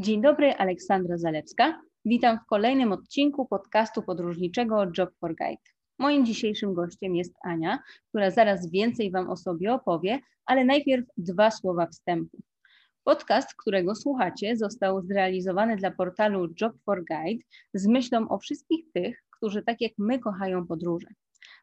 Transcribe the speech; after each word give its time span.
Dzień 0.00 0.22
dobry, 0.22 0.52
Aleksandra 0.52 1.18
Zalewska. 1.18 1.82
Witam 2.04 2.38
w 2.38 2.46
kolejnym 2.46 2.92
odcinku 2.92 3.46
podcastu 3.46 4.02
podróżniczego 4.02 4.84
Job 4.98 5.10
for 5.18 5.36
Guide. 5.36 5.62
Moim 5.98 6.26
dzisiejszym 6.26 6.74
gościem 6.74 7.16
jest 7.16 7.34
Ania, 7.42 7.78
która 8.08 8.30
zaraz 8.30 8.70
więcej 8.70 9.10
Wam 9.10 9.30
o 9.30 9.36
sobie 9.36 9.72
opowie, 9.72 10.20
ale 10.46 10.64
najpierw 10.64 11.06
dwa 11.16 11.50
słowa 11.50 11.86
wstępu. 11.86 12.38
Podcast, 13.04 13.54
którego 13.54 13.94
słuchacie, 13.94 14.56
został 14.56 15.02
zrealizowany 15.02 15.76
dla 15.76 15.90
portalu 15.90 16.48
Job 16.60 16.72
for 16.84 17.04
Guide 17.04 17.44
z 17.74 17.86
myślą 17.86 18.28
o 18.28 18.38
wszystkich 18.38 18.92
tych, 18.94 19.22
którzy 19.36 19.62
tak 19.62 19.80
jak 19.80 19.92
my 19.98 20.18
kochają 20.18 20.66
podróże. 20.66 21.08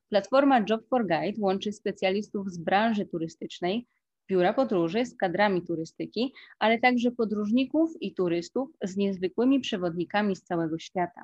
Platforma 0.09 0.65
Job 0.69 0.87
for 0.89 1.07
Guide 1.07 1.41
łączy 1.41 1.71
specjalistów 1.71 2.51
z 2.51 2.57
branży 2.57 3.05
turystycznej, 3.05 3.87
biura 4.29 4.53
podróży 4.53 5.05
z 5.05 5.17
kadrami 5.17 5.61
turystyki, 5.61 6.33
ale 6.59 6.79
także 6.79 7.11
podróżników 7.11 7.91
i 8.01 8.13
turystów 8.13 8.69
z 8.83 8.97
niezwykłymi 8.97 9.59
przewodnikami 9.59 10.35
z 10.35 10.43
całego 10.43 10.79
świata. 10.79 11.23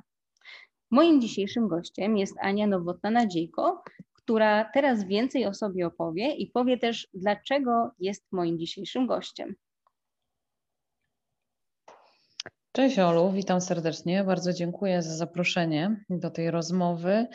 Moim 0.91 1.21
dzisiejszym 1.21 1.67
gościem 1.67 2.17
jest 2.17 2.37
Ania 2.39 2.67
Nowotna-Nadziejko, 2.67 3.77
która 4.13 4.69
teraz 4.73 5.07
więcej 5.07 5.45
o 5.45 5.53
sobie 5.53 5.87
opowie 5.87 6.35
i 6.35 6.47
powie 6.47 6.77
też, 6.77 7.07
dlaczego 7.13 7.91
jest 7.99 8.31
moim 8.31 8.59
dzisiejszym 8.59 9.07
gościem. 9.07 9.55
Cześć 12.75 12.99
Olu, 12.99 13.31
witam 13.31 13.61
serdecznie. 13.61 14.23
Bardzo 14.23 14.53
dziękuję 14.53 15.01
za 15.01 15.15
zaproszenie 15.15 16.05
do 16.09 16.29
tej 16.29 16.51
rozmowy. 16.51 17.27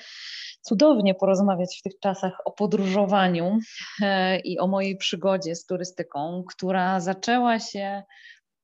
Cudownie 0.63 1.15
porozmawiać 1.15 1.79
w 1.79 1.83
tych 1.83 1.99
czasach 2.01 2.33
o 2.45 2.53
podróżowaniu 2.53 3.59
e, 4.03 4.39
i 4.41 4.59
o 4.59 4.67
mojej 4.67 4.97
przygodzie 4.97 5.55
z 5.55 5.67
turystyką, 5.67 6.45
która 6.49 7.01
zaczęła 7.01 7.59
się 7.59 8.03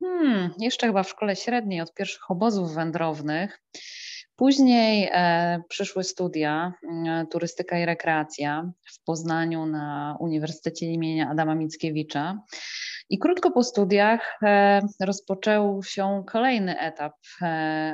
hmm, 0.02 0.50
jeszcze 0.58 0.86
chyba 0.86 1.02
w 1.02 1.08
szkole 1.08 1.36
średniej 1.36 1.80
od 1.80 1.94
pierwszych 1.94 2.30
obozów 2.30 2.74
wędrownych. 2.74 3.62
Później 4.36 5.08
e, 5.12 5.62
przyszły 5.68 6.04
studia 6.04 6.72
e, 7.06 7.26
turystyka 7.30 7.78
i 7.78 7.86
rekreacja 7.86 8.70
w 8.92 9.04
Poznaniu 9.04 9.66
na 9.66 10.16
Uniwersytecie 10.20 10.86
imienia 10.86 11.30
Adama 11.30 11.54
Mickiewicza. 11.54 12.38
I 13.10 13.18
krótko 13.18 13.50
po 13.50 13.64
studiach 13.64 14.38
e, 14.42 14.80
rozpoczął 15.00 15.82
się 15.82 16.24
kolejny 16.26 16.78
etap, 16.78 17.14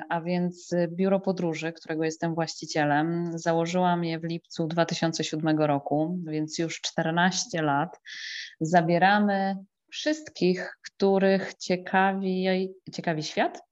a 0.09 0.21
więc 0.21 0.75
biuro 0.89 1.21
podróży, 1.21 1.73
którego 1.73 2.05
jestem 2.05 2.35
właścicielem. 2.35 3.31
Założyłam 3.35 4.05
je 4.05 4.19
w 4.19 4.25
lipcu 4.25 4.67
2007 4.67 5.59
roku, 5.59 6.19
więc 6.27 6.59
już 6.59 6.81
14 6.81 7.63
lat. 7.63 8.01
Zabieramy 8.61 9.57
wszystkich, 9.91 10.77
których 10.83 11.55
ciekawi, 11.55 12.47
ciekawi 12.93 13.23
świat, 13.23 13.70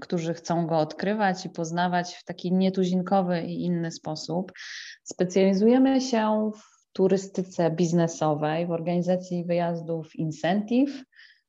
którzy 0.00 0.34
chcą 0.34 0.66
go 0.66 0.78
odkrywać 0.78 1.46
i 1.46 1.50
poznawać 1.50 2.14
w 2.14 2.24
taki 2.24 2.52
nietuzinkowy 2.52 3.42
i 3.42 3.64
inny 3.64 3.90
sposób. 3.90 4.52
Specjalizujemy 5.02 6.00
się 6.00 6.50
w 6.56 6.92
turystyce 6.92 7.70
biznesowej, 7.70 8.66
w 8.66 8.70
organizacji 8.70 9.44
wyjazdów 9.44 10.16
incentive, 10.16 11.04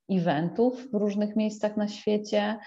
eventów 0.09 0.91
w 0.91 0.93
różnych 0.93 1.35
miejscach 1.35 1.77
na 1.77 1.87
świecie. 1.87 2.57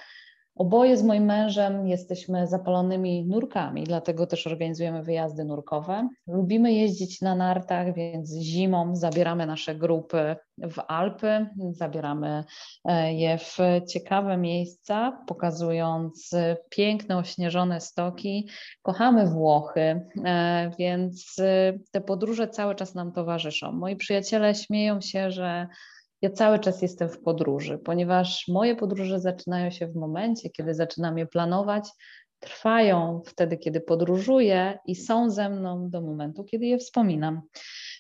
Oboje 0.57 0.97
z 0.97 1.03
moim 1.03 1.25
mężem 1.25 1.89
jesteśmy 1.89 2.47
zapalonymi 2.47 3.27
nurkami, 3.27 3.85
dlatego 3.85 4.27
też 4.27 4.47
organizujemy 4.47 5.03
wyjazdy 5.03 5.45
nurkowe. 5.45 6.09
Lubimy 6.27 6.73
jeździć 6.73 7.21
na 7.21 7.35
nartach, 7.35 7.95
więc 7.95 8.37
zimą 8.37 8.97
zabieramy 8.97 9.47
nasze 9.47 9.75
grupy 9.75 10.37
w 10.59 10.81
Alpy, 10.89 11.47
zabieramy 11.71 12.45
e, 12.85 13.15
je 13.15 13.39
w 13.39 13.59
ciekawe 13.89 14.37
miejsca, 14.37 15.25
pokazując 15.27 16.31
piękne, 16.71 17.17
ośnieżone 17.17 17.81
stoki. 17.81 18.49
Kochamy 18.83 19.27
Włochy, 19.27 19.81
e, 20.25 20.71
więc 20.79 21.39
e, 21.39 21.73
te 21.91 22.01
podróże 22.01 22.49
cały 22.49 22.75
czas 22.75 22.95
nam 22.95 23.13
towarzyszą. 23.13 23.73
Moi 23.73 23.97
przyjaciele 23.97 24.55
śmieją 24.55 25.01
się, 25.01 25.31
że 25.31 25.67
ja 26.23 26.31
cały 26.31 26.59
czas 26.59 26.83
jestem 26.83 27.09
w 27.09 27.21
podróży, 27.21 27.79
ponieważ 27.79 28.49
moje 28.49 28.77
podróże 28.77 29.21
zaczynają 29.21 29.71
się 29.71 29.87
w 29.87 29.97
momencie, 29.97 30.51
kiedy 30.51 30.75
zaczynam 30.75 31.19
je 31.19 31.27
planować, 31.27 31.89
trwają 32.39 33.23
wtedy, 33.27 33.57
kiedy 33.57 33.81
podróżuję 33.81 34.79
i 34.87 34.95
są 34.95 35.31
ze 35.31 35.49
mną 35.49 35.91
do 35.91 36.01
momentu, 36.01 36.45
kiedy 36.45 36.67
je 36.67 36.79
wspominam. 36.79 37.43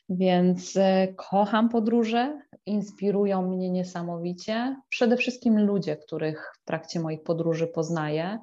Więc 0.08 0.76
e, 0.76 1.08
kocham 1.16 1.68
podróże, 1.68 2.40
inspirują 2.66 3.48
mnie 3.48 3.70
niesamowicie. 3.70 4.76
Przede 4.88 5.16
wszystkim 5.16 5.66
ludzie, 5.66 5.96
których 5.96 6.52
w 6.62 6.64
trakcie 6.64 7.00
moich 7.00 7.22
podróży 7.22 7.66
poznaję. 7.66 8.38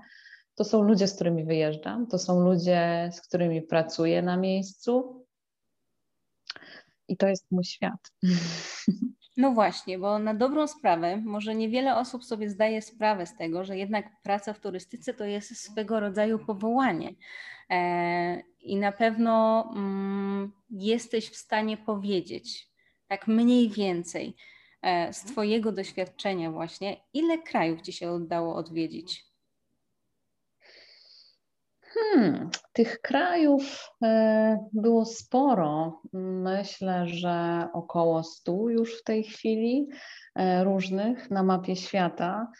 To 0.55 0.63
są 0.63 0.81
ludzie, 0.81 1.07
z 1.07 1.15
którymi 1.15 1.45
wyjeżdżam, 1.45 2.07
to 2.07 2.19
są 2.19 2.39
ludzie, 2.39 3.09
z 3.13 3.21
którymi 3.21 3.61
pracuję 3.61 4.21
na 4.21 4.37
miejscu. 4.37 5.25
I 7.07 7.17
to 7.17 7.27
jest 7.27 7.51
mój 7.51 7.63
świat. 7.63 8.11
No 9.37 9.51
właśnie, 9.51 9.99
bo 9.99 10.19
na 10.19 10.33
dobrą 10.33 10.67
sprawę, 10.67 11.17
może 11.17 11.55
niewiele 11.55 11.95
osób 11.95 12.23
sobie 12.23 12.49
zdaje 12.49 12.81
sprawę 12.81 13.25
z 13.25 13.37
tego, 13.37 13.63
że 13.63 13.77
jednak 13.77 14.21
praca 14.21 14.53
w 14.53 14.59
turystyce 14.59 15.13
to 15.13 15.25
jest 15.25 15.57
swego 15.57 15.99
rodzaju 15.99 16.39
powołanie. 16.39 17.15
E, 17.69 18.41
I 18.61 18.75
na 18.75 18.91
pewno 18.91 19.63
mm, 19.75 20.51
jesteś 20.69 21.29
w 21.29 21.35
stanie 21.35 21.77
powiedzieć, 21.77 22.69
tak 23.07 23.27
mniej 23.27 23.69
więcej, 23.69 24.35
e, 24.81 25.13
z 25.13 25.23
Twojego 25.23 25.71
doświadczenia, 25.71 26.51
właśnie, 26.51 26.97
ile 27.13 27.37
krajów 27.37 27.81
Ci 27.81 27.93
się 27.93 28.13
udało 28.13 28.55
odwiedzić? 28.55 29.32
Hmm, 31.93 32.49
tych 32.73 33.01
krajów 33.01 33.89
e, 34.03 34.67
było 34.73 35.05
sporo. 35.05 36.01
Myślę, 36.13 37.07
że 37.07 37.67
około 37.73 38.23
100 38.23 38.69
już 38.69 38.99
w 38.99 39.03
tej 39.03 39.23
chwili 39.23 39.87
e, 40.35 40.63
różnych 40.63 41.31
na 41.31 41.43
mapie 41.43 41.75
świata. 41.75 42.51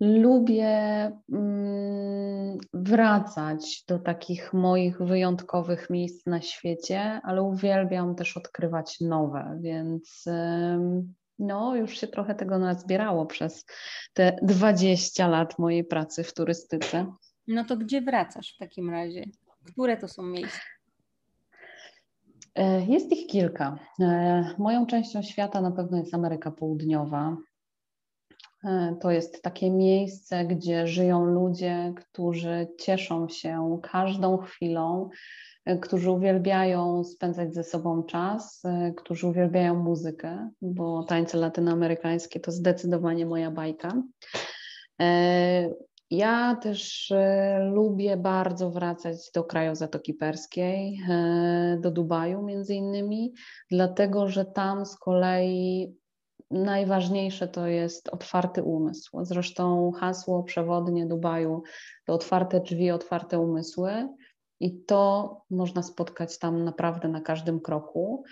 Lubię 0.00 1.12
mm, 1.32 2.58
wracać 2.74 3.84
do 3.88 3.98
takich 3.98 4.52
moich 4.52 4.98
wyjątkowych 4.98 5.90
miejsc 5.90 6.26
na 6.26 6.40
świecie, 6.40 7.20
ale 7.24 7.42
uwielbiam 7.42 8.14
też 8.14 8.36
odkrywać 8.36 9.00
nowe, 9.00 9.58
więc 9.60 10.24
no, 11.38 11.76
już 11.76 12.00
się 12.00 12.08
trochę 12.08 12.34
tego 12.34 12.58
nazbierało 12.58 13.26
przez 13.26 13.64
te 14.12 14.38
20 14.42 15.28
lat 15.28 15.58
mojej 15.58 15.84
pracy 15.84 16.24
w 16.24 16.34
turystyce. 16.34 17.06
No 17.48 17.64
to 17.64 17.76
gdzie 17.76 18.00
wracasz 18.02 18.54
w 18.54 18.58
takim 18.58 18.90
razie? 18.90 19.24
Które 19.64 19.96
to 19.96 20.08
są 20.08 20.22
miejsca? 20.22 20.60
E, 22.54 22.86
jest 22.86 23.12
ich 23.12 23.26
kilka. 23.26 23.78
E, 24.00 24.44
moją 24.58 24.86
częścią 24.86 25.22
świata 25.22 25.60
na 25.60 25.70
pewno 25.70 25.98
jest 25.98 26.14
Ameryka 26.14 26.50
Południowa. 26.50 27.36
E, 28.64 28.96
to 29.00 29.10
jest 29.10 29.42
takie 29.42 29.70
miejsce, 29.70 30.44
gdzie 30.44 30.86
żyją 30.86 31.24
ludzie, 31.24 31.92
którzy 31.96 32.68
cieszą 32.78 33.28
się 33.28 33.80
każdą 33.82 34.36
chwilą, 34.36 35.08
którzy 35.80 36.10
uwielbiają 36.10 37.04
spędzać 37.04 37.54
ze 37.54 37.64
sobą 37.64 38.02
czas, 38.02 38.62
którzy 38.96 39.26
uwielbiają 39.26 39.74
muzykę, 39.74 40.50
bo 40.62 41.04
tańce 41.04 41.38
latynoamerykańskie 41.38 42.40
to 42.40 42.52
zdecydowanie 42.52 43.26
moja 43.26 43.50
bajka. 43.50 44.02
Ja 46.10 46.56
też 46.56 47.10
e, 47.10 47.58
lubię 47.74 48.16
bardzo 48.16 48.70
wracać 48.70 49.30
do 49.34 49.44
kraju 49.44 49.74
Zatoki 49.74 50.14
Perskiej, 50.14 51.00
e, 51.08 51.78
do 51.80 51.90
Dubaju 51.90 52.42
między 52.42 52.74
innymi, 52.74 53.34
dlatego 53.70 54.28
że 54.28 54.44
tam 54.44 54.86
z 54.86 54.96
kolei 54.96 55.94
najważniejsze 56.50 57.48
to 57.48 57.66
jest 57.66 58.08
otwarty 58.08 58.62
umysł. 58.62 59.24
Zresztą 59.24 59.92
hasło 59.92 60.42
przewodnie 60.42 61.06
Dubaju 61.06 61.62
to 62.04 62.14
otwarte 62.14 62.60
drzwi, 62.60 62.90
otwarte 62.90 63.38
umysły 63.38 64.08
i 64.60 64.84
to 64.84 65.36
można 65.50 65.82
spotkać 65.82 66.38
tam 66.38 66.64
naprawdę 66.64 67.08
na 67.08 67.20
każdym 67.20 67.60
kroku. 67.60 68.24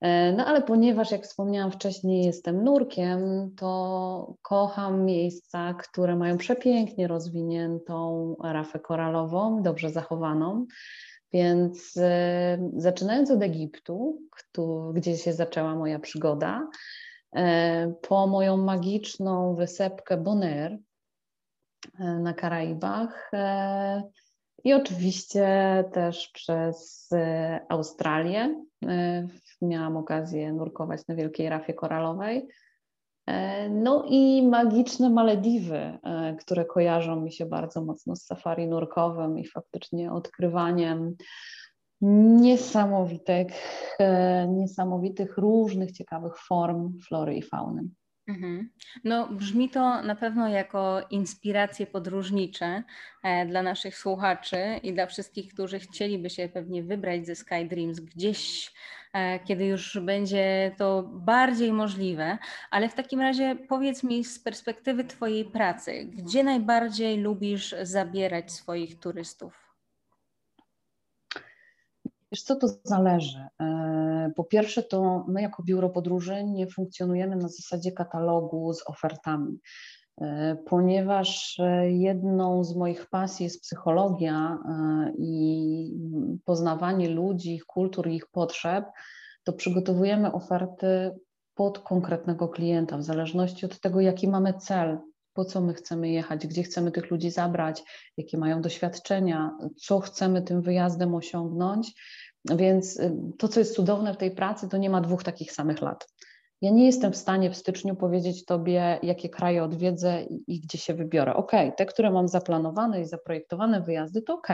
E, 0.00 0.32
no 0.32 0.46
ale 0.46 0.62
ponieważ, 0.62 1.10
jak 1.10 1.22
wspomniałam 1.22 1.70
wcześniej, 1.70 2.24
jestem 2.24 2.64
nurkiem, 2.64 3.50
to 3.56 4.34
kocham 4.42 5.04
miejsca, 5.04 5.74
które 5.74 6.16
mają 6.16 6.36
przepięknie 6.36 7.08
rozwiniętą 7.08 8.36
rafę 8.42 8.78
koralową, 8.78 9.62
dobrze 9.62 9.90
zachowaną. 9.90 10.66
Więc 11.32 11.96
e, 11.96 12.70
zaczynając 12.76 13.30
od 13.30 13.42
Egiptu, 13.42 14.22
gdzie 14.94 15.16
się 15.16 15.32
zaczęła 15.32 15.74
moja 15.74 15.98
przygoda, 15.98 16.68
e, 17.36 17.94
po 18.08 18.26
moją 18.26 18.56
magiczną 18.56 19.54
wysepkę 19.54 20.16
Bonaire 20.16 20.78
na 21.98 22.34
Karaibach 22.34 23.30
i 24.64 24.74
oczywiście 24.74 25.48
też 25.92 26.30
przez 26.34 27.10
Australię, 27.68 28.64
miałam 29.62 29.96
okazję 29.96 30.52
nurkować 30.52 31.06
na 31.08 31.14
Wielkiej 31.14 31.48
Rafie 31.48 31.74
Koralowej. 31.74 32.48
No 33.70 34.04
i 34.08 34.48
magiczne 34.48 35.10
Malediwy, 35.10 35.98
które 36.40 36.64
kojarzą 36.64 37.20
mi 37.20 37.32
się 37.32 37.46
bardzo 37.46 37.84
mocno 37.84 38.16
z 38.16 38.24
safari 38.24 38.68
nurkowym 38.68 39.38
i 39.38 39.46
faktycznie 39.46 40.12
odkrywaniem 40.12 41.16
niesamowitych, 42.40 43.52
niesamowitych 44.48 45.38
różnych 45.38 45.92
ciekawych 45.92 46.38
form 46.38 46.98
flory 47.08 47.34
i 47.34 47.42
fauny. 47.42 47.82
Mhm. 48.30 48.70
No, 49.04 49.28
brzmi 49.28 49.70
to 49.70 50.02
na 50.02 50.14
pewno 50.14 50.48
jako 50.48 51.06
inspiracje 51.10 51.86
podróżnicze 51.86 52.82
e, 53.22 53.46
dla 53.46 53.62
naszych 53.62 53.98
słuchaczy 53.98 54.80
i 54.82 54.92
dla 54.92 55.06
wszystkich, 55.06 55.54
którzy 55.54 55.78
chcieliby 55.78 56.30
się 56.30 56.48
pewnie 56.48 56.82
wybrać 56.82 57.26
ze 57.26 57.34
Sky 57.34 57.64
Dreams 57.68 58.00
gdzieś, 58.00 58.72
e, 59.12 59.38
kiedy 59.38 59.66
już 59.66 59.98
będzie 60.02 60.74
to 60.78 61.02
bardziej 61.02 61.72
możliwe. 61.72 62.38
Ale 62.70 62.88
w 62.88 62.94
takim 62.94 63.20
razie 63.20 63.56
powiedz 63.68 64.04
mi 64.04 64.24
z 64.24 64.38
perspektywy 64.38 65.04
Twojej 65.04 65.44
pracy, 65.44 66.04
gdzie 66.04 66.44
najbardziej 66.44 67.18
lubisz 67.18 67.74
zabierać 67.82 68.52
swoich 68.52 68.98
turystów? 69.00 69.69
Wiesz 72.32 72.42
co, 72.42 72.56
to 72.56 72.68
zależy. 72.84 73.46
E, 73.60 74.32
po 74.36 74.44
pierwsze, 74.44 74.82
to 74.82 75.24
my 75.28 75.42
jako 75.42 75.62
biuro 75.62 75.90
podróży 75.90 76.44
nie 76.44 76.66
funkcjonujemy 76.66 77.36
na 77.36 77.48
zasadzie 77.48 77.92
katalogu 77.92 78.72
z 78.72 78.86
ofertami, 78.86 79.58
e, 80.20 80.56
ponieważ 80.66 81.58
e, 81.58 81.90
jedną 81.90 82.64
z 82.64 82.76
moich 82.76 83.08
pasji 83.08 83.44
jest 83.44 83.62
psychologia 83.62 84.58
i 85.18 85.92
poznawanie 86.44 87.08
ludzi, 87.08 87.54
ich 87.54 87.64
kultur 87.64 88.08
i 88.08 88.16
ich 88.16 88.26
potrzeb, 88.26 88.84
to 89.44 89.52
przygotowujemy 89.52 90.32
oferty 90.32 91.10
pod 91.54 91.78
konkretnego 91.78 92.48
klienta, 92.48 92.98
w 92.98 93.02
zależności 93.02 93.66
od 93.66 93.80
tego, 93.80 94.00
jaki 94.00 94.28
mamy 94.28 94.54
cel, 94.54 94.98
po 95.34 95.44
co 95.44 95.60
my 95.60 95.74
chcemy 95.74 96.08
jechać, 96.08 96.46
gdzie 96.46 96.62
chcemy 96.62 96.90
tych 96.90 97.10
ludzi 97.10 97.30
zabrać, 97.30 97.82
jakie 98.16 98.38
mają 98.38 98.62
doświadczenia, 98.62 99.50
co 99.76 100.00
chcemy 100.00 100.42
tym 100.42 100.62
wyjazdem 100.62 101.14
osiągnąć. 101.14 101.92
Więc 102.44 103.00
y, 103.00 103.16
to, 103.38 103.48
co 103.48 103.60
jest 103.60 103.74
cudowne 103.74 104.14
w 104.14 104.16
tej 104.16 104.30
pracy, 104.30 104.68
to 104.68 104.76
nie 104.76 104.90
ma 104.90 105.00
dwóch 105.00 105.22
takich 105.22 105.52
samych 105.52 105.80
lat. 105.82 106.06
Ja 106.62 106.70
nie 106.70 106.86
jestem 106.86 107.12
w 107.12 107.16
stanie 107.16 107.50
w 107.50 107.56
styczniu 107.56 107.96
powiedzieć 107.96 108.44
Tobie, 108.44 108.98
jakie 109.02 109.28
kraje 109.28 109.64
odwiedzę 109.64 110.22
i, 110.46 110.60
gdzie 110.60 110.78
się 110.78 110.94
wybiorę. 110.94 111.34
Ok, 111.34 111.52
te, 111.76 111.86
które 111.86 112.10
mam 112.10 112.28
zaplanowane 112.28 113.00
i 113.00 113.04
zaprojektowane 113.04 113.80
wyjazdy, 113.80 114.22
to 114.22 114.34
ok. 114.34 114.48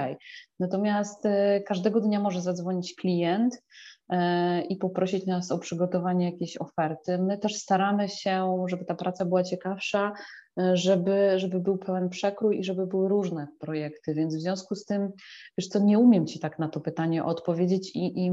Natomiast 0.61 1.27
y, 1.27 1.63
każdego 1.67 2.01
dnia 2.01 2.21
może 2.21 2.41
zadzwonić 2.41 2.95
klient 2.95 3.63
i 4.69 4.77
poprosić 4.77 5.27
nas 5.27 5.53
o 5.53 5.59
przygotowanie 5.59 6.25
jakiejś 6.25 6.57
oferty. 6.57 7.19
My 7.19 7.39
też 7.39 7.55
staramy 7.55 8.09
się, 8.09 8.65
żeby 8.69 8.85
ta 8.85 8.95
praca 8.95 9.25
była 9.25 9.43
ciekawsza, 9.43 10.13
żeby, 10.73 11.33
żeby 11.37 11.61
był 11.61 11.79
pełen 11.79 12.09
przekrój 12.09 12.59
i 12.59 12.65
żeby 12.65 12.87
były 12.87 13.09
różne 13.09 13.47
projekty. 13.59 14.15
Więc 14.15 14.37
w 14.37 14.41
związku 14.41 14.75
z 14.75 14.85
tym, 14.85 15.13
wiesz 15.59 15.69
co, 15.69 15.79
nie 15.79 15.99
umiem 15.99 16.27
Ci 16.27 16.41
tak 16.41 16.59
na 16.59 16.69
to 16.69 16.81
pytanie 16.81 17.25
odpowiedzieć 17.25 17.97
i, 17.97 18.25
i 18.25 18.31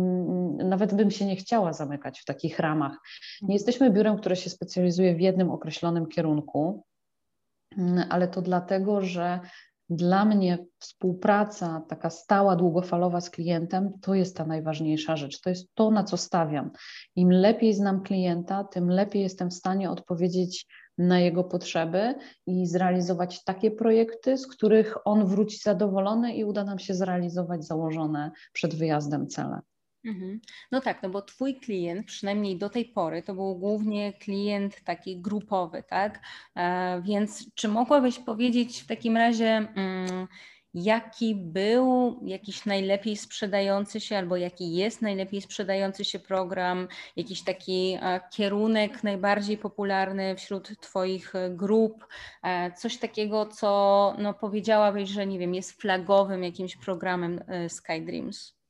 nawet 0.66 0.94
bym 0.94 1.12
się 1.12 1.26
nie 1.26 1.36
chciała 1.36 1.74
zamykać 1.74 2.20
w 2.20 2.26
takich 2.26 2.60
ramach. 2.60 2.98
Nie 3.42 3.54
jesteśmy 3.54 3.92
biurem, 3.92 4.18
które 4.18 4.36
się 4.36 4.50
specjalizuje 4.50 5.16
w 5.16 5.22
jednym 5.22 5.52
określonym 5.52 6.08
kierunku, 6.08 6.84
ale 8.10 8.28
to 8.28 8.42
dlatego, 8.42 9.02
że 9.02 9.40
dla 9.90 10.26
mnie 10.26 10.66
współpraca 10.80 11.82
taka 11.90 12.10
stała, 12.10 12.56
długofalowa 12.56 13.22
z 13.22 13.30
klientem 13.30 13.92
to 14.02 14.16
jest 14.16 14.38
ta 14.38 14.46
najważniejsza 14.46 15.16
rzecz. 15.16 15.42
To 15.42 15.50
jest 15.50 15.68
to, 15.76 15.92
na 15.92 16.04
co 16.04 16.18
stawiam. 16.18 16.72
Im 17.16 17.32
lepiej 17.32 17.74
znam 17.74 18.04
klienta, 18.04 18.64
tym 18.64 18.90
lepiej 18.90 19.22
jestem 19.22 19.50
w 19.50 19.54
stanie 19.54 19.92
odpowiedzieć 19.92 20.68
na 20.98 21.20
jego 21.20 21.44
potrzeby 21.44 22.16
i 22.48 22.68
zrealizować 22.68 23.44
takie 23.44 23.72
projekty, 23.72 24.38
z 24.38 24.48
których 24.48 25.08
on 25.08 25.26
wróci 25.26 25.58
zadowolony 25.58 26.36
i 26.36 26.44
uda 26.44 26.64
nam 26.64 26.80
się 26.80 26.94
zrealizować 26.94 27.66
założone 27.66 28.32
przed 28.54 28.76
wyjazdem 28.76 29.28
cele. 29.28 29.60
Mhm. 30.06 30.42
No 30.72 30.82
tak, 30.82 31.04
no 31.04 31.10
bo 31.10 31.22
Twój 31.22 31.60
klient, 31.60 32.08
przynajmniej 32.08 32.58
do 32.58 32.70
tej 32.70 32.86
pory, 32.86 33.24
to 33.24 33.34
był 33.34 33.56
głównie 33.56 34.14
klient 34.14 34.84
taki 34.84 35.22
grupowy, 35.22 35.84
tak? 35.90 36.20
E, 36.56 37.02
więc 37.02 37.54
czy 37.56 37.68
mogłabyś 37.68 38.20
powiedzieć 38.20 38.82
w 38.82 38.88
takim 38.88 39.18
razie, 39.18 39.48
mm, 39.76 40.28
jaki 40.74 41.36
był 41.36 42.20
jakiś 42.26 42.66
najlepiej 42.66 43.18
sprzedający 43.18 44.00
się, 44.00 44.18
albo 44.18 44.38
jaki 44.38 44.76
jest 44.76 45.02
najlepiej 45.02 45.42
sprzedający 45.42 46.06
się 46.06 46.20
program, 46.20 46.88
jakiś 47.16 47.44
taki 47.44 47.98
e, 48.02 48.22
kierunek 48.32 49.04
najbardziej 49.04 49.58
popularny 49.58 50.36
wśród 50.36 50.80
Twoich 50.80 51.36
e, 51.36 51.50
grup, 51.50 52.08
coś 52.78 52.98
takiego, 52.98 53.46
co 53.46 54.16
no, 54.20 54.34
powiedziałabyś, 54.34 55.10
że 55.10 55.28
nie 55.28 55.40
wiem, 55.40 55.54
jest 55.54 55.82
flagowym 55.82 56.44
jakimś 56.44 56.76
programem 56.78 57.40
SkyDreams? 57.68 58.63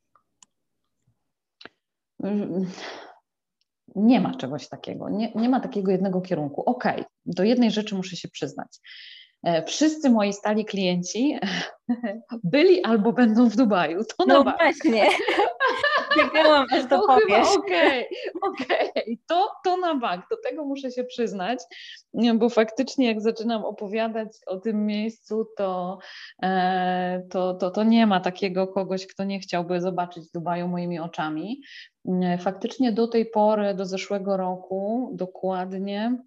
Mm, 2.23 2.65
nie 3.95 4.21
ma 4.21 4.35
czegoś 4.35 4.69
takiego, 4.69 5.09
nie, 5.09 5.31
nie 5.35 5.49
ma 5.49 5.59
takiego 5.59 5.91
jednego 5.91 6.21
kierunku. 6.21 6.61
Okej, 6.61 6.93
okay, 6.93 7.05
do 7.25 7.43
jednej 7.43 7.71
rzeczy 7.71 7.95
muszę 7.95 8.15
się 8.15 8.27
przyznać. 8.27 8.79
E, 9.43 9.65
wszyscy 9.65 10.09
moi 10.09 10.33
stali 10.33 10.65
klienci 10.65 11.39
byli 12.43 12.83
albo 12.83 13.13
będą 13.13 13.49
w 13.49 13.55
Dubaju. 13.55 14.03
To 14.17 14.25
no 14.25 14.43
właśnie. 14.43 15.07
Czekałam, 16.15 16.65
aż 16.71 16.89
to, 16.89 17.01
powiesz. 17.07 17.47
Okej, 17.57 18.07
okay, 18.41 18.89
okay. 18.89 19.17
to, 19.27 19.49
to 19.63 19.77
na 19.77 19.95
bank, 19.95 20.25
do 20.29 20.37
tego 20.37 20.65
muszę 20.65 20.91
się 20.91 21.03
przyznać, 21.03 21.59
bo 22.35 22.49
faktycznie 22.49 23.07
jak 23.07 23.21
zaczynam 23.21 23.65
opowiadać 23.65 24.27
o 24.47 24.59
tym 24.59 24.85
miejscu, 24.85 25.47
to, 25.57 25.99
e, 26.43 27.23
to, 27.29 27.53
to, 27.53 27.71
to 27.71 27.83
nie 27.83 28.07
ma 28.07 28.19
takiego 28.19 28.67
kogoś, 28.67 29.07
kto 29.07 29.23
nie 29.23 29.39
chciałby 29.39 29.81
zobaczyć 29.81 30.31
Dubaju 30.31 30.67
moimi 30.67 30.99
oczami. 30.99 31.61
E, 32.23 32.37
faktycznie 32.37 32.91
do 32.91 33.07
tej 33.07 33.25
pory, 33.25 33.73
do 33.73 33.85
zeszłego 33.85 34.37
roku 34.37 35.11
dokładnie 35.13 36.17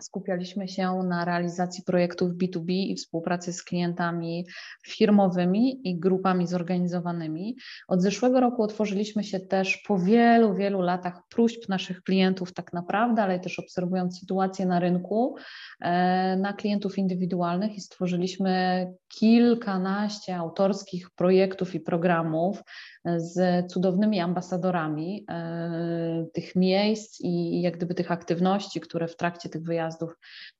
skupialiśmy 0.00 0.68
się 0.68 0.92
na 0.92 1.24
realizacji 1.24 1.84
projektów 1.84 2.32
B2B 2.32 2.70
i 2.70 2.94
współpracy 2.94 3.52
z 3.52 3.62
klientami 3.62 4.46
firmowymi 4.86 5.88
i 5.88 5.98
grupami 5.98 6.46
zorganizowanymi. 6.46 7.56
Od 7.88 8.02
zeszłego 8.02 8.40
roku 8.40 8.62
otworzyliśmy 8.62 9.24
się 9.24 9.40
też 9.40 9.76
po 9.86 9.98
wielu, 9.98 10.54
wielu 10.54 10.80
latach 10.80 11.22
próśb 11.28 11.68
naszych 11.68 12.02
klientów, 12.02 12.52
tak 12.52 12.72
naprawdę, 12.72 13.22
ale 13.22 13.40
też 13.40 13.58
obserwując 13.58 14.20
sytuację 14.20 14.66
na 14.66 14.80
rynku, 14.80 15.36
e, 15.80 16.36
na 16.36 16.52
klientów 16.52 16.98
indywidualnych 16.98 17.76
i 17.76 17.80
stworzyliśmy 17.80 18.86
kilkanaście 19.08 20.36
autorskich 20.36 21.10
projektów 21.10 21.74
i 21.74 21.80
programów 21.80 22.62
z 23.04 23.66
cudownymi 23.72 24.20
ambasadorami 24.20 25.24
e, 25.28 26.26
tych 26.32 26.56
miejsc 26.56 27.20
i 27.20 27.60
jak 27.60 27.76
gdyby 27.76 27.94
tych 27.94 28.10
aktywności, 28.12 28.80
które 28.80 29.08
w 29.08 29.16
trakcie 29.16 29.48
tych 29.48 29.62
wyjazdów 29.62 30.10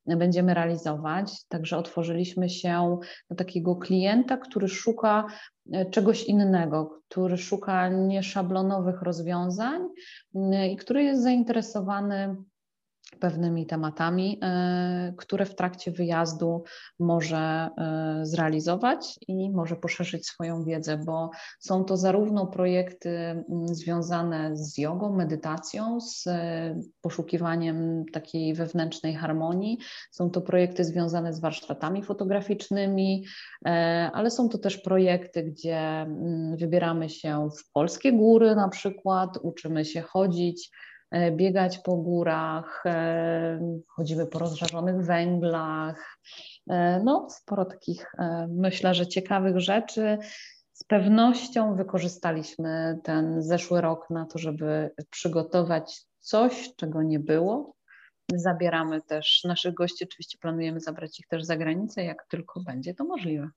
będziemy 0.07 0.55
realizować. 0.55 1.47
Także 1.49 1.77
otworzyliśmy 1.77 2.49
się 2.49 2.99
na 3.31 3.37
takiego 3.37 3.77
klienta, 3.77 4.37
który 4.37 4.69
szuka 4.69 5.27
e, 5.73 5.91
czegoś 5.91 6.25
innego, 6.25 7.01
który 7.09 7.37
szuka 7.37 7.89
nieszablonowych 7.89 9.03
rozwiązań 9.03 9.83
i 10.71 10.77
który 10.77 11.03
jest 11.03 11.23
zainteresowany 11.23 12.37
pewnymi 13.21 13.67
tematami, 13.67 14.39
e, 14.43 15.15
które 15.17 15.45
w 15.45 15.55
trakcie 15.55 15.91
wyjazdu 15.91 16.65
może 16.99 17.39
e, 17.39 18.21
zrealizować 18.23 19.19
i 19.29 19.51
może 19.51 19.77
poszerzyć 19.77 20.27
swoją 20.27 20.65
wiedzę, 20.65 20.99
bo 21.07 21.31
są 21.59 21.85
to 21.85 21.97
zarówno 21.97 22.47
projekty 22.47 23.11
mm, 23.11 23.45
związane 23.67 24.57
z 24.57 24.79
jogą, 24.79 25.17
medytacją, 25.17 26.01
z 26.01 26.27
e, 26.27 26.81
poszukiwaniem 27.01 28.05
takiej 28.13 28.55
wewnętrznej 28.55 29.15
harmonii, 29.15 29.79
są 30.11 30.31
to 30.31 30.41
projekty 30.41 30.85
związane 30.85 31.33
z 31.33 31.41
warsztatami 31.41 32.03
fotograficznymi, 32.03 33.25
ale 34.13 34.31
są 34.31 34.49
to 34.49 34.59
też 34.59 34.79
projekty, 34.79 35.43
gdzie 35.43 35.79
mm, 35.79 36.57
wybieramy 36.57 37.09
się 37.09 37.49
w 37.59 37.73
polskie 37.73 38.13
góry 38.13 38.55
na 38.55 38.69
przykład, 38.69 39.39
uczymy 39.43 39.85
się 39.85 40.01
chodzić, 40.03 40.71
biegać 41.37 41.79
po 41.79 41.97
górach, 41.97 42.83
e, 42.87 43.61
chodzimy 43.89 44.27
po 44.27 44.39
rozżarzonych 44.39 45.05
węglach. 45.07 46.19
E, 46.71 47.01
no, 47.05 47.27
sporo 47.31 47.65
takich, 47.65 48.13
myślę, 48.49 48.95
że 48.95 49.07
ciekawych 49.07 49.59
rzeczy. 49.61 50.19
Z 50.73 50.85
pewnością 50.85 51.77
wykorzystaliśmy 51.77 52.99
ten 53.05 53.43
zeszły 53.43 53.81
rok 53.81 54.11
na 54.11 54.27
to, 54.27 54.39
żeby 54.39 54.91
przygotować 55.11 56.05
coś, 56.19 56.71
czego 56.77 57.03
nie 57.03 57.19
było. 57.19 57.75
Zabieramy 58.35 59.03
też 59.03 59.45
naszych 59.45 59.75
gości, 59.75 60.05
oczywiście 60.05 60.39
planujemy 60.41 60.81
zabrać 60.81 61.21
ich 61.21 61.27
też 61.27 61.45
za 61.45 61.57
granicę, 61.57 62.05
jak 62.05 62.27
tylko 62.31 62.61
będzie 62.61 62.95
to 62.95 63.05
możliwe. 63.05 63.49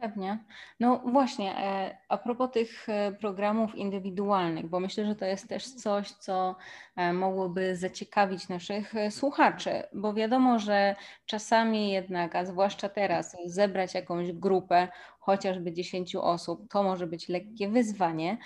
Pewnie. 0.00 0.38
No 0.80 0.98
właśnie, 0.98 1.58
e, 1.58 1.98
a 2.08 2.18
propos 2.18 2.50
tych 2.50 2.88
e, 2.88 3.12
programów 3.12 3.74
indywidualnych, 3.74 4.66
bo 4.68 4.80
myślę, 4.80 5.06
że 5.06 5.14
to 5.14 5.24
jest 5.24 5.48
też 5.48 5.74
coś, 5.74 6.10
co 6.10 6.56
e, 6.96 7.12
mogłoby 7.12 7.76
zaciekawić 7.76 8.48
naszych 8.48 8.92
słuchaczy, 9.10 9.70
bo 9.92 10.14
wiadomo, 10.14 10.58
że 10.58 10.96
czasami 11.26 11.90
jednak, 11.90 12.36
a 12.36 12.44
zwłaszcza 12.44 12.88
teraz, 12.88 13.36
zebrać 13.44 13.94
jakąś 13.94 14.32
grupę, 14.32 14.88
chociażby 15.18 15.72
10 15.72 16.16
osób, 16.16 16.68
to 16.70 16.82
może 16.82 17.06
być 17.06 17.28
lekkie 17.28 17.68
wyzwanie, 17.68 18.38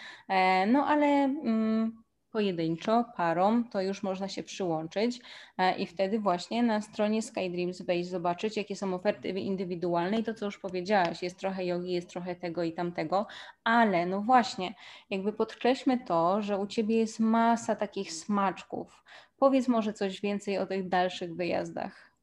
no 0.66 0.86
ale. 0.86 1.06
Mm, 1.06 2.03
pojedynczo, 2.34 3.04
parą, 3.16 3.64
to 3.64 3.82
już 3.82 4.02
można 4.02 4.28
się 4.28 4.42
przyłączyć 4.42 5.20
e, 5.58 5.78
i 5.78 5.86
wtedy 5.86 6.18
właśnie 6.18 6.62
na 6.62 6.80
stronie 6.80 7.22
SkyDreams 7.22 7.82
wejść, 7.82 8.10
zobaczyć, 8.10 8.56
jakie 8.56 8.76
są 8.76 8.94
oferty 8.94 9.28
indywidualne 9.28 10.18
i 10.18 10.24
to, 10.24 10.34
co 10.34 10.44
już 10.44 10.58
powiedziałaś, 10.58 11.22
jest 11.22 11.38
trochę 11.38 11.64
jogi, 11.64 11.92
jest 11.92 12.08
trochę 12.08 12.36
tego 12.36 12.62
i 12.62 12.72
tamtego, 12.72 13.26
ale 13.64 14.06
no 14.06 14.20
właśnie, 14.20 14.74
jakby 15.10 15.32
podkreślmy 15.32 15.98
to, 16.04 16.42
że 16.42 16.58
u 16.58 16.66
Ciebie 16.66 16.96
jest 16.96 17.20
masa 17.20 17.76
takich 17.76 18.12
smaczków. 18.12 19.04
Powiedz 19.38 19.68
może 19.68 19.92
coś 19.92 20.20
więcej 20.20 20.58
o 20.58 20.66
tych 20.66 20.88
dalszych 20.88 21.36
wyjazdach. 21.36 22.13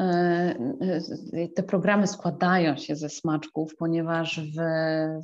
E, 0.00 0.04
e, 1.32 1.48
te 1.48 1.62
programy 1.62 2.06
składają 2.06 2.76
się 2.76 2.96
ze 2.96 3.08
smaczków, 3.08 3.76
ponieważ 3.76 4.40
w, 4.40 4.58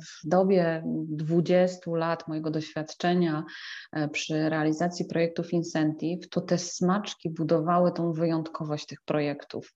w 0.07 0.27
dobie 0.27 0.83
20 0.85 1.91
lat 1.91 2.27
mojego 2.27 2.51
doświadczenia 2.51 3.43
e, 3.91 4.09
przy 4.09 4.49
realizacji 4.49 5.05
projektów 5.05 5.53
Incentive, 5.53 6.29
to 6.29 6.41
te 6.41 6.57
smaczki 6.57 7.29
budowały 7.29 7.91
tą 7.91 8.13
wyjątkowość 8.13 8.85
tych 8.85 9.01
projektów. 9.05 9.73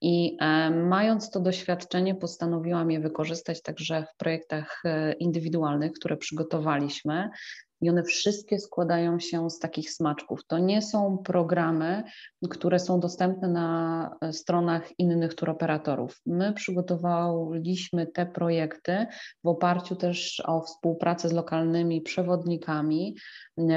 I 0.00 0.36
mając 0.84 1.30
to 1.30 1.40
doświadczenie, 1.40 2.14
postanowiłam 2.14 2.90
je 2.90 3.00
wykorzystać 3.00 3.62
także 3.62 4.06
w 4.14 4.16
projektach 4.16 4.82
indywidualnych, 5.18 5.92
które 5.92 6.16
przygotowaliśmy 6.16 7.30
i 7.80 7.90
one 7.90 8.02
wszystkie 8.02 8.58
składają 8.58 9.20
się 9.20 9.50
z 9.50 9.58
takich 9.58 9.90
smaczków. 9.90 10.46
To 10.46 10.58
nie 10.58 10.82
są 10.82 11.18
programy, 11.18 12.02
które 12.50 12.78
są 12.78 13.00
dostępne 13.00 13.48
na 13.48 14.10
e, 14.20 14.32
stronach 14.32 14.98
innych 14.98 15.34
turoperatorów. 15.34 16.20
My 16.26 16.52
przygotowaliśmy 16.52 18.06
te 18.06 18.26
projekty 18.26 19.06
w 19.44 19.48
oparciu 19.48 19.96
też 19.96 20.42
o 20.46 20.60
współpracę 20.60 21.28
z 21.28 21.32
lokalnymi 21.32 22.00
przewodnikami, 22.00 23.16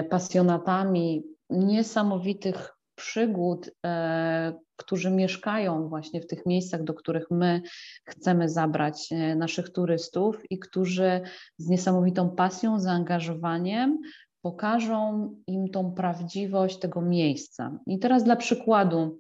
pasjonatami 0.10 1.24
niesamowitych 1.50 2.76
przygód, 2.96 3.72
e, 3.86 4.54
którzy 4.90 5.12
mieszkają 5.12 5.90
właśnie 5.90 6.22
w 6.22 6.28
tych 6.28 6.46
miejscach, 6.46 6.84
do 6.84 6.94
których 6.94 7.32
my 7.32 7.62
chcemy 8.06 8.50
zabrać 8.50 9.12
e, 9.12 9.36
naszych 9.36 9.70
turystów 9.70 10.52
i 10.52 10.60
którzy 10.60 11.22
z 11.58 11.68
niesamowitą 11.68 12.30
pasją, 12.30 12.80
zaangażowaniem 12.80 14.00
pokażą 14.42 15.30
im 15.48 15.68
tą 15.68 15.92
prawdziwość 15.92 16.80
tego 16.80 17.02
miejsca. 17.02 17.80
I 17.88 18.00
teraz 18.00 18.24
dla 18.24 18.36
przykładu, 18.36 19.20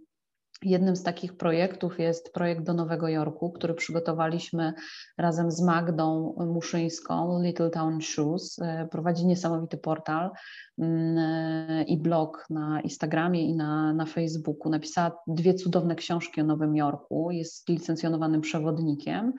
Jednym 0.61 0.95
z 0.95 1.03
takich 1.03 1.37
projektów 1.37 1.99
jest 1.99 2.33
projekt 2.33 2.63
do 2.63 2.73
Nowego 2.73 3.07
Jorku, 3.07 3.51
który 3.51 3.73
przygotowaliśmy 3.73 4.73
razem 5.17 5.51
z 5.51 5.61
Magdą 5.61 6.35
Muszyńską, 6.53 7.41
Little 7.43 7.69
Town 7.69 8.01
Shoes. 8.01 8.59
E, 8.59 8.87
prowadzi 8.91 9.25
niesamowity 9.25 9.77
portal 9.77 10.31
mm, 10.77 11.17
e, 11.17 11.83
i 11.83 11.97
blog 11.97 12.45
na 12.49 12.81
Instagramie 12.81 13.45
i 13.45 13.55
na, 13.55 13.93
na 13.93 14.05
Facebooku. 14.05 14.71
Napisała 14.71 15.11
dwie 15.27 15.53
cudowne 15.53 15.95
książki 15.95 16.41
o 16.41 16.43
Nowym 16.43 16.75
Jorku, 16.75 17.31
jest 17.31 17.69
licencjonowanym 17.69 18.41
przewodnikiem 18.41 19.33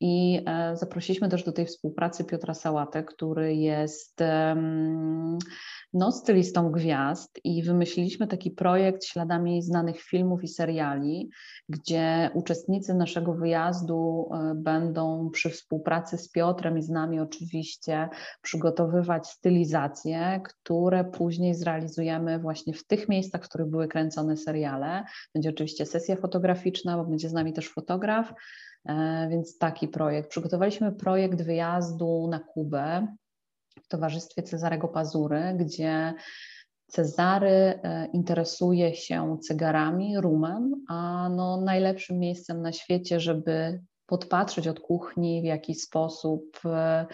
i 0.00 0.42
e, 0.46 0.76
zaprosiliśmy 0.76 1.28
też 1.28 1.44
do 1.44 1.52
tej 1.52 1.66
współpracy 1.66 2.24
Piotra 2.24 2.54
Sałatę, 2.54 3.04
który 3.04 3.54
jest 3.54 4.22
no, 5.94 6.12
stylistą 6.12 6.70
gwiazd 6.70 7.40
i 7.44 7.62
wymyśliliśmy 7.62 8.26
taki 8.26 8.50
projekt 8.50 9.04
śladami 9.04 9.62
znanych 9.62 10.00
filmów 10.00 10.44
i 10.44 10.48
seriali, 10.64 11.30
gdzie 11.68 12.30
uczestnicy 12.34 12.94
naszego 12.94 13.34
wyjazdu 13.34 14.28
e, 14.32 14.54
będą 14.54 15.30
przy 15.30 15.50
współpracy 15.50 16.18
z 16.18 16.30
Piotrem 16.30 16.78
i 16.78 16.82
z 16.82 16.88
nami 16.88 17.20
oczywiście 17.20 18.08
przygotowywać 18.42 19.26
stylizacje, 19.26 20.40
które 20.44 21.04
później 21.04 21.54
zrealizujemy 21.54 22.38
właśnie 22.38 22.74
w 22.74 22.86
tych 22.86 23.08
miejscach, 23.08 23.44
w 23.44 23.48
których 23.48 23.66
były 23.66 23.88
kręcone 23.88 24.36
seriale. 24.36 25.04
Będzie 25.34 25.50
oczywiście 25.50 25.86
sesja 25.86 26.16
fotograficzna, 26.16 26.96
bo 26.96 27.04
będzie 27.04 27.28
z 27.28 27.32
nami 27.32 27.52
też 27.52 27.68
fotograf, 27.68 28.32
e, 28.88 29.28
więc 29.30 29.58
taki 29.58 29.88
projekt. 29.88 30.30
Przygotowaliśmy 30.30 30.92
projekt 30.92 31.42
wyjazdu 31.42 32.28
na 32.30 32.38
Kubę 32.38 33.06
w 33.82 33.88
towarzystwie 33.88 34.42
Cezarego 34.42 34.88
Pazury, 34.88 35.54
gdzie 35.56 36.14
Cezary 36.94 37.48
e, 37.48 38.08
interesuje 38.12 38.94
się 38.94 39.38
cygarami, 39.42 40.20
rumem, 40.20 40.84
a 40.88 41.28
no 41.28 41.60
najlepszym 41.60 42.18
miejscem 42.18 42.62
na 42.62 42.72
świecie, 42.72 43.20
żeby 43.20 43.80
podpatrzeć 44.06 44.68
od 44.68 44.80
kuchni, 44.80 45.42
w 45.42 45.44
jaki 45.44 45.74
sposób 45.74 46.60
e, 46.64 47.06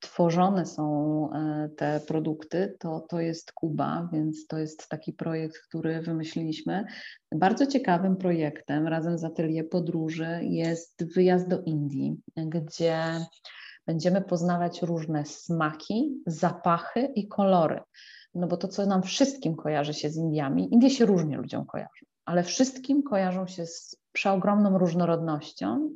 tworzone 0.00 0.66
są 0.66 0.84
e, 1.32 1.68
te 1.76 2.00
produkty, 2.00 2.76
to, 2.78 3.06
to 3.08 3.20
jest 3.20 3.52
Kuba, 3.52 4.08
więc 4.12 4.46
to 4.46 4.58
jest 4.58 4.88
taki 4.88 5.12
projekt, 5.12 5.58
który 5.68 6.02
wymyśliliśmy. 6.02 6.84
Bardzo 7.34 7.66
ciekawym 7.66 8.16
projektem 8.16 8.88
razem 8.88 9.18
z 9.18 9.24
Atelier 9.24 9.68
Podróży 9.68 10.40
jest 10.42 11.14
wyjazd 11.14 11.48
do 11.48 11.62
Indii, 11.62 12.16
gdzie 12.36 13.02
będziemy 13.86 14.22
poznawać 14.22 14.82
różne 14.82 15.24
smaki, 15.26 16.22
zapachy 16.26 17.12
i 17.14 17.28
kolory. 17.28 17.80
No 18.36 18.46
bo 18.46 18.56
to, 18.56 18.68
co 18.68 18.86
nam 18.86 19.02
wszystkim 19.02 19.56
kojarzy 19.56 19.94
się 19.94 20.10
z 20.10 20.16
Indiami, 20.16 20.74
Indie 20.74 20.90
się 20.90 21.06
różnie 21.06 21.36
ludziom 21.36 21.66
kojarzą, 21.66 22.06
ale 22.24 22.42
wszystkim 22.42 23.02
kojarzą 23.02 23.46
się 23.46 23.66
z 23.66 23.96
przeogromną 24.12 24.78
różnorodnością 24.78 25.90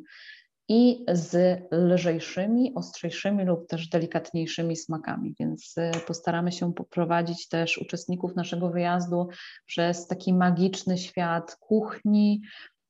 i 0.68 1.04
z 1.12 1.60
lżejszymi, 1.72 2.72
ostrzejszymi 2.74 3.44
lub 3.44 3.68
też 3.68 3.88
delikatniejszymi 3.88 4.76
smakami. 4.76 5.34
Więc 5.40 5.74
y, 5.78 5.90
postaramy 6.06 6.52
się 6.52 6.74
poprowadzić 6.74 7.48
też 7.48 7.78
uczestników 7.78 8.36
naszego 8.36 8.70
wyjazdu 8.70 9.28
przez 9.66 10.06
taki 10.06 10.34
magiczny 10.34 10.98
świat 10.98 11.56
kuchni, 11.60 12.42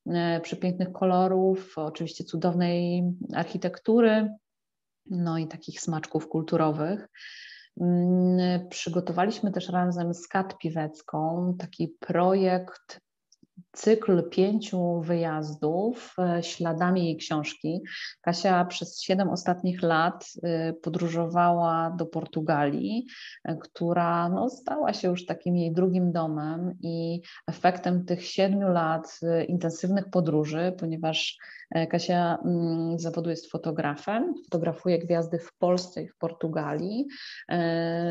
y, 0.06 0.40
przepięknych 0.42 0.92
kolorów, 0.92 1.78
oczywiście 1.78 2.24
cudownej 2.24 3.02
architektury, 3.34 4.28
no 5.06 5.38
i 5.38 5.46
takich 5.46 5.80
smaczków 5.80 6.28
kulturowych. 6.28 7.08
Mm, 7.80 8.68
przygotowaliśmy 8.68 9.52
też 9.52 9.68
razem 9.68 10.14
z 10.14 10.28
Kat 10.28 10.58
Piwecką 10.58 11.54
taki 11.58 11.88
projekt 12.00 13.00
cykl 13.72 14.28
pięciu 14.30 15.00
wyjazdów 15.00 16.14
e, 16.18 16.42
śladami 16.42 17.04
jej 17.04 17.16
książki. 17.16 17.80
Kasia 18.20 18.64
przez 18.64 19.02
siedem 19.02 19.28
ostatnich 19.28 19.82
lat 19.82 20.26
e, 20.42 20.72
podróżowała 20.72 21.94
do 21.98 22.06
Portugalii, 22.06 23.06
e, 23.44 23.56
która 23.56 24.28
no, 24.28 24.50
stała 24.50 24.92
się 24.92 25.08
już 25.08 25.26
takim 25.26 25.56
jej 25.56 25.72
drugim 25.72 26.12
domem 26.12 26.74
i 26.82 27.20
efektem 27.46 28.04
tych 28.04 28.26
siedmiu 28.26 28.68
lat 28.68 29.20
intensywnych 29.48 30.10
podróży, 30.10 30.74
ponieważ 30.78 31.38
Kasia 31.90 32.38
mm, 32.44 32.98
z 32.98 33.02
zawodu 33.02 33.30
jest 33.30 33.50
fotografem, 33.50 34.34
fotografuje 34.44 34.98
gwiazdy 34.98 35.38
w 35.38 35.52
Polsce 35.58 36.02
i 36.02 36.08
w 36.08 36.16
Portugalii. 36.16 37.06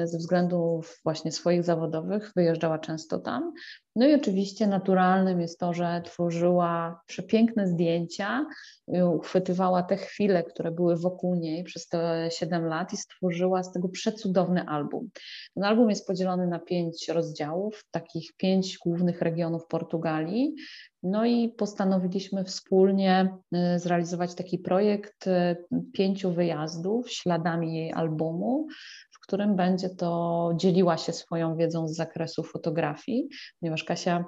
Ze 0.04 0.18
względów 0.18 1.00
właśnie 1.04 1.32
swoich 1.32 1.64
zawodowych 1.64 2.32
wyjeżdżała 2.36 2.80
często 2.80 3.20
tam. 3.20 3.54
No 3.96 4.08
i 4.08 4.16
oczywiście 4.16 4.68
naturalnym 4.68 5.42
jest 5.42 5.60
to, 5.60 5.74
że 5.74 6.02
tworzyła 6.06 7.02
przepiękne 7.06 7.68
zdjęcia, 7.68 8.46
uchwytywała 8.88 9.84
te 9.84 9.98
chwile, 9.98 10.44
które 10.44 10.72
były 10.72 10.96
wokół 10.96 11.36
niej 11.36 11.64
przez 11.64 11.88
te 11.88 12.30
7 12.32 12.66
lat 12.66 12.94
i 12.94 12.98
stworzyła 12.98 13.64
z 13.64 13.72
tego 13.72 13.90
przecudowny 13.90 14.66
album. 14.66 15.10
Ten 15.54 15.64
album 15.64 15.90
jest 15.90 16.08
podzielony 16.08 16.48
na 16.48 16.60
pięć 16.60 17.08
rozdziałów, 17.08 17.86
takich 17.92 18.34
pięć 18.38 18.78
głównych 18.78 19.22
regionów 19.22 19.68
Portugalii. 19.68 20.56
No 21.04 21.26
i 21.26 21.50
postanowiliśmy 21.50 22.44
wspólnie 22.44 23.38
y, 23.76 23.80
zrealizować 23.80 24.36
taki 24.36 24.60
projekt 24.60 25.28
y, 25.28 25.56
pięciu 25.94 26.32
wyjazdów 26.32 27.12
śladami 27.12 27.94
albumu, 27.94 28.68
którym 29.30 29.56
będzie 29.56 29.90
to 29.90 30.52
dzieliła 30.56 30.98
się 30.98 31.14
swoją 31.14 31.56
wiedzą 31.56 31.88
z 31.88 31.96
zakresu 31.96 32.44
fotografii, 32.44 33.30
ponieważ 33.60 33.84
Kasia 33.84 34.26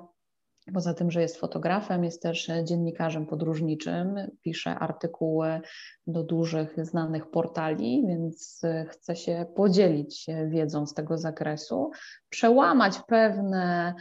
Poza 0.74 0.94
tym, 0.94 1.12
że 1.12 1.22
jest 1.22 1.38
fotografem, 1.38 2.04
jest 2.04 2.22
też 2.22 2.52
dziennikarzem 2.64 3.26
podróżniczym, 3.26 4.16
pisze 4.42 4.76
artykuły 4.80 5.62
do 6.08 6.24
dużych, 6.24 6.86
znanych 6.86 7.32
portali, 7.32 8.04
więc 8.08 8.62
chce 8.88 9.16
się 9.16 9.46
podzielić 9.56 10.26
wiedzą 10.48 10.86
z 10.86 10.94
tego 10.94 11.18
zakresu, 11.18 11.92
przełamać 12.30 13.00
pewne 13.08 13.96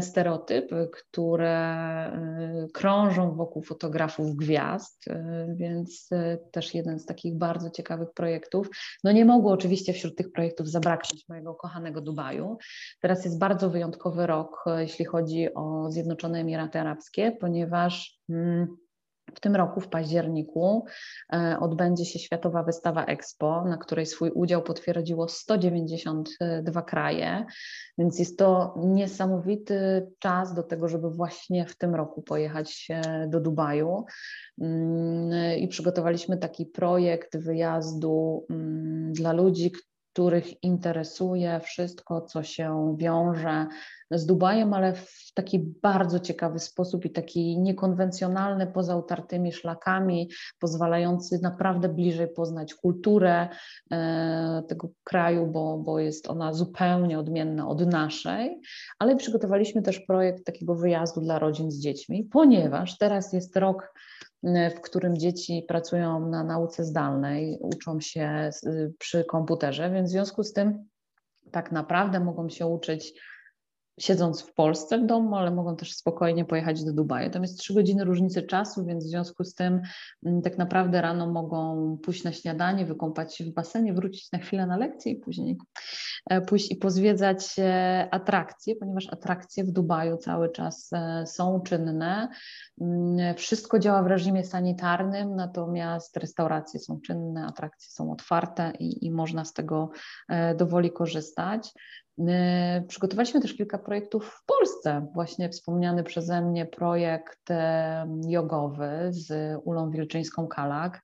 stereotypy, 0.00 0.88
które 0.92 2.12
y, 2.66 2.72
krążą 2.72 3.34
wokół 3.34 3.62
fotografów 3.62 4.36
gwiazd, 4.36 5.06
y, 5.06 5.14
więc 5.54 6.12
y, 6.12 6.38
też 6.52 6.74
jeden 6.74 6.98
z 6.98 7.06
takich 7.06 7.38
bardzo 7.38 7.70
ciekawych 7.70 8.08
projektów. 8.14 8.70
No 9.04 9.12
nie 9.12 9.24
mogło 9.24 9.52
oczywiście 9.52 9.92
wśród 9.92 10.16
tych 10.16 10.32
projektów 10.32 10.68
zabraknąć 10.68 11.28
mojego 11.28 11.54
kochanego 11.54 12.00
Dubaju. 12.00 12.58
Teraz 13.00 13.24
jest 13.24 13.38
bardzo 13.38 13.70
wyjątkowy 13.70 14.26
rok, 14.26 14.64
jeśli 14.78 15.04
chodzi 15.04 15.54
o 15.54 15.90
Zjednoczone 15.90 16.40
Emiraty 16.40 16.80
Arabskie, 16.80 17.32
ponieważ 17.40 18.18
mm, 18.28 18.76
w 19.34 19.40
tym 19.40 19.56
roku, 19.56 19.80
w 19.80 19.88
październiku, 19.88 20.84
e, 21.32 21.56
odbędzie 21.60 22.04
się 22.04 22.18
Światowa 22.18 22.62
Wystawa 22.62 23.04
Expo, 23.04 23.64
na 23.64 23.76
której 23.76 24.06
swój 24.06 24.30
udział 24.30 24.62
potwierdziło 24.62 25.28
192 25.28 26.82
kraje, 26.82 27.46
więc 27.98 28.18
jest 28.18 28.38
to 28.38 28.74
niesamowity 28.76 30.06
czas 30.18 30.54
do 30.54 30.62
tego, 30.62 30.88
żeby 30.88 31.10
właśnie 31.10 31.66
w 31.66 31.76
tym 31.76 31.94
roku 31.94 32.22
pojechać 32.22 32.88
do 33.28 33.40
Dubaju. 33.40 34.04
Mm, 34.60 35.58
I 35.58 35.68
przygotowaliśmy 35.68 36.36
taki 36.36 36.66
projekt 36.66 37.38
wyjazdu 37.38 38.46
mm, 38.50 39.12
dla 39.12 39.32
ludzi, 39.32 39.72
których 40.20 40.64
interesuje 40.64 41.60
wszystko, 41.60 42.20
co 42.20 42.42
się 42.42 42.96
wiąże 42.98 43.66
z 44.10 44.26
Dubajem, 44.26 44.74
ale 44.74 44.94
w 44.94 45.32
taki 45.34 45.58
bardzo 45.58 46.20
ciekawy 46.20 46.58
sposób 46.58 47.04
i 47.04 47.10
taki 47.10 47.58
niekonwencjonalny, 47.58 48.66
poza 48.66 48.96
utartymi 48.96 49.52
szlakami, 49.52 50.30
pozwalający 50.58 51.38
naprawdę 51.42 51.88
bliżej 51.88 52.28
poznać 52.28 52.74
kulturę 52.74 53.48
e, 53.92 54.62
tego 54.68 54.88
kraju, 55.04 55.46
bo, 55.46 55.78
bo 55.78 55.98
jest 55.98 56.30
ona 56.30 56.52
zupełnie 56.52 57.18
odmienna 57.18 57.68
od 57.68 57.86
naszej. 57.86 58.60
Ale 58.98 59.16
przygotowaliśmy 59.16 59.82
też 59.82 60.00
projekt 60.00 60.44
takiego 60.44 60.74
wyjazdu 60.74 61.20
dla 61.20 61.38
rodzin 61.38 61.70
z 61.70 61.80
dziećmi, 61.80 62.24
ponieważ 62.24 62.98
teraz 62.98 63.32
jest 63.32 63.56
rok 63.56 63.94
w 64.76 64.80
którym 64.80 65.16
dzieci 65.16 65.64
pracują 65.68 66.28
na 66.28 66.44
nauce 66.44 66.84
zdalnej, 66.84 67.58
uczą 67.60 68.00
się 68.00 68.50
przy 68.98 69.24
komputerze, 69.24 69.90
więc 69.90 70.08
w 70.08 70.12
związku 70.12 70.42
z 70.42 70.52
tym 70.52 70.88
tak 71.50 71.72
naprawdę 71.72 72.20
mogą 72.20 72.48
się 72.48 72.66
uczyć 72.66 73.20
siedząc 74.00 74.42
w 74.42 74.54
Polsce 74.54 74.98
w 74.98 75.06
domu, 75.06 75.36
ale 75.36 75.50
mogą 75.50 75.76
też 75.76 75.92
spokojnie 75.92 76.44
pojechać 76.44 76.84
do 76.84 76.92
Dubaju. 76.92 77.30
Tam 77.30 77.42
jest 77.42 77.58
trzy 77.58 77.74
godziny 77.74 78.04
różnicy 78.04 78.42
czasu, 78.42 78.84
więc 78.84 79.04
w 79.04 79.08
związku 79.08 79.44
z 79.44 79.54
tym 79.54 79.80
mm, 80.26 80.42
tak 80.42 80.58
naprawdę 80.58 81.00
rano 81.00 81.32
mogą 81.32 81.98
pójść 82.02 82.24
na 82.24 82.32
śniadanie, 82.32 82.86
wykąpać 82.86 83.36
się 83.36 83.44
w 83.44 83.52
basenie, 83.52 83.92
wrócić 83.92 84.32
na 84.32 84.38
chwilę 84.38 84.66
na 84.66 84.76
lekcję 84.76 85.12
i 85.12 85.16
później 85.16 85.58
e, 86.30 86.40
pójść 86.40 86.72
i 86.72 86.76
pozwiedzać 86.76 87.58
e, 87.58 88.08
atrakcje, 88.10 88.76
ponieważ 88.76 89.12
atrakcje 89.12 89.64
w 89.64 89.70
Dubaju 89.70 90.16
cały 90.16 90.52
czas 90.52 90.90
e, 90.92 91.26
są 91.26 91.60
czynne. 91.60 92.28
Mm, 92.80 93.34
wszystko 93.34 93.78
działa 93.78 94.02
w 94.02 94.06
reżimie 94.06 94.44
sanitarnym, 94.44 95.36
natomiast 95.36 96.16
restauracje 96.16 96.80
są 96.80 97.00
czynne, 97.00 97.46
atrakcje 97.46 97.90
są 97.90 98.12
otwarte 98.12 98.72
i, 98.78 99.06
i 99.06 99.10
można 99.10 99.44
z 99.44 99.52
tego 99.52 99.90
dowoli 100.56 100.92
korzystać. 100.92 101.72
Y, 102.20 102.86
przygotowaliśmy 102.88 103.40
też 103.40 103.54
kilka 103.54 103.78
projektów 103.78 104.26
w 104.26 104.44
Polsce. 104.44 105.06
Właśnie 105.14 105.48
wspomniany 105.48 106.04
przeze 106.04 106.42
mnie 106.42 106.66
projekt 106.66 107.48
jogowy 108.26 108.88
z 109.08 109.58
Ulą 109.64 109.90
Wilczyńską-Kalak, 109.90 111.02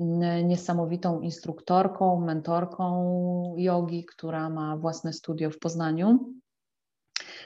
y, 0.00 0.04
niesamowitą 0.44 1.20
instruktorką, 1.20 2.20
mentorką 2.20 3.54
jogi, 3.58 4.04
która 4.04 4.50
ma 4.50 4.76
własne 4.76 5.12
studio 5.12 5.50
w 5.50 5.58
Poznaniu. 5.58 6.34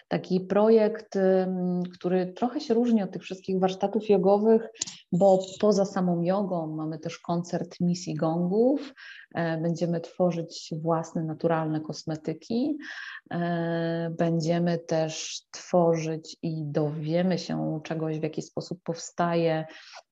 Taki 0.08 0.40
projekt, 0.40 1.18
który 1.94 2.32
trochę 2.32 2.60
się 2.60 2.74
różni 2.74 3.02
od 3.02 3.12
tych 3.12 3.22
wszystkich 3.22 3.60
warsztatów 3.60 4.08
jogowych, 4.08 4.68
bo 5.12 5.38
poza 5.60 5.84
samą 5.84 6.22
jogą 6.22 6.66
mamy 6.66 6.98
też 6.98 7.18
koncert 7.18 7.80
misji 7.80 8.14
gongów, 8.14 8.94
e, 9.34 9.58
będziemy 9.58 10.00
tworzyć 10.00 10.74
własne 10.82 11.24
naturalne 11.24 11.80
kosmetyki, 11.80 12.78
e, 13.30 14.14
będziemy 14.18 14.78
też 14.78 15.40
tworzyć 15.50 16.36
i 16.42 16.62
dowiemy 16.64 17.38
się 17.38 17.80
czegoś, 17.84 18.18
w 18.18 18.22
jaki 18.22 18.42
sposób 18.42 18.80
powstaje 18.84 19.64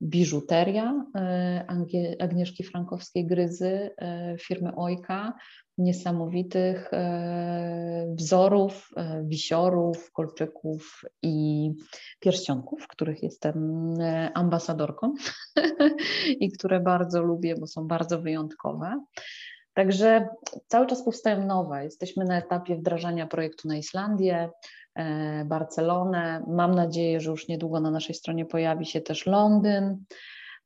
biżuteria 0.03 1.05
e, 1.17 1.67
Agnieszki 2.21 2.65
Frankowskiej-Gryzy, 2.65 3.91
firmy 4.41 4.75
Ojka, 4.77 5.33
niesamowitych 5.79 6.91
wzorów, 8.15 8.89
wisiorów, 9.25 10.13
kolczyków 10.13 11.03
i 11.23 11.71
pierścionków, 12.21 12.89
których 12.89 13.23
jestem 13.23 13.95
ambasadorką 14.35 14.92
i 16.41 16.53
które 16.53 16.81
bardzo 16.81 17.23
lubię, 17.23 17.55
bo 17.61 17.67
są 17.67 17.87
bardzo 17.87 18.21
wyjątkowe. 18.21 19.01
Także 19.75 20.29
cały 20.67 20.87
czas 20.87 21.05
powstają 21.05 21.47
nowe. 21.47 21.85
Jesteśmy 21.85 22.25
na 22.25 22.39
etapie 22.39 22.77
wdrażania 22.77 23.27
projektu 23.27 23.69
na 23.69 23.77
Islandię, 23.77 24.51
e, 24.95 25.45
Barcelonę. 25.45 26.45
Mam 26.49 26.75
nadzieję, 26.75 27.21
że 27.21 27.31
już 27.31 27.49
niedługo 27.49 27.81
na 27.81 27.91
naszej 27.91 28.15
stronie 28.15 28.47
pojawi 28.47 28.87
się 28.87 29.01
też 29.01 29.27
Londyn. 29.27 30.05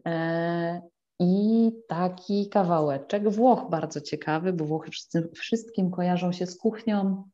E, 0.07 0.83
I 1.21 1.73
taki 1.89 2.49
kawałeczek 2.49 3.29
Włoch 3.29 3.71
bardzo 3.71 4.01
ciekawy, 4.01 4.53
bo 4.53 4.65
Włochy 4.65 4.91
wszystkim 5.35 5.91
kojarzą 5.91 6.33
się 6.33 6.47
z 6.47 6.59
kuchnią. 6.59 7.25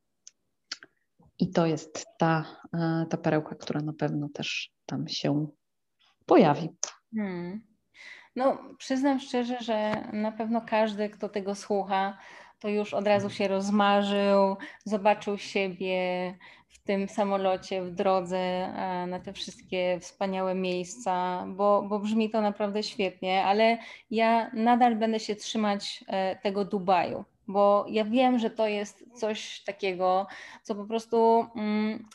I 1.39 1.51
to 1.51 1.65
jest 1.65 2.05
ta, 2.17 2.45
e, 2.73 3.05
ta 3.09 3.17
perełka, 3.17 3.55
która 3.55 3.81
na 3.81 3.93
pewno 3.93 4.29
też 4.33 4.71
tam 4.85 5.07
się 5.07 5.47
pojawi. 6.25 6.69
Hmm. 7.15 7.61
No, 8.35 8.57
przyznam 8.77 9.19
szczerze, 9.19 9.57
że 9.61 10.03
na 10.13 10.31
pewno 10.31 10.61
każdy, 10.61 11.09
kto 11.09 11.29
tego 11.29 11.55
słucha, 11.55 12.17
to 12.59 12.69
już 12.69 12.93
od 12.93 13.07
razu 13.07 13.29
się 13.29 13.47
rozmarzył, 13.47 14.57
zobaczył 14.85 15.37
siebie 15.37 15.97
w 16.69 16.79
tym 16.79 17.09
samolocie, 17.09 17.83
w 17.83 17.91
drodze 17.91 18.37
e, 18.37 19.07
na 19.07 19.19
te 19.19 19.33
wszystkie 19.33 19.99
wspaniałe 19.99 20.55
miejsca, 20.55 21.45
bo, 21.47 21.81
bo 21.81 21.99
brzmi 21.99 22.29
to 22.29 22.41
naprawdę 22.41 22.83
świetnie, 22.83 23.43
ale 23.43 23.77
ja 24.11 24.51
nadal 24.53 24.95
będę 24.95 25.19
się 25.19 25.35
trzymać 25.35 26.03
e, 26.07 26.35
tego 26.35 26.65
Dubaju, 26.65 27.25
bo 27.47 27.85
ja 27.89 28.05
wiem, 28.05 28.39
że 28.39 28.49
to 28.49 28.67
jest 28.67 29.03
coś 29.13 29.63
takiego, 29.63 30.27
co 30.63 30.75
po 30.75 30.85
prostu. 30.85 31.45
Mm, 31.55 32.05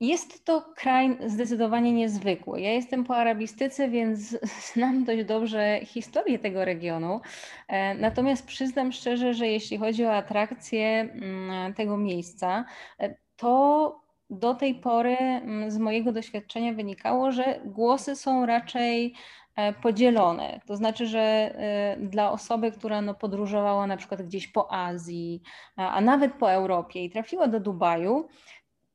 jest 0.00 0.44
to 0.44 0.64
kraj 0.76 1.18
zdecydowanie 1.26 1.92
niezwykły. 1.92 2.60
Ja 2.60 2.72
jestem 2.72 3.04
po 3.04 3.16
arabistyce, 3.16 3.88
więc 3.88 4.38
znam 4.74 5.04
dość 5.04 5.24
dobrze 5.24 5.80
historię 5.84 6.38
tego 6.38 6.64
regionu. 6.64 7.20
E, 7.68 7.94
natomiast 7.94 8.46
przyznam 8.46 8.92
szczerze, 8.92 9.34
że 9.34 9.46
jeśli 9.46 9.78
chodzi 9.78 10.04
o 10.04 10.16
atrakcje 10.16 11.00
mm, 11.00 11.74
tego 11.74 11.96
miejsca, 11.96 12.64
e, 12.98 13.14
to 13.36 14.00
do 14.30 14.54
tej 14.54 14.74
pory 14.74 15.16
mm, 15.16 15.70
z 15.70 15.78
mojego 15.78 16.12
doświadczenia 16.12 16.72
wynikało, 16.72 17.32
że 17.32 17.60
głosy 17.64 18.16
są 18.16 18.46
raczej 18.46 19.14
e, 19.56 19.72
podzielone. 19.72 20.60
To 20.66 20.76
znaczy, 20.76 21.06
że 21.06 21.54
dla 21.98 22.32
osoby, 22.32 22.72
która 22.72 23.02
no 23.02 23.14
podróżowała 23.14 23.86
na 23.86 23.96
przykład 23.96 24.22
gdzieś 24.22 24.48
po 24.48 24.72
Azji, 24.72 25.42
a 25.76 26.00
nawet 26.00 26.32
po 26.34 26.52
Europie 26.52 27.04
i 27.04 27.10
trafiła 27.10 27.48
do 27.48 27.60
Dubaju, 27.60 28.28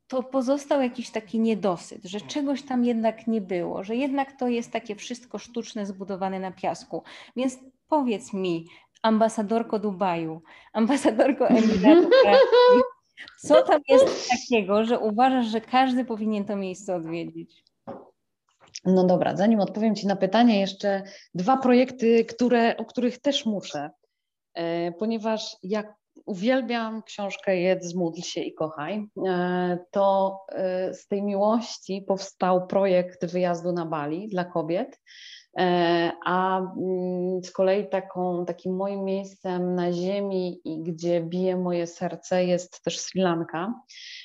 to 0.07 0.23
pozostał 0.23 0.81
jakiś 0.81 1.09
taki 1.09 1.39
niedosyt, 1.39 2.03
że 2.03 2.21
czegoś 2.21 2.61
tam 2.61 2.85
jednak 2.85 3.27
nie 3.27 3.41
było, 3.41 3.83
że 3.83 3.95
jednak 3.95 4.39
to 4.39 4.47
jest 4.47 4.71
takie 4.71 4.95
wszystko 4.95 5.37
sztuczne, 5.37 5.85
zbudowane 5.85 6.39
na 6.39 6.51
piasku. 6.51 7.03
Więc 7.35 7.59
powiedz 7.87 8.33
mi, 8.33 8.65
ambasadorko 9.01 9.79
Dubaju, 9.79 10.41
ambasadorko 10.73 11.47
Emiratów 11.57 12.11
co 13.37 13.61
tam 13.61 13.81
jest 13.87 14.29
takiego, 14.29 14.85
że 14.85 14.99
uważasz, 14.99 15.45
że 15.45 15.61
każdy 15.61 16.05
powinien 16.05 16.45
to 16.45 16.55
miejsce 16.55 16.95
odwiedzić? 16.95 17.63
No 18.85 19.03
dobra, 19.03 19.35
zanim 19.35 19.59
odpowiem 19.59 19.95
Ci 19.95 20.07
na 20.07 20.15
pytanie, 20.15 20.59
jeszcze 20.59 21.03
dwa 21.35 21.57
projekty, 21.57 22.25
które, 22.25 22.77
o 22.77 22.85
których 22.85 23.21
też 23.21 23.45
muszę, 23.45 23.89
e, 24.53 24.91
ponieważ 24.91 25.57
jak 25.63 25.93
uwielbiam 26.25 27.03
książkę 27.03 27.57
Jedz, 27.57 27.95
módl 27.95 28.21
się 28.21 28.41
i 28.41 28.53
kochaj. 28.53 29.07
E, 29.27 29.77
to 29.91 30.37
e, 30.49 30.93
z 30.93 31.07
tej 31.07 31.23
miłości 31.23 32.05
powstał 32.07 32.67
projekt 32.67 33.25
wyjazdu 33.25 33.71
na 33.71 33.85
Bali 33.85 34.27
dla 34.27 34.45
kobiet. 34.45 35.01
E, 35.57 36.11
a 36.25 36.59
mm, 36.59 37.43
z 37.43 37.51
kolei 37.51 37.89
taką, 37.89 38.45
takim 38.45 38.75
moim 38.75 39.03
miejscem 39.03 39.75
na 39.75 39.93
ziemi 39.93 40.61
i 40.65 40.83
gdzie 40.83 41.21
bije 41.21 41.57
moje 41.57 41.87
serce 41.87 42.45
jest 42.45 42.83
też 42.83 42.99
Sri 42.99 43.21
Lanka. 43.21 43.81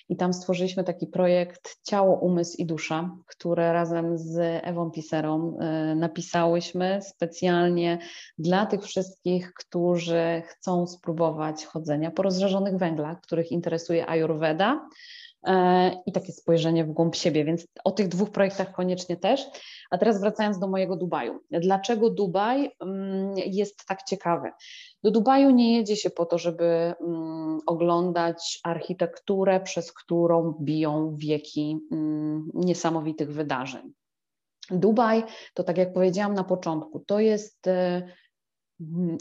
I 0.09 0.17
tam 0.17 0.33
stworzyliśmy 0.33 0.85
taki 0.85 1.07
projekt 1.07 1.77
Ciało, 1.83 2.19
Umysł 2.19 2.57
i 2.59 2.67
Dusza, 2.67 3.17
które 3.27 3.73
razem 3.73 4.19
z 4.19 4.39
Ewą 4.65 4.91
Piserą 4.91 5.59
e, 5.59 5.95
napisałyśmy 5.95 7.01
specjalnie 7.03 7.99
dla 8.39 8.67
tych 8.67 8.83
wszystkich, 8.83 9.55
którzy 9.55 10.43
chcą 10.47 10.87
spróbować 10.87 11.65
chodzenia 11.65 12.11
po 12.11 12.23
rozżarzonych 12.23 12.77
węglach, 12.77 13.21
których 13.21 13.53
interesuje 13.53 14.09
Ayurveda 14.09 14.89
i 16.07 16.13
takie 16.13 16.33
spojrzenie 16.33 16.85
w 16.85 16.93
głąb 16.93 17.17
siebie, 17.17 17.45
więc 17.45 17.67
o 17.85 17.91
tych 17.91 18.09
dwóch 18.09 18.31
projektach 18.31 18.73
koniecznie 18.73 19.17
też. 19.17 19.47
A 19.91 19.99
teraz 19.99 20.21
wracając 20.21 20.59
do 20.59 20.69
mojego 20.69 20.97
Dubaju. 20.97 21.41
Dlaczego 21.51 22.11
Dubaj 22.11 22.71
mm, 22.81 23.35
jest 23.37 23.87
tak 23.87 24.03
ciekawy? 24.03 24.51
Do 25.05 25.11
Dubaju 25.11 25.51
nie 25.51 25.77
jedzie 25.77 25.97
się 25.97 26.11
po 26.11 26.27
to, 26.27 26.39
żeby 26.39 26.65
mm, 26.65 27.61
oglądać 27.67 28.61
architekturę, 28.65 29.61
przez 29.61 29.93
którą 29.93 30.55
biją 30.61 31.17
wieki 31.17 31.79
mm, 31.93 32.51
niesamowitych 32.55 33.33
wydarzeń. 33.33 33.93
Dubaj, 34.71 35.23
to 35.55 35.65
tak 35.65 35.79
jak 35.79 35.93
powiedziałam 35.93 36.35
na 36.35 36.45
początku, 36.45 37.01
to 37.01 37.21
jest 37.21 37.67
e, 37.67 38.03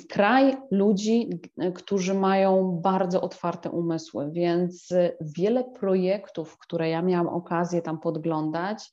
kraj 0.09 0.57
ludzi, 0.71 1.29
którzy 1.75 2.13
mają 2.13 2.79
bardzo 2.83 3.21
otwarte 3.21 3.71
umysły, 3.71 4.31
więc 4.31 4.93
wiele 5.21 5.63
projektów, 5.63 6.57
które 6.57 6.89
ja 6.89 7.01
miałam 7.01 7.27
okazję 7.27 7.81
tam 7.81 7.99
podglądać, 7.99 8.91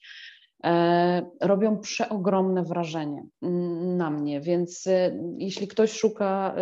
e, 0.65 1.31
robią 1.41 1.79
przeogromne 1.79 2.63
wrażenie 2.63 3.27
na 3.97 4.11
mnie. 4.11 4.41
Więc 4.41 4.87
e, 4.87 5.19
jeśli 5.39 5.69
ktoś 5.69 5.93
szuka 5.93 6.55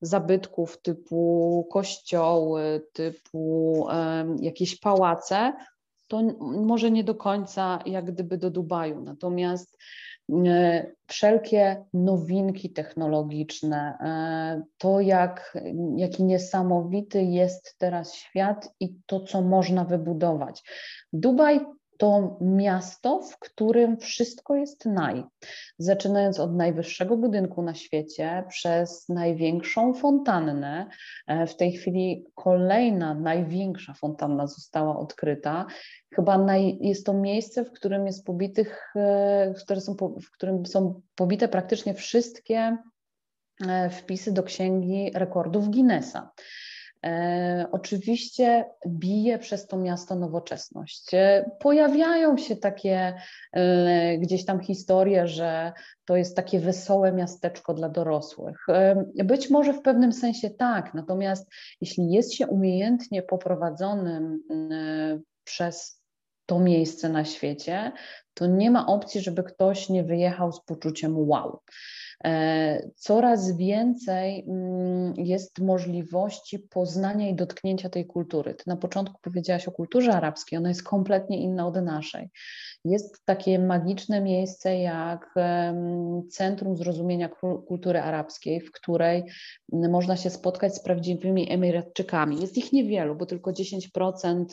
zabytków 0.00 0.82
typu 0.82 1.68
kościoły, 1.72 2.86
typu 2.92 3.86
jakieś 4.40 4.80
pałace, 4.80 5.52
to 6.08 6.22
może 6.40 6.90
nie 6.90 7.04
do 7.04 7.14
końca 7.14 7.78
jak 7.86 8.12
gdyby 8.12 8.38
do 8.38 8.50
Dubaju. 8.50 9.00
Natomiast 9.00 9.78
wszelkie 11.06 11.84
nowinki 11.92 12.72
technologiczne, 12.72 13.98
e, 14.00 14.62
to 14.78 15.00
jak, 15.00 15.58
jaki 15.96 16.24
niesamowity 16.24 17.22
jest 17.22 17.78
teraz 17.78 18.14
świat 18.14 18.74
i 18.80 18.94
to, 19.06 19.20
co 19.20 19.42
można 19.42 19.84
wybudować. 19.84 20.62
Dubaj 21.12 21.60
to 22.02 22.38
miasto, 22.40 23.20
w 23.22 23.38
którym 23.38 23.96
wszystko 23.96 24.56
jest 24.56 24.86
naj. 24.86 25.24
Zaczynając 25.78 26.40
od 26.40 26.56
najwyższego 26.56 27.16
budynku 27.16 27.62
na 27.62 27.74
świecie, 27.74 28.44
przez 28.48 29.08
największą 29.08 29.94
fontannę. 29.94 30.86
E, 31.26 31.46
w 31.46 31.56
tej 31.56 31.72
chwili 31.72 32.26
kolejna, 32.34 33.14
największa 33.14 33.94
fontanna 33.94 34.46
została 34.46 34.98
odkryta. 34.98 35.66
Chyba 36.14 36.38
naj, 36.38 36.78
jest 36.80 37.06
to 37.06 37.14
miejsce, 37.14 37.64
w 37.64 37.72
którym 37.72 38.06
jest 38.06 38.26
pobitych, 38.26 38.92
e, 38.96 39.54
w, 39.54 39.80
są, 39.80 39.96
w 39.96 40.30
którym 40.32 40.66
są 40.66 41.00
pobite 41.14 41.48
praktycznie 41.48 41.94
wszystkie 41.94 42.76
e, 43.68 43.90
wpisy 43.90 44.32
do 44.32 44.42
księgi 44.42 45.10
rekordów 45.14 45.68
Guinnessa. 45.68 46.30
E, 47.06 47.66
oczywiście 47.72 48.64
bije 48.88 49.38
przez 49.38 49.66
to 49.66 49.76
miasto 49.76 50.14
nowoczesność. 50.14 51.14
E, 51.14 51.50
pojawiają 51.60 52.36
się 52.36 52.56
takie 52.56 53.14
e, 53.52 54.18
gdzieś 54.18 54.44
tam 54.44 54.60
historie, 54.60 55.28
że 55.28 55.72
to 56.04 56.16
jest 56.16 56.36
takie 56.36 56.60
wesołe 56.60 57.12
miasteczko 57.12 57.74
dla 57.74 57.88
dorosłych. 57.88 58.66
Być 59.24 59.50
może 59.50 59.72
w 59.72 59.82
pewnym 59.82 60.12
sensie 60.12 60.50
tak, 60.50 60.94
natomiast 60.94 61.50
jeśli 61.80 62.10
jest 62.10 62.34
się 62.34 62.46
umiejętnie 62.46 63.22
poprowadzonym 63.22 64.42
przez 65.44 66.02
to 66.46 66.58
miejsce 66.58 67.08
na 67.08 67.24
świecie, 67.24 67.92
to 68.34 68.46
nie 68.46 68.70
ma 68.70 68.86
opcji, 68.86 69.20
żeby 69.20 69.42
ktoś 69.42 69.88
nie 69.88 70.04
wyjechał 70.04 70.52
z 70.52 70.64
poczuciem 70.64 71.28
wow. 71.28 71.60
Coraz 72.96 73.56
więcej 73.56 74.44
mm, 74.48 75.14
jest 75.16 75.58
możliwości 75.58 76.58
poznania 76.58 77.28
i 77.28 77.34
dotknięcia 77.34 77.88
tej 77.88 78.06
kultury. 78.06 78.54
Ty 78.54 78.64
na 78.66 78.76
początku 78.76 79.20
powiedziałaś 79.22 79.68
o 79.68 79.72
kulturze 79.72 80.12
arabskiej, 80.12 80.58
ona 80.58 80.68
jest 80.68 80.82
kompletnie 80.82 81.40
inna 81.40 81.66
od 81.66 81.76
naszej. 81.76 82.30
Jest 82.84 83.24
takie 83.24 83.58
magiczne 83.58 84.20
miejsce 84.20 84.76
jak 84.78 85.34
Centrum 86.30 86.76
Zrozumienia 86.76 87.28
Kultury 87.66 88.00
Arabskiej, 88.00 88.60
w 88.60 88.72
której 88.72 89.24
można 89.72 90.16
się 90.16 90.30
spotkać 90.30 90.74
z 90.74 90.82
prawdziwymi 90.82 91.52
Emiratczykami. 91.52 92.40
Jest 92.40 92.58
ich 92.58 92.72
niewielu, 92.72 93.14
bo 93.14 93.26
tylko 93.26 93.52
10% 93.52 94.44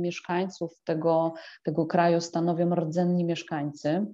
mieszkańców 0.00 0.80
tego, 0.84 1.34
tego 1.64 1.86
kraju 1.86 2.20
stanowią 2.20 2.74
rdzenni 2.74 3.24
mieszkańcy 3.24 4.06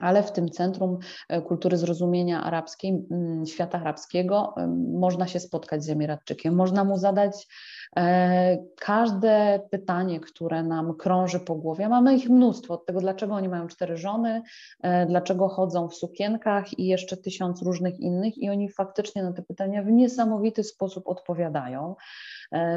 ale 0.00 0.22
w 0.22 0.32
tym 0.32 0.48
Centrum 0.48 0.98
e, 1.28 1.42
Kultury 1.42 1.76
Zrozumienia 1.76 2.42
Arabskiej, 2.42 3.06
świata 3.46 3.80
arabskiego, 3.80 4.54
można 4.92 5.26
się 5.26 5.40
spotkać 5.40 5.84
z 5.84 5.90
Emiratczykiem, 5.90 6.54
można 6.54 6.84
mu 6.84 6.96
zadać 6.96 7.46
e, 7.96 8.58
każde 8.76 9.60
pytanie, 9.70 10.20
które 10.20 10.62
nam 10.62 10.94
krąży 10.94 11.40
po 11.40 11.54
głowie. 11.54 11.88
Mamy 11.88 12.16
ich 12.16 12.30
mnóstwo, 12.30 12.74
od 12.74 12.86
tego 12.86 13.00
dlaczego 13.00 13.34
oni 13.34 13.48
mają 13.48 13.66
cztery 13.66 13.96
żony, 13.96 14.42
e, 14.82 15.06
dlaczego 15.06 15.48
chodzą 15.48 15.88
w 15.88 15.94
sukienkach 15.94 16.78
i 16.78 16.86
jeszcze 16.86 17.16
tysiąc 17.16 17.62
różnych 17.62 18.00
innych 18.00 18.38
i 18.38 18.50
oni 18.50 18.68
faktycznie 18.68 19.22
na 19.22 19.32
te 19.32 19.42
pytania 19.42 19.82
w 19.82 19.86
niesamowity 19.86 20.64
sposób 20.64 21.08
odpowiadają. 21.08 21.94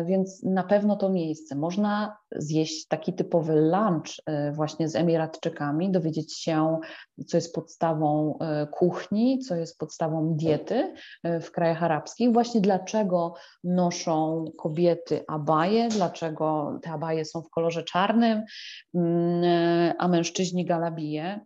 Więc 0.06 0.44
na 0.44 0.64
pewno 0.64 0.96
to 0.96 1.10
miejsce. 1.10 1.56
Można 1.56 2.18
zjeść 2.36 2.88
taki 2.88 3.14
typowy 3.14 3.56
lunch 3.56 4.24
właśnie 4.52 4.90
z 4.90 4.96
Emiratczykami, 4.96 5.92
dowiedzieć 5.92 6.38
się, 6.38 6.80
co 7.28 7.38
jest 7.38 7.56
podstawą 7.56 8.38
e, 8.40 8.68
kuchni, 8.68 9.40
co 9.40 9.56
jest 9.56 9.78
podstawą 9.78 10.36
diety 10.36 10.94
w 11.24 11.52
krajach 11.52 11.84
arabskich, 11.84 12.34
właśnie 12.34 12.62
dlaczego 12.62 13.34
noszą 13.64 14.46
kobiety 14.58 15.24
abaje, 15.28 15.90
dlaczego 15.90 16.80
te 16.82 16.92
abaje 16.92 17.26
są 17.26 17.42
w 17.42 17.50
kolorze 17.50 17.84
czarnym, 17.84 18.44
mm, 18.94 19.94
a 20.00 20.08
mężczyźni 20.08 20.66
galabije. 20.66 21.40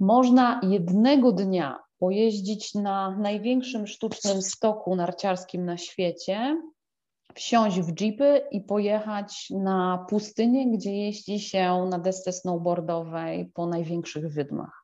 Można 0.00 0.60
jednego 0.62 1.32
dnia 1.32 1.78
pojeździć 1.98 2.74
na 2.74 3.16
największym 3.16 3.86
sztucznym 3.86 4.42
stoku 4.42 4.96
narciarskim 4.96 5.64
na 5.64 5.76
świecie, 5.76 6.62
wsiąść 7.34 7.80
w 7.80 8.00
jeepy 8.00 8.40
i 8.50 8.60
pojechać 8.60 9.50
na 9.50 10.06
pustynię, 10.08 10.70
gdzie 10.70 10.96
jeździ 10.96 11.40
się 11.40 11.86
na 11.90 11.98
desce 11.98 12.32
snowboardowej 12.32 13.50
po 13.54 13.66
największych 13.66 14.32
wydmach 14.34 14.81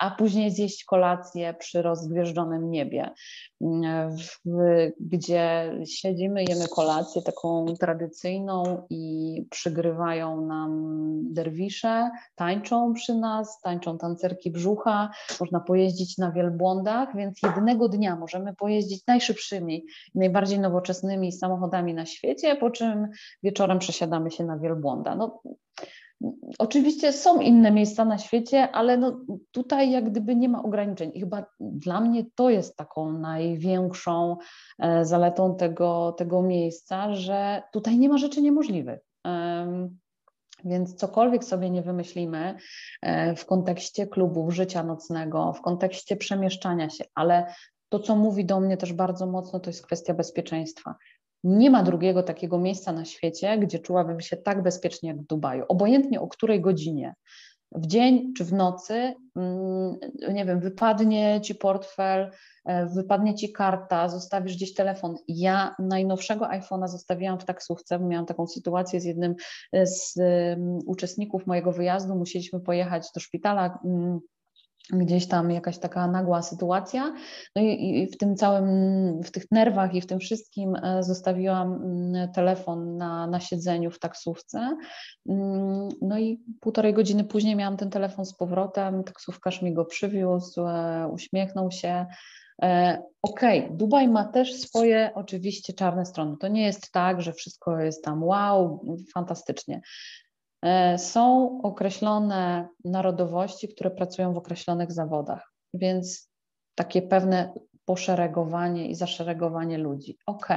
a 0.00 0.10
później 0.18 0.50
zjeść 0.50 0.84
kolację 0.84 1.54
przy 1.54 1.82
rozgwieżdżonym 1.82 2.70
niebie, 2.70 3.10
gdzie 5.00 5.72
siedzimy, 5.86 6.44
jemy 6.48 6.68
kolację 6.68 7.22
taką 7.22 7.66
tradycyjną 7.80 8.86
i 8.90 9.46
przygrywają 9.50 10.46
nam 10.46 10.92
derwisze, 11.32 12.10
tańczą 12.34 12.92
przy 12.92 13.14
nas, 13.14 13.60
tańczą 13.60 13.98
tancerki 13.98 14.50
brzucha, 14.50 15.10
można 15.40 15.60
pojeździć 15.60 16.18
na 16.18 16.32
wielbłądach, 16.32 17.16
więc 17.16 17.42
jednego 17.42 17.88
dnia 17.88 18.16
możemy 18.16 18.54
pojeździć 18.54 19.06
najszybszymi, 19.06 19.84
najbardziej 20.14 20.60
nowoczesnymi 20.60 21.32
samochodami 21.32 21.94
na 21.94 22.06
świecie, 22.06 22.56
po 22.56 22.70
czym 22.70 23.08
wieczorem 23.42 23.78
przesiadamy 23.78 24.30
się 24.30 24.44
na 24.44 24.58
wielbłąda. 24.58 25.16
No, 25.16 25.42
Oczywiście 26.58 27.12
są 27.12 27.40
inne 27.40 27.70
miejsca 27.70 28.04
na 28.04 28.18
świecie, 28.18 28.70
ale 28.70 28.96
no 28.96 29.20
tutaj 29.50 29.90
jak 29.90 30.10
gdyby 30.10 30.36
nie 30.36 30.48
ma 30.48 30.62
ograniczeń. 30.62 31.10
I 31.14 31.20
chyba 31.20 31.46
dla 31.60 32.00
mnie 32.00 32.24
to 32.34 32.50
jest 32.50 32.76
taką 32.76 33.12
największą 33.12 34.36
e, 34.78 35.04
zaletą 35.04 35.56
tego, 35.56 36.12
tego 36.12 36.42
miejsca, 36.42 37.14
że 37.14 37.62
tutaj 37.72 37.98
nie 37.98 38.08
ma 38.08 38.18
rzeczy 38.18 38.42
niemożliwych. 38.42 39.00
Więc 40.64 40.94
cokolwiek 40.94 41.44
sobie 41.44 41.70
nie 41.70 41.82
wymyślimy 41.82 42.54
e, 43.02 43.36
w 43.36 43.46
kontekście 43.46 44.06
klubów, 44.06 44.54
życia 44.54 44.82
nocnego, 44.82 45.52
w 45.52 45.60
kontekście 45.60 46.16
przemieszczania 46.16 46.90
się, 46.90 47.04
ale 47.14 47.54
to, 47.88 47.98
co 47.98 48.16
mówi 48.16 48.44
do 48.44 48.60
mnie 48.60 48.76
też 48.76 48.92
bardzo 48.92 49.26
mocno, 49.26 49.60
to 49.60 49.70
jest 49.70 49.86
kwestia 49.86 50.14
bezpieczeństwa. 50.14 50.94
Nie 51.44 51.70
ma 51.70 51.82
drugiego 51.82 52.22
takiego 52.22 52.58
miejsca 52.58 52.92
na 52.92 53.04
świecie, 53.04 53.58
gdzie 53.58 53.78
czułabym 53.78 54.20
się 54.20 54.36
tak 54.36 54.62
bezpiecznie 54.62 55.08
jak 55.08 55.18
w 55.18 55.26
Dubaju. 55.26 55.64
Obojętnie 55.68 56.20
o 56.20 56.28
której 56.28 56.60
godzinie, 56.60 57.14
w 57.74 57.86
dzień 57.86 58.32
czy 58.36 58.44
w 58.44 58.52
nocy, 58.52 59.14
mm, 59.36 59.96
nie 60.32 60.44
wiem, 60.44 60.60
wypadnie 60.60 61.40
ci 61.40 61.54
portfel, 61.54 62.30
e, 62.64 62.86
wypadnie 62.86 63.34
ci 63.34 63.52
karta, 63.52 64.08
zostawisz 64.08 64.56
gdzieś 64.56 64.74
telefon. 64.74 65.16
Ja 65.28 65.74
najnowszego 65.78 66.44
iPhone'a 66.44 66.88
zostawiłam 66.88 67.40
w 67.40 67.44
taksówce, 67.44 67.98
miałam 67.98 68.26
taką 68.26 68.46
sytuację 68.46 69.00
z 69.00 69.04
jednym 69.04 69.34
z 69.72 70.16
um, 70.16 70.78
uczestników 70.86 71.46
mojego 71.46 71.72
wyjazdu, 71.72 72.14
musieliśmy 72.14 72.60
pojechać 72.60 73.08
do 73.14 73.20
szpitala. 73.20 73.78
Gdzieś 74.90 75.28
tam 75.28 75.50
jakaś 75.50 75.78
taka 75.78 76.06
nagła 76.06 76.42
sytuacja. 76.42 77.14
No 77.56 77.62
i, 77.62 77.98
i, 77.98 78.06
w 78.06 78.16
tym 78.16 78.36
całym, 78.36 78.66
w 79.22 79.30
tych 79.30 79.50
nerwach 79.50 79.94
i 79.94 80.00
w 80.00 80.06
tym 80.06 80.18
wszystkim 80.18 80.76
e, 80.76 81.02
zostawiłam 81.02 81.72
mm, 81.72 82.32
telefon 82.32 82.96
na, 82.96 83.26
na 83.26 83.40
siedzeniu 83.40 83.90
w 83.90 83.98
taksówce. 83.98 84.76
Mm, 85.28 85.88
no 86.02 86.18
i 86.18 86.40
półtorej 86.60 86.94
godziny 86.94 87.24
później 87.24 87.56
miałam 87.56 87.76
ten 87.76 87.90
telefon 87.90 88.24
z 88.24 88.34
powrotem, 88.34 89.04
taksówkarz 89.04 89.62
mi 89.62 89.74
go 89.74 89.84
przywiózł, 89.84 90.60
e, 90.60 91.08
uśmiechnął 91.12 91.70
się. 91.70 92.06
E, 92.62 93.02
okej, 93.22 93.64
okay, 93.64 93.76
Dubaj 93.76 94.08
ma 94.08 94.24
też 94.24 94.54
swoje 94.54 95.10
oczywiście 95.14 95.72
czarne 95.72 96.06
strony. 96.06 96.36
To 96.40 96.48
nie 96.48 96.62
jest 96.62 96.92
tak, 96.92 97.22
że 97.22 97.32
wszystko 97.32 97.78
jest 97.78 98.04
tam 98.04 98.24
wow, 98.24 98.86
fantastycznie. 99.14 99.80
E, 100.62 100.98
są 100.98 101.58
określone 101.62 102.68
narodowości, 102.84 103.68
które 103.68 103.90
pracują 103.90 104.32
w 104.32 104.38
określonych 104.38 104.92
zawodach, 104.92 105.52
więc 105.74 106.30
takie 106.74 107.02
pewne 107.02 107.54
poszeregowanie 107.84 108.88
i 108.88 108.94
zaszeregowanie 108.94 109.78
ludzi. 109.78 110.18
Ok. 110.26 110.48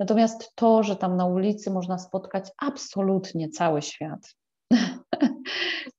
Natomiast 0.00 0.52
to, 0.54 0.82
że 0.82 0.96
tam 0.96 1.16
na 1.16 1.26
ulicy 1.26 1.70
można 1.70 1.98
spotkać 1.98 2.50
absolutnie 2.58 3.48
cały 3.48 3.82
świat, 3.82 4.34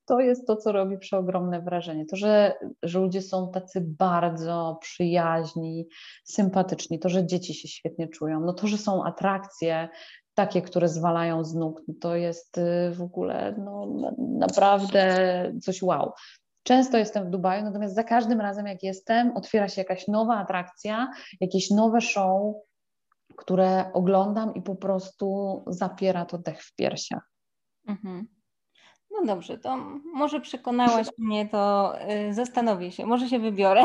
to 0.10 0.20
jest 0.20 0.48
to, 0.48 0.56
co 0.56 0.72
robi 0.72 0.98
przeogromne 0.98 1.62
wrażenie. 1.62 2.06
To, 2.06 2.16
że, 2.16 2.54
że 2.84 3.00
ludzie 3.00 3.22
są 3.22 3.52
tacy 3.52 3.82
bardzo 3.82 4.78
przyjaźni, 4.82 5.88
sympatyczni, 6.24 7.00
to, 7.00 7.10
że 7.10 7.26
dzieci 7.26 7.54
się 7.54 7.68
świetnie 7.68 8.08
czują, 8.08 8.40
no 8.40 8.54
to, 8.54 8.68
że 8.68 8.78
są 8.78 9.06
atrakcje, 9.06 9.90
takie, 10.40 10.62
które 10.62 10.88
zwalają 10.88 11.44
z 11.44 11.56
nóg, 11.56 11.82
to 12.02 12.16
jest 12.16 12.58
y, 12.58 12.92
w 12.92 13.02
ogóle 13.02 13.56
no, 13.58 13.88
naprawdę 14.18 15.04
coś 15.62 15.82
wow. 15.82 16.12
Często 16.64 16.98
jestem 16.98 17.28
w 17.28 17.30
Dubaju, 17.30 17.64
natomiast 17.64 17.96
za 17.96 18.04
każdym 18.04 18.42
razem, 18.42 18.68
jak 18.68 18.84
jestem, 18.84 19.38
otwiera 19.38 19.68
się 19.68 19.82
jakaś 19.82 20.08
nowa 20.08 20.38
atrakcja, 20.38 21.12
jakieś 21.42 21.72
nowe 21.72 22.02
show, 22.02 22.56
które 23.36 23.92
oglądam 23.94 24.54
i 24.54 24.62
po 24.62 24.76
prostu 24.76 25.64
zapiera 25.68 26.26
to 26.26 26.38
dech 26.38 26.64
w 26.64 26.76
piersiach. 26.76 27.32
Mhm. 27.88 28.28
No 29.12 29.26
dobrze, 29.26 29.58
to 29.58 29.78
może 30.14 30.42
przekonałaś 30.42 31.08
mnie, 31.18 31.50
to 31.50 31.94
y, 32.30 32.34
zastanowię 32.34 32.92
się, 32.92 33.06
może 33.06 33.30
się 33.30 33.40
wybiorę. 33.40 33.84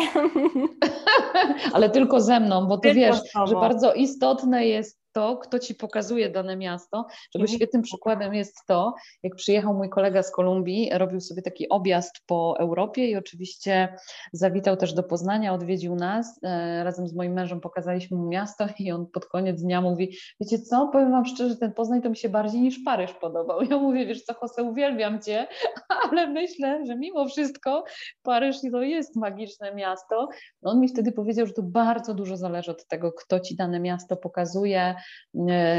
Ale 1.75 1.91
tylko 1.91 2.21
ze 2.21 2.41
mną, 2.41 2.67
bo 2.67 2.79
ty 2.79 2.95
tylko 2.95 3.01
wiesz, 3.01 3.33
że 3.45 3.55
bardzo 3.55 3.95
istotne 3.95 4.67
jest 4.67 5.04
to, 5.15 5.37
kto 5.37 5.59
ci 5.59 5.75
pokazuje 5.75 6.31
dane 6.31 6.57
miasto. 6.57 7.07
Czego 7.33 7.43
mhm. 7.43 7.57
świetnym 7.57 7.83
przykładem 7.83 8.35
jest 8.35 8.57
to, 8.67 8.95
jak 9.23 9.35
przyjechał 9.35 9.75
mój 9.75 9.91
kolega 9.91 10.23
z 10.23 10.31
Kolumbii, 10.31 10.91
robił 10.93 11.21
sobie 11.21 11.43
taki 11.43 11.69
objazd 11.69 12.21
po 12.27 12.57
Europie 12.59 13.11
i 13.11 13.17
oczywiście 13.17 13.97
zawitał 14.33 14.77
też 14.77 14.93
do 14.93 15.03
Poznania, 15.03 15.55
odwiedził 15.55 15.95
nas. 15.95 16.41
E, 16.43 16.85
razem 16.85 17.09
z 17.09 17.15
moim 17.15 17.33
mężem 17.33 17.61
pokazaliśmy 17.61 18.17
mu 18.17 18.29
miasto 18.29 18.67
i 18.79 18.93
on 18.93 19.07
pod 19.07 19.27
koniec 19.27 19.63
dnia 19.63 19.81
mówi: 19.81 20.17
Wiecie 20.41 20.59
co, 20.59 20.89
powiem 20.93 21.11
Wam 21.11 21.25
szczerze, 21.25 21.57
ten 21.57 21.73
Poznań 21.73 22.03
to 22.03 22.11
mi 22.11 22.17
się 22.17 22.29
bardziej 22.29 22.61
niż 22.61 22.79
Paryż 22.79 23.13
podobał. 23.13 23.63
Ja 23.63 23.79
mówię: 23.79 24.07
Wiesz 24.07 24.23
co, 24.23 24.35
Jose, 24.43 24.63
uwielbiam 24.63 25.21
Cię, 25.23 25.47
ale 26.11 26.27
myślę, 26.27 26.87
że 26.87 26.97
mimo 26.97 27.29
wszystko 27.29 27.85
Paryż 28.23 28.57
to 28.73 28.83
jest 28.83 29.17
magiczne 29.17 29.75
miasto. 29.75 30.29
On 30.63 30.81
mi 30.81 30.89
wtedy 30.89 31.13
powiedział, 31.13 31.47
że 31.47 31.53
to 31.53 31.63
bardzo 31.63 32.15
dużo 32.15 32.37
zależy 32.37 32.71
od 32.71 32.87
tego, 32.87 33.13
kto 33.13 33.41
Ci 33.41 33.57
dane 33.57 33.81
miasto 33.81 34.17
pokazuje, 34.17 34.95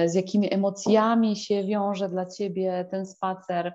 z 0.06 0.14
jakimi 0.14 0.54
emocjami 0.54 1.36
się 1.36 1.64
wiąże 1.64 2.10
dla 2.10 2.26
ciebie 2.26 2.88
ten 2.92 3.06
spacer, 3.06 3.74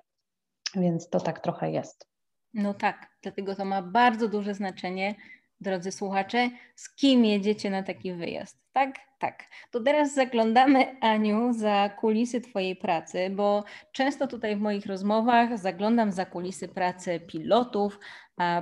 więc 0.76 1.08
to 1.08 1.20
tak 1.20 1.40
trochę 1.40 1.70
jest. 1.70 2.10
No 2.54 2.74
tak, 2.74 3.06
dlatego 3.22 3.56
to 3.56 3.64
ma 3.64 3.82
bardzo 3.82 4.28
duże 4.28 4.54
znaczenie, 4.54 5.14
drodzy 5.60 5.92
słuchacze, 5.92 6.50
z 6.76 6.94
kim 6.94 7.24
jedziecie 7.24 7.70
na 7.70 7.82
taki 7.82 8.12
wyjazd, 8.12 8.58
tak? 8.72 9.09
Tak. 9.20 9.44
To 9.70 9.80
teraz 9.80 10.14
zaglądamy, 10.14 11.00
Aniu, 11.00 11.52
za 11.52 11.88
kulisy 11.88 12.40
Twojej 12.40 12.76
pracy, 12.76 13.30
bo 13.30 13.64
często 13.92 14.26
tutaj 14.26 14.56
w 14.56 14.60
moich 14.60 14.86
rozmowach 14.86 15.58
zaglądam 15.58 16.12
za 16.12 16.26
kulisy 16.26 16.68
pracy 16.68 17.20
pilotów, 17.20 17.98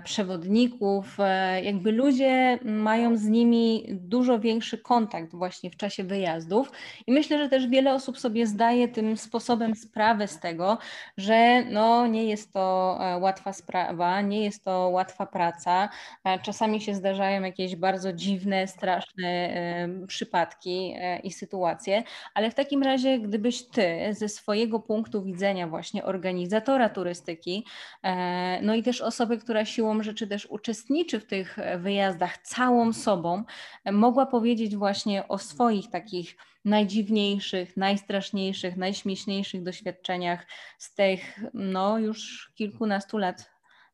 przewodników, 0.04 1.16
e, 1.20 1.62
jakby 1.62 1.92
ludzie 1.92 2.58
mają 2.64 3.16
z 3.16 3.24
nimi 3.24 3.86
dużo 3.90 4.38
większy 4.38 4.78
kontakt 4.78 5.34
właśnie 5.34 5.70
w 5.70 5.76
czasie 5.76 6.04
wyjazdów 6.04 6.72
i 7.06 7.12
myślę, 7.12 7.38
że 7.38 7.48
też 7.48 7.66
wiele 7.68 7.94
osób 7.94 8.18
sobie 8.18 8.46
zdaje 8.46 8.88
tym 8.88 9.16
sposobem 9.16 9.74
sprawę 9.74 10.28
z 10.28 10.40
tego, 10.40 10.78
że 11.16 11.64
no 11.64 12.06
nie 12.06 12.24
jest 12.24 12.52
to 12.52 12.98
e, 13.00 13.18
łatwa 13.18 13.52
sprawa, 13.52 14.20
nie 14.20 14.44
jest 14.44 14.64
to 14.64 14.88
łatwa 14.88 15.26
praca, 15.26 15.88
e, 16.24 16.38
czasami 16.38 16.80
się 16.80 16.94
zdarzają 16.94 17.42
jakieś 17.42 17.76
bardzo 17.76 18.12
dziwne, 18.12 18.66
straszne 18.66 19.58
przypadki 20.06 20.47
i 21.22 21.32
sytuacje, 21.32 22.02
ale 22.34 22.50
w 22.50 22.54
takim 22.54 22.82
razie, 22.82 23.18
gdybyś 23.18 23.62
ty 23.62 23.98
ze 24.10 24.28
swojego 24.28 24.80
punktu 24.80 25.22
widzenia 25.22 25.68
właśnie 25.68 26.04
organizatora 26.04 26.88
turystyki, 26.88 27.66
no 28.62 28.74
i 28.74 28.82
też 28.82 29.00
osoby, 29.00 29.38
która 29.38 29.64
siłą 29.64 30.02
rzeczy 30.02 30.26
też 30.26 30.46
uczestniczy 30.46 31.20
w 31.20 31.26
tych 31.26 31.58
e, 31.58 31.78
wyjazdach 31.78 32.38
całą 32.38 32.92
sobą, 32.92 33.44
e, 33.84 33.92
mogła 33.92 34.26
powiedzieć 34.26 34.76
właśnie 34.76 35.28
o 35.28 35.38
swoich 35.38 35.90
takich 35.90 36.36
najdziwniejszych, 36.64 37.76
najstraszniejszych, 37.76 38.76
najśmieszniejszych 38.76 39.62
doświadczeniach 39.62 40.46
z 40.78 40.94
tych 40.94 41.40
no, 41.54 41.98
już 41.98 42.50
kilkunastu 42.54 43.18
lat 43.18 43.50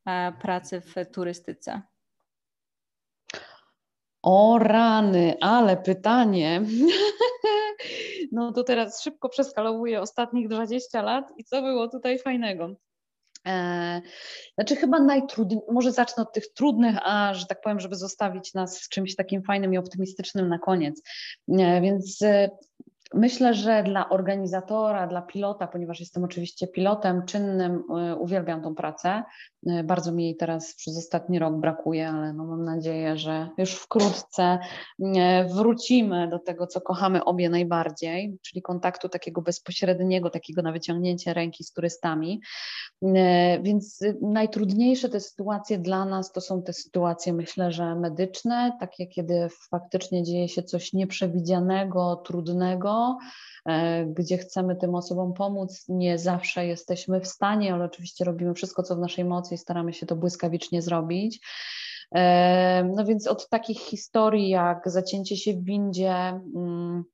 e, 0.06 0.32
pracy 0.32 0.80
w 0.80 0.94
turystyce. 1.12 1.82
O 4.26 4.58
rany, 4.58 5.36
ale 5.40 5.76
pytanie. 5.76 6.62
No 8.32 8.52
to 8.52 8.64
teraz 8.64 9.02
szybko 9.02 9.28
przeskalowuję 9.28 10.00
ostatnich 10.00 10.48
20 10.48 11.02
lat 11.02 11.32
i 11.36 11.44
co 11.44 11.62
było 11.62 11.88
tutaj 11.88 12.18
fajnego? 12.18 12.74
E, 13.46 14.00
znaczy 14.54 14.76
chyba 14.76 15.00
najtrudniej, 15.00 15.60
może 15.72 15.92
zacznę 15.92 16.22
od 16.22 16.32
tych 16.32 16.52
trudnych, 16.52 16.96
a 17.02 17.34
że 17.34 17.46
tak 17.46 17.60
powiem, 17.60 17.80
żeby 17.80 17.96
zostawić 17.96 18.54
nas 18.54 18.82
z 18.82 18.88
czymś 18.88 19.16
takim 19.16 19.42
fajnym 19.42 19.74
i 19.74 19.78
optymistycznym 19.78 20.48
na 20.48 20.58
koniec. 20.58 21.02
E, 21.48 21.80
więc 21.80 22.22
e, 22.22 22.50
Myślę, 23.14 23.54
że 23.54 23.82
dla 23.82 24.08
organizatora, 24.08 25.06
dla 25.06 25.22
pilota, 25.22 25.66
ponieważ 25.66 26.00
jestem 26.00 26.24
oczywiście 26.24 26.68
pilotem 26.68 27.26
czynnym, 27.26 27.82
uwielbiam 28.18 28.62
tą 28.62 28.74
pracę. 28.74 29.22
Bardzo 29.84 30.12
mi 30.12 30.24
jej 30.24 30.36
teraz 30.36 30.74
przez 30.74 30.98
ostatni 30.98 31.38
rok 31.38 31.54
brakuje, 31.54 32.08
ale 32.08 32.32
no 32.32 32.44
mam 32.44 32.64
nadzieję, 32.64 33.16
że 33.16 33.48
już 33.58 33.74
wkrótce 33.74 34.58
wrócimy 35.54 36.28
do 36.28 36.38
tego, 36.38 36.66
co 36.66 36.80
kochamy 36.80 37.24
obie 37.24 37.50
najbardziej, 37.50 38.38
czyli 38.42 38.62
kontaktu 38.62 39.08
takiego 39.08 39.42
bezpośredniego, 39.42 40.30
takiego 40.30 40.62
na 40.62 40.72
wyciągnięcie 40.72 41.34
ręki 41.34 41.64
z 41.64 41.72
turystami. 41.72 42.40
Więc 43.62 44.00
najtrudniejsze 44.22 45.08
te 45.08 45.20
sytuacje 45.20 45.78
dla 45.78 46.04
nas 46.04 46.32
to 46.32 46.40
są 46.40 46.62
te 46.62 46.72
sytuacje, 46.72 47.32
myślę, 47.32 47.72
że 47.72 47.94
medyczne, 47.94 48.76
takie 48.80 49.06
kiedy 49.06 49.48
faktycznie 49.70 50.22
dzieje 50.22 50.48
się 50.48 50.62
coś 50.62 50.92
nieprzewidzianego, 50.92 52.16
trudnego, 52.16 53.03
e, 53.66 54.06
gdzie 54.06 54.38
chcemy 54.38 54.76
tym 54.76 54.94
osobom 54.94 55.32
pomóc. 55.32 55.84
Nie 55.88 56.18
zawsze 56.18 56.66
jesteśmy 56.66 57.20
w 57.20 57.26
stanie, 57.26 57.74
ale 57.74 57.84
oczywiście 57.84 58.24
robimy 58.24 58.54
wszystko, 58.54 58.82
co 58.82 58.96
w 58.96 58.98
naszej 58.98 59.24
mocy 59.24 59.54
i 59.54 59.58
staramy 59.58 59.92
się 59.92 60.06
to 60.06 60.16
błyskawicznie 60.16 60.82
zrobić. 60.82 61.40
E, 62.14 62.84
no 62.96 63.04
więc 63.04 63.26
od 63.26 63.48
takich 63.48 63.80
historii 63.80 64.48
jak 64.48 64.82
zacięcie 64.90 65.36
się 65.36 65.52
w 65.52 65.64
windzie, 65.64 66.40
mm, 66.56 67.04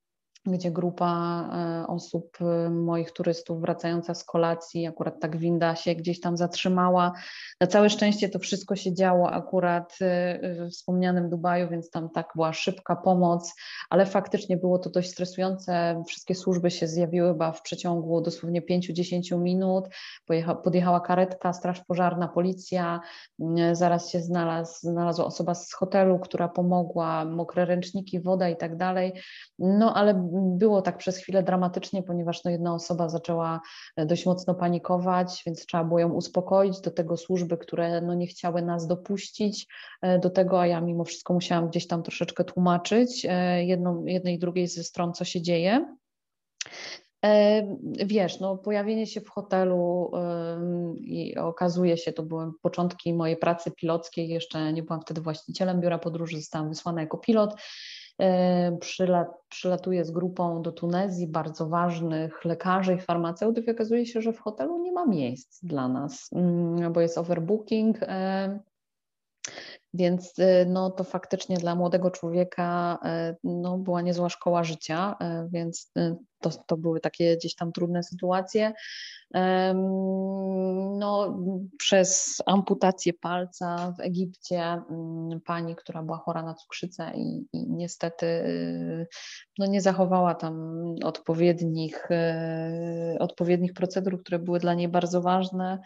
gdzie 0.47 0.71
grupa 0.71 1.45
e, 1.53 1.87
osób, 1.87 2.39
e, 2.41 2.71
moich 2.71 3.13
turystów 3.13 3.61
wracająca 3.61 4.15
z 4.15 4.25
kolacji, 4.25 4.87
akurat 4.87 5.21
tak 5.21 5.37
winda 5.37 5.77
się 5.77 5.95
gdzieś 5.95 6.21
tam 6.21 6.37
zatrzymała. 6.37 7.13
Na 7.61 7.67
całe 7.67 7.91
szczęście 7.91 8.29
to 8.29 8.39
wszystko 8.39 8.77
się 8.77 8.95
działo 8.95 9.31
akurat 9.31 9.99
e, 10.01 10.41
w 10.55 10.71
wspomnianym 10.71 11.31
Dubaju, 11.31 11.69
więc 11.69 11.91
tam 11.91 12.11
tak 12.11 12.33
była 12.35 12.53
szybka 12.53 12.97
pomoc, 12.97 13.55
ale 13.91 14.07
faktycznie 14.07 14.57
było 14.57 14.79
to 14.79 14.91
dość 14.91 15.11
stresujące. 15.11 16.03
Wszystkie 16.09 16.35
służby 16.35 16.71
się 16.71 16.87
zjawiły 16.87 17.29
chyba 17.29 17.53
w 17.53 17.63
przeciągu 17.63 18.21
dosłownie 18.21 18.63
5-10 18.63 19.39
minut. 19.39 19.85
Pojecha, 20.27 20.55
podjechała 20.55 21.01
karetka, 21.01 21.53
straż 21.53 21.85
pożarna, 21.85 22.29
policja. 22.29 23.01
Zaraz 23.73 24.11
się 24.11 24.21
znalazł, 24.21 24.79
znalazła 24.81 25.25
osoba 25.25 25.55
z 25.55 25.73
hotelu, 25.73 26.19
która 26.19 26.49
pomogła, 26.49 27.25
mokre 27.25 27.65
ręczniki, 27.65 28.21
woda 28.21 28.49
i 28.49 28.57
tak 28.57 28.77
dalej. 28.77 29.13
No 29.59 29.95
ale 29.95 30.30
było 30.33 30.83
tak 30.83 30.99
przez 30.99 31.17
chwilę 31.17 31.43
dramatycznie, 31.43 32.03
ponieważ 32.03 32.45
no, 32.45 32.51
jedna 32.51 32.75
osoba 32.75 33.09
zaczęła 33.09 33.61
e, 33.97 34.07
dość 34.07 34.27
mocno 34.27 34.55
panikować, 34.55 35.43
więc 35.47 35.67
trzeba 35.67 35.85
było 35.85 35.99
ją 35.99 36.13
uspokoić. 36.13 36.81
Do 36.81 36.91
tego 36.91 37.17
służby, 37.17 37.59
które 37.59 38.01
no, 38.01 38.15
nie 38.15 38.27
chciały 38.27 38.63
nas 38.63 38.87
dopuścić 38.87 39.67
e, 40.03 40.19
do 40.19 40.31
tego, 40.31 40.61
a 40.61 40.67
ja 40.67 40.81
mimo 40.81 41.05
wszystko 41.05 41.35
musiałam 41.35 41.69
gdzieś 41.69 41.87
tam 41.87 42.03
troszeczkę 42.03 42.45
tłumaczyć 42.45 43.27
e, 43.29 43.65
jedną, 43.65 44.05
jednej 44.05 44.35
i 44.35 44.39
drugiej 44.39 44.69
ze 44.69 44.85
stron, 44.85 45.15
co 45.15 45.25
się 45.25 45.43
dzieje. 45.43 45.97
Wiesz, 48.07 48.41
no, 48.41 48.57
pojawienie 48.57 49.07
się 49.07 49.21
w 49.21 49.29
hotelu 49.29 50.11
i 50.97 51.37
okazuje 51.37 51.97
się, 51.97 52.13
to 52.13 52.23
były 52.23 52.53
początki 52.63 53.15
mojej 53.15 53.37
pracy 53.37 53.71
pilockiej, 53.71 54.29
jeszcze 54.29 54.73
nie 54.73 54.83
byłam 54.83 55.01
wtedy 55.01 55.21
właścicielem 55.21 55.81
biura 55.81 55.99
podróży, 55.99 56.37
zostałam 56.37 56.69
wysłana 56.69 57.01
jako 57.01 57.19
pilot. 57.19 57.55
Przylat, 58.81 59.29
przylatuję 59.49 60.05
z 60.05 60.11
grupą 60.11 60.63
do 60.63 60.73
Tunezji, 60.73 61.27
bardzo 61.27 61.69
ważnych 61.69 62.45
lekarzy 62.45 62.95
i 62.95 63.01
farmaceutów 63.01 63.65
okazuje 63.69 64.07
się, 64.07 64.21
że 64.21 64.33
w 64.33 64.41
hotelu 64.41 64.83
nie 64.83 64.93
ma 64.93 65.07
miejsc 65.07 65.65
dla 65.65 65.89
nas, 65.89 66.31
mm, 66.33 66.93
bo 66.93 67.01
jest 67.01 67.19
overbooking. 67.19 67.99
Więc 69.95 70.39
y, 70.39 70.67
no, 70.69 70.91
to 70.91 71.05
faktycznie 71.05 71.57
dla 71.57 71.75
młodego 71.75 72.11
człowieka 72.11 72.99
y, 73.31 73.37
no, 73.45 73.79
była 73.79 74.03
niezła 74.03 74.29
szkoła 74.29 74.65
życia, 74.65 75.17
y, 75.23 75.49
więc 75.53 75.93
to, 76.41 76.51
to 76.67 76.77
były 76.77 77.01
takie 77.01 77.37
gdzieś 77.37 77.55
tam 77.55 77.73
trudne 77.73 78.03
sytuacje. 78.03 78.73
No, 80.99 81.39
przez 81.79 82.39
amputację 82.47 83.13
palca 83.13 83.95
w 83.99 84.01
Egipcie 84.01 84.63
mm, 84.63 85.41
pani, 85.41 85.77
która 85.77 86.03
była 86.03 86.19
chora 86.19 86.43
na 86.43 86.55
cukrzycę 86.55 87.13
i, 87.15 87.47
i 87.53 87.67
niestety 87.71 88.27
no, 89.59 89.67
nie 89.67 89.81
zachowała 89.81 90.35
tam 90.35 90.85
odpowiednich, 91.05 92.09
odpowiednich 93.19 93.73
procedur, 93.73 94.23
które 94.23 94.39
były 94.39 94.59
dla 94.59 94.75
niej 94.75 94.89
bardzo 94.89 95.23
ważne 95.23 95.79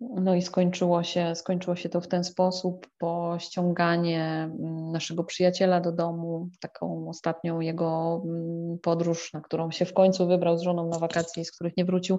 no 0.00 0.34
i 0.34 0.42
skończyło 0.42 1.02
się, 1.02 1.34
skończyło 1.34 1.76
się 1.76 1.88
to 1.88 2.00
w 2.00 2.08
ten 2.08 2.24
sposób, 2.24 2.86
po 2.98 3.36
ściąganie 3.38 4.24
mm, 4.24 4.92
naszego 4.92 5.24
przyjaciela 5.24 5.80
do 5.80 5.92
domu, 5.92 6.48
taką 6.60 7.08
ostatnią 7.08 7.60
jego 7.60 8.22
mm, 8.24 8.78
podróż, 8.78 9.32
na 9.32 9.40
którą 9.40 9.70
się 9.70 9.84
w 9.84 9.94
końcu 9.94 10.26
wybrał 10.26 10.58
z 10.58 10.62
żoną 10.62 10.88
na 10.88 10.98
wakacje, 10.98 11.44
z 11.44 11.52
których 11.52 11.76
nie 11.76 11.84
wrócił. 11.84 12.18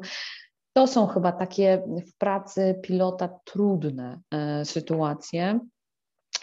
To 0.73 0.87
są 0.87 1.07
chyba 1.07 1.31
takie 1.31 1.83
w 2.07 2.17
pracy 2.17 2.79
pilota 2.83 3.39
trudne 3.45 4.19
e, 4.31 4.65
sytuacje. 4.65 5.59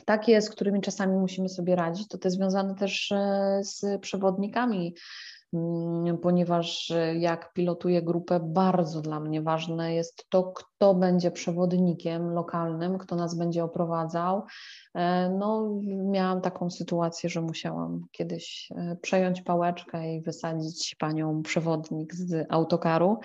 Takie, 0.05 0.43
z 0.43 0.51
którymi 0.51 0.81
czasami 0.81 1.17
musimy 1.17 1.49
sobie 1.49 1.77
radzić, 1.77 2.09
to 2.09 2.19
te 2.19 2.31
związane 2.31 2.75
też 2.75 3.13
e, 3.13 3.61
z 3.63 4.01
przewodnikami 4.01 4.95
Mm, 5.55 6.19
ponieważ 6.19 6.91
e, 6.91 7.17
jak 7.17 7.53
pilotuję 7.53 8.03
grupę, 8.03 8.41
bardzo 8.43 9.01
dla 9.01 9.21
mnie 9.21 9.43
ważne 9.43 9.95
jest 9.95 10.27
to, 10.29 10.53
kto 10.85 10.95
będzie 10.95 11.31
przewodnikiem 11.31 12.31
lokalnym, 12.31 12.99
kto 12.99 13.17
nas 13.17 13.35
będzie 13.35 13.65
oprowadzał. 13.65 14.43
E, 14.95 15.29
no, 15.29 15.81
miałam 15.85 16.41
taką 16.41 16.71
sytuację, 16.71 17.31
że 17.31 17.41
musiałam 17.41 18.07
kiedyś 18.13 18.69
e, 18.77 18.97
przejąć 19.03 19.43
pałeczkę 19.43 20.15
i 20.15 20.21
wysadzić 20.21 20.97
panią 20.99 21.43
przewodnik 21.43 22.15
z 22.15 22.47
autokaru, 22.51 23.21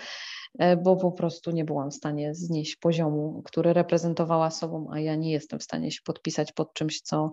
bo 0.82 0.96
po 0.96 1.12
prostu 1.12 1.50
nie 1.50 1.64
byłam 1.64 1.90
w 1.90 1.94
stanie 1.94 2.34
znieść 2.34 2.76
poziomu, 2.76 3.42
który 3.44 3.72
reprezentowała 3.72 4.50
sobą, 4.50 4.88
a 4.92 5.00
ja 5.00 5.14
nie 5.14 5.32
jestem 5.32 5.58
w 5.58 5.62
stanie 5.62 5.90
się 5.90 6.00
podpisać 6.04 6.52
pod 6.52 6.74
czymś, 6.74 7.00
co, 7.00 7.32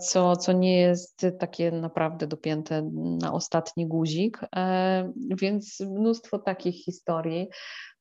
co, 0.00 0.36
co 0.36 0.52
nie 0.52 0.80
jest 0.80 1.26
takie 1.38 1.70
naprawdę 1.70 2.26
dopięte 2.26 2.90
na 2.92 3.32
ostatni 3.32 3.86
guzik, 3.86 4.40
e, 4.56 5.12
więc 5.40 5.80
mnóstwo 5.80 6.38
takich 6.38 6.84
historii. 6.84 7.48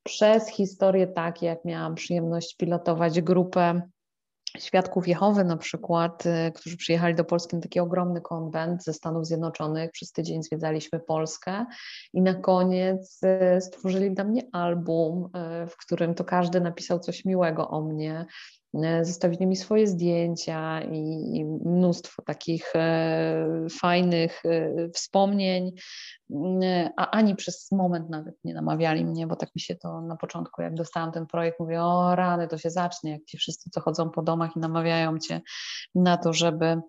Przez 0.04 0.48
historie 0.48 1.08
takie, 1.08 1.46
jak 1.46 1.66
miałam 1.66 1.96
przyjemność 1.96 2.56
pilotować 2.58 3.22
grupę 3.22 3.82
Świadków 4.58 5.08
Jehowy 5.08 5.44
na 5.44 5.58
przykład, 5.58 6.26
e, 6.26 6.52
którzy 6.52 6.78
przyjechali 6.78 7.16
do 7.16 7.26
Polski 7.26 7.56
na 7.56 7.62
taki 7.62 7.80
ogromny 7.80 8.22
konwent 8.22 8.84
ze 8.84 8.94
Stanów 8.94 9.26
Zjednoczonych. 9.26 9.92
Przez 9.92 10.12
tydzień 10.12 10.44
zwiedzaliśmy 10.44 11.00
Polskę 11.00 11.66
i 12.14 12.22
na 12.22 12.34
koniec 12.34 13.20
e, 13.24 13.62
stworzyli 13.62 14.12
dla 14.12 14.24
mnie 14.24 14.42
album, 14.52 15.30
w 15.70 15.78
którym 15.78 16.16
to 16.16 16.24
każdy 16.24 16.62
napisał 16.62 17.00
coś 17.00 17.26
miłego 17.26 17.68
o 17.68 17.82
mnie. 17.82 18.26
E, 18.74 19.06
zostawili 19.06 19.48
mi 19.48 19.56
swoje 19.56 19.88
zdjęcia 19.88 20.82
i, 20.82 21.30
i 21.38 21.46
mnóstwo 21.46 22.22
takich 22.22 22.76
e, 22.76 23.68
fajnych 23.80 24.44
e, 24.46 24.90
wspomnień, 24.90 25.72
a 26.98 27.10
ani 27.10 27.36
przez 27.36 27.72
moment 27.72 28.10
nawet 28.10 28.36
nie 28.44 28.54
namawiali 28.54 29.06
mnie, 29.06 29.28
bo 29.28 29.36
tak 29.36 29.56
mi 29.56 29.62
się 29.62 29.76
to 29.76 30.02
na 30.02 30.16
początku, 30.16 30.62
jak 30.62 30.74
dostałam 30.74 31.12
ten 31.12 31.28
projekt, 31.28 31.60
mówię, 31.60 31.84
o 31.84 32.16
rany, 32.16 32.48
to 32.48 32.58
się 32.58 32.70
zacznie, 32.70 33.12
jak 33.12 33.26
ci 33.26 33.38
wszyscy, 33.38 33.70
co 33.70 33.82
chodzą 33.82 34.10
po 34.10 34.22
domach 34.22 34.56
i 34.56 34.60
namawiają 34.60 35.20
cię 35.20 35.42
na 35.96 36.18
to, 36.18 36.34
żeby 36.34 36.82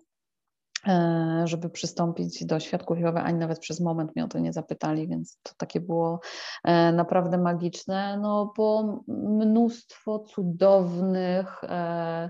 żeby 1.45 1.69
przystąpić 1.69 2.45
do 2.45 2.59
świadków 2.59 2.97
Jehowy, 2.97 3.19
ani 3.19 3.39
nawet 3.39 3.59
przez 3.59 3.79
moment 3.79 4.15
mnie 4.15 4.25
o 4.25 4.27
to 4.27 4.39
nie 4.39 4.53
zapytali, 4.53 5.07
więc 5.07 5.39
to 5.43 5.51
takie 5.57 5.79
było 5.79 6.19
e, 6.63 6.91
naprawdę 6.91 7.37
magiczne, 7.37 8.19
no 8.21 8.53
bo 8.57 8.99
mnóstwo 9.07 10.19
cudownych, 10.19 11.63
e, 11.63 12.29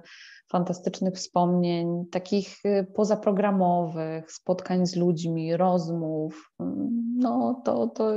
fantastycznych 0.51 1.13
wspomnień, 1.13 2.05
takich 2.11 2.57
pozaprogramowych, 2.95 4.31
spotkań 4.31 4.85
z 4.85 4.95
ludźmi, 4.95 5.57
rozmów, 5.57 6.51
no 7.17 7.61
to, 7.65 7.87
to 7.87 8.11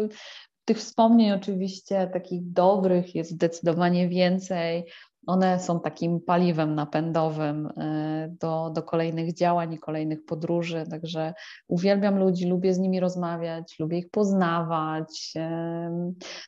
tych 0.64 0.78
wspomnień 0.78 1.32
oczywiście 1.32 2.10
takich 2.12 2.52
dobrych 2.52 3.14
jest 3.14 3.30
zdecydowanie 3.30 4.08
więcej, 4.08 4.84
one 5.26 5.60
są 5.60 5.80
takim 5.80 6.20
paliwem 6.20 6.74
napędowym 6.74 7.66
e, 7.66 8.28
do, 8.40 8.70
do 8.74 8.82
kolejnych 8.82 9.34
działań 9.34 9.72
i 9.72 9.78
kolejnych 9.78 10.24
podróży. 10.24 10.84
Także 10.90 11.34
uwielbiam 11.68 12.18
ludzi, 12.18 12.46
lubię 12.46 12.74
z 12.74 12.78
nimi 12.78 13.00
rozmawiać, 13.00 13.78
lubię 13.78 13.98
ich 13.98 14.10
poznawać. 14.10 15.32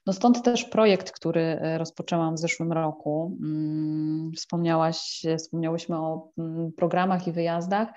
No 0.06 0.12
stąd 0.12 0.42
też 0.42 0.64
projekt, 0.64 1.10
który 1.10 1.40
e, 1.40 1.78
rozpoczęłam 1.78 2.34
w 2.34 2.38
zeszłym 2.38 2.72
roku. 2.72 3.36
Mm, 3.42 4.32
wspomniałaś, 4.36 5.22
wspomniałyśmy 5.38 5.96
o 5.96 6.28
mm, 6.38 6.72
programach 6.72 7.26
i 7.26 7.32
wyjazdach, 7.32 7.88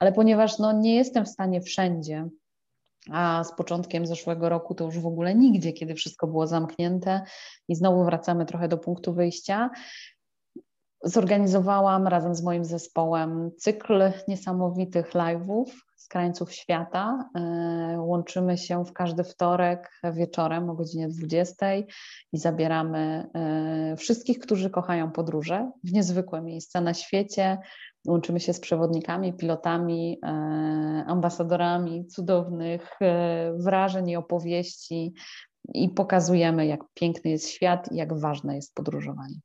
ale 0.00 0.12
ponieważ 0.12 0.58
no, 0.58 0.72
nie 0.72 0.94
jestem 0.94 1.24
w 1.24 1.28
stanie 1.28 1.60
wszędzie 1.60 2.28
a 3.10 3.44
z 3.44 3.54
początkiem 3.54 4.06
zeszłego 4.06 4.48
roku 4.48 4.74
to 4.74 4.84
już 4.84 4.98
w 4.98 5.06
ogóle 5.06 5.34
nigdzie, 5.34 5.72
kiedy 5.72 5.94
wszystko 5.94 6.26
było 6.26 6.46
zamknięte 6.46 7.22
i 7.68 7.74
znowu 7.74 8.04
wracamy 8.04 8.46
trochę 8.46 8.68
do 8.68 8.78
punktu 8.78 9.14
wyjścia. 9.14 9.70
Zorganizowałam 11.04 12.06
razem 12.06 12.34
z 12.34 12.42
moim 12.42 12.64
zespołem 12.64 13.50
cykl 13.58 14.12
niesamowitych 14.28 15.12
live'ów 15.12 15.64
z 15.96 16.08
krańców 16.08 16.52
świata. 16.52 17.30
E, 17.34 18.00
łączymy 18.00 18.58
się 18.58 18.84
w 18.84 18.92
każdy 18.92 19.24
wtorek 19.24 19.90
wieczorem 20.12 20.70
o 20.70 20.74
godzinie 20.74 21.08
20 21.08 21.74
i 22.32 22.38
zabieramy 22.38 23.30
e, 23.34 23.96
wszystkich, 23.96 24.38
którzy 24.38 24.70
kochają 24.70 25.10
podróże 25.10 25.70
w 25.84 25.92
niezwykłe 25.92 26.42
miejsca 26.42 26.80
na 26.80 26.94
świecie. 26.94 27.58
Łączymy 28.06 28.40
się 28.40 28.52
z 28.52 28.60
przewodnikami, 28.60 29.32
pilotami, 29.32 30.18
e, 30.22 30.28
ambasadorami 31.06 32.06
cudownych 32.06 32.98
wrażeń 33.56 34.08
i 34.10 34.16
opowieści 34.16 35.14
i 35.74 35.88
pokazujemy, 35.88 36.66
jak 36.66 36.80
piękny 36.94 37.30
jest 37.30 37.48
świat 37.48 37.92
i 37.92 37.96
jak 37.96 38.18
ważne 38.18 38.54
jest 38.54 38.74
podróżowanie. 38.74 39.40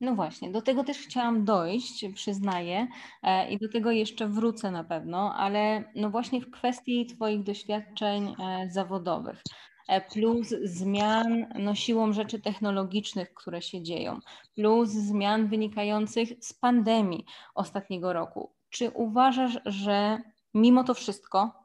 No 0.00 0.14
właśnie, 0.14 0.50
do 0.50 0.62
tego 0.62 0.84
też 0.84 0.98
chciałam 0.98 1.44
dojść, 1.44 2.04
przyznaję, 2.14 2.86
e, 3.22 3.50
i 3.50 3.58
do 3.58 3.68
tego 3.68 3.90
jeszcze 3.90 4.28
wrócę 4.28 4.70
na 4.70 4.84
pewno, 4.84 5.34
ale 5.34 5.84
no 5.94 6.10
właśnie 6.10 6.40
w 6.40 6.50
kwestii 6.50 7.06
Twoich 7.06 7.42
doświadczeń 7.42 8.34
e, 8.38 8.70
zawodowych, 8.70 9.42
e, 9.88 10.00
plus 10.00 10.48
zmian 10.64 11.46
no 11.58 11.74
siłą 11.74 12.12
rzeczy 12.12 12.40
technologicznych, 12.40 13.34
które 13.34 13.62
się 13.62 13.82
dzieją, 13.82 14.18
plus 14.54 14.88
zmian 14.88 15.48
wynikających 15.48 16.28
z 16.40 16.52
pandemii 16.52 17.24
ostatniego 17.54 18.12
roku. 18.12 18.50
Czy 18.70 18.90
uważasz, 18.90 19.58
że 19.66 20.18
mimo 20.54 20.84
to 20.84 20.94
wszystko 20.94 21.60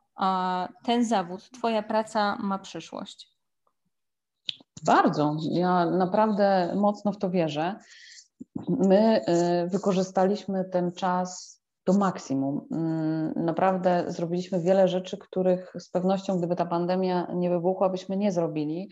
ten 0.84 1.06
zawód, 1.06 1.50
Twoja 1.50 1.84
praca 1.84 2.38
ma 2.40 2.60
przyszłość? 2.60 3.36
Bardzo. 4.84 5.38
Ja 5.52 5.86
naprawdę 5.86 6.76
mocno 6.76 7.12
w 7.12 7.18
to 7.18 7.30
wierzę. 7.30 7.80
My 8.70 9.22
y, 9.64 9.68
wykorzystaliśmy 9.68 10.66
ten 10.66 10.92
czas 10.92 11.56
do 11.86 11.94
maksimum. 11.94 12.68
Mm, 12.72 13.34
naprawdę 13.36 14.06
zrobiliśmy 14.08 14.62
wiele 14.62 14.88
rzeczy, 14.88 15.18
których 15.18 15.74
z 15.80 15.90
pewnością, 15.90 16.38
gdyby 16.38 16.56
ta 16.56 16.66
pandemia 16.66 17.28
nie 17.36 17.50
wybuchła, 17.50 17.90
byśmy 17.90 18.18
nie 18.18 18.32
zrobili. 18.32 18.90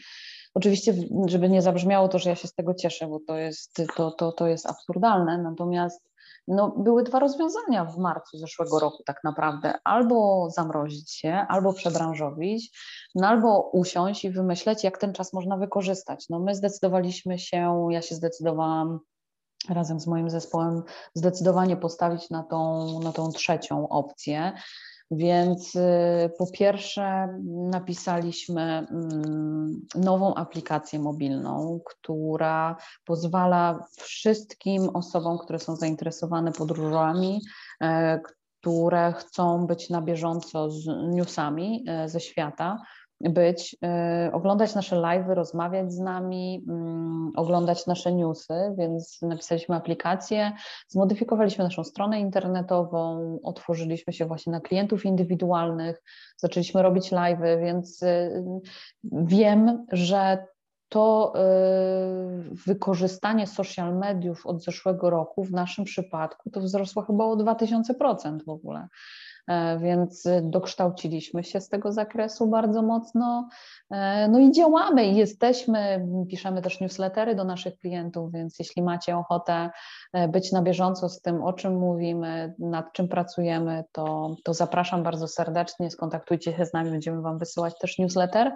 Oczywiście, 0.53 0.93
żeby 1.25 1.49
nie 1.49 1.61
zabrzmiało 1.61 2.07
to, 2.07 2.19
że 2.19 2.29
ja 2.29 2.35
się 2.35 2.47
z 2.47 2.53
tego 2.53 2.73
cieszę, 2.73 3.07
bo 3.07 3.19
to 3.27 3.37
jest, 3.37 3.81
to, 3.95 4.11
to, 4.11 4.31
to 4.31 4.47
jest 4.47 4.65
absurdalne, 4.65 5.37
natomiast 5.37 6.13
no, 6.47 6.75
były 6.77 7.03
dwa 7.03 7.19
rozwiązania 7.19 7.85
w 7.85 7.97
marcu 7.97 8.37
zeszłego 8.37 8.79
roku 8.79 9.03
tak 9.05 9.17
naprawdę. 9.23 9.73
Albo 9.83 10.49
zamrozić 10.49 11.11
się, 11.11 11.45
albo 11.49 11.73
przebranżowić, 11.73 12.79
no, 13.15 13.27
albo 13.27 13.69
usiąść 13.73 14.25
i 14.25 14.31
wymyśleć, 14.31 14.83
jak 14.83 14.97
ten 14.97 15.13
czas 15.13 15.33
można 15.33 15.57
wykorzystać. 15.57 16.25
No, 16.29 16.39
my 16.39 16.55
zdecydowaliśmy 16.55 17.39
się, 17.39 17.87
ja 17.89 18.01
się 18.01 18.15
zdecydowałam 18.15 18.99
razem 19.69 19.99
z 19.99 20.07
moim 20.07 20.29
zespołem 20.29 20.83
zdecydowanie 21.13 21.77
postawić 21.77 22.29
na 22.29 22.43
tą, 22.43 22.87
na 22.99 23.11
tą 23.11 23.31
trzecią 23.31 23.89
opcję. 23.89 24.53
Więc 25.11 25.73
po 26.37 26.47
pierwsze 26.47 27.39
napisaliśmy 27.71 28.61
mm, 28.61 29.81
nową 29.95 30.35
aplikację 30.35 30.99
mobilną, 30.99 31.79
która 31.85 32.77
pozwala 33.05 33.85
wszystkim 33.97 34.89
osobom, 34.93 35.37
które 35.37 35.59
są 35.59 35.75
zainteresowane 35.75 36.51
podróżami, 36.51 37.41
które 38.63 39.13
chcą 39.13 39.67
być 39.67 39.89
na 39.89 40.01
bieżąco 40.01 40.71
z 40.71 40.85
newsami 41.11 41.85
e, 41.87 42.09
ze 42.09 42.19
świata, 42.19 42.81
być, 43.29 43.75
e, 43.83 44.29
oglądać 44.33 44.75
nasze 44.75 44.95
live, 44.95 45.27
rozmawiać 45.27 45.93
z 45.93 45.99
nami, 45.99 46.65
mm, 46.69 47.31
oglądać 47.35 47.87
nasze 47.87 48.13
newsy, 48.13 48.53
więc 48.77 49.21
napisaliśmy 49.21 49.75
aplikację, 49.75 50.51
zmodyfikowaliśmy 50.87 51.63
naszą 51.63 51.83
stronę 51.83 52.19
internetową, 52.19 53.39
otworzyliśmy 53.43 54.13
się 54.13 54.25
właśnie 54.25 54.51
na 54.51 54.59
klientów 54.59 55.05
indywidualnych, 55.05 56.03
zaczęliśmy 56.37 56.81
robić 56.81 57.11
live, 57.11 57.39
więc 57.61 58.03
e, 58.03 58.43
wiem, 59.03 59.85
że 59.91 60.45
to 60.93 61.33
y, 61.35 62.55
wykorzystanie 62.65 63.47
social 63.47 63.95
mediów 63.95 64.45
od 64.45 64.63
zeszłego 64.63 65.09
roku 65.09 65.43
w 65.43 65.51
naszym 65.51 65.85
przypadku 65.85 66.49
to 66.49 66.61
wzrosło 66.61 67.01
chyba 67.01 67.25
o 67.25 67.35
2000% 67.35 68.43
w 68.45 68.49
ogóle. 68.49 68.87
E, 69.47 69.79
więc 69.79 70.27
dokształciliśmy 70.41 71.43
się 71.43 71.61
z 71.61 71.69
tego 71.69 71.91
zakresu 71.91 72.47
bardzo 72.47 72.81
mocno. 72.81 73.49
E, 73.91 74.27
no 74.27 74.39
i 74.39 74.51
działamy 74.51 75.05
jesteśmy, 75.05 76.07
piszemy 76.29 76.61
też 76.61 76.79
newslettery 76.79 77.35
do 77.35 77.43
naszych 77.43 77.77
klientów, 77.77 78.31
więc 78.31 78.59
jeśli 78.59 78.83
macie 78.83 79.17
ochotę 79.17 79.69
e, 80.13 80.27
być 80.27 80.51
na 80.51 80.61
bieżąco 80.61 81.09
z 81.09 81.21
tym, 81.21 81.43
o 81.43 81.53
czym 81.53 81.79
mówimy, 81.79 82.53
nad 82.59 82.93
czym 82.93 83.07
pracujemy, 83.07 83.83
to, 83.91 84.35
to 84.43 84.53
zapraszam 84.53 85.03
bardzo 85.03 85.27
serdecznie, 85.27 85.91
skontaktujcie 85.91 86.53
się 86.53 86.65
z 86.65 86.73
nami, 86.73 86.91
będziemy 86.91 87.21
Wam 87.21 87.39
wysyłać 87.39 87.79
też 87.79 87.99
newsletter. 87.99 88.55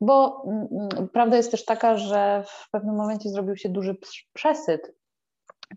Bo 0.00 0.42
mm, 0.46 0.68
mm, 0.72 1.08
prawda 1.08 1.36
jest 1.36 1.50
też 1.50 1.64
taka, 1.64 1.96
że 1.96 2.44
w 2.46 2.70
pewnym 2.70 2.94
momencie 2.94 3.30
zrobił 3.30 3.56
się 3.56 3.68
duży 3.68 3.96
przesyt 4.32 4.92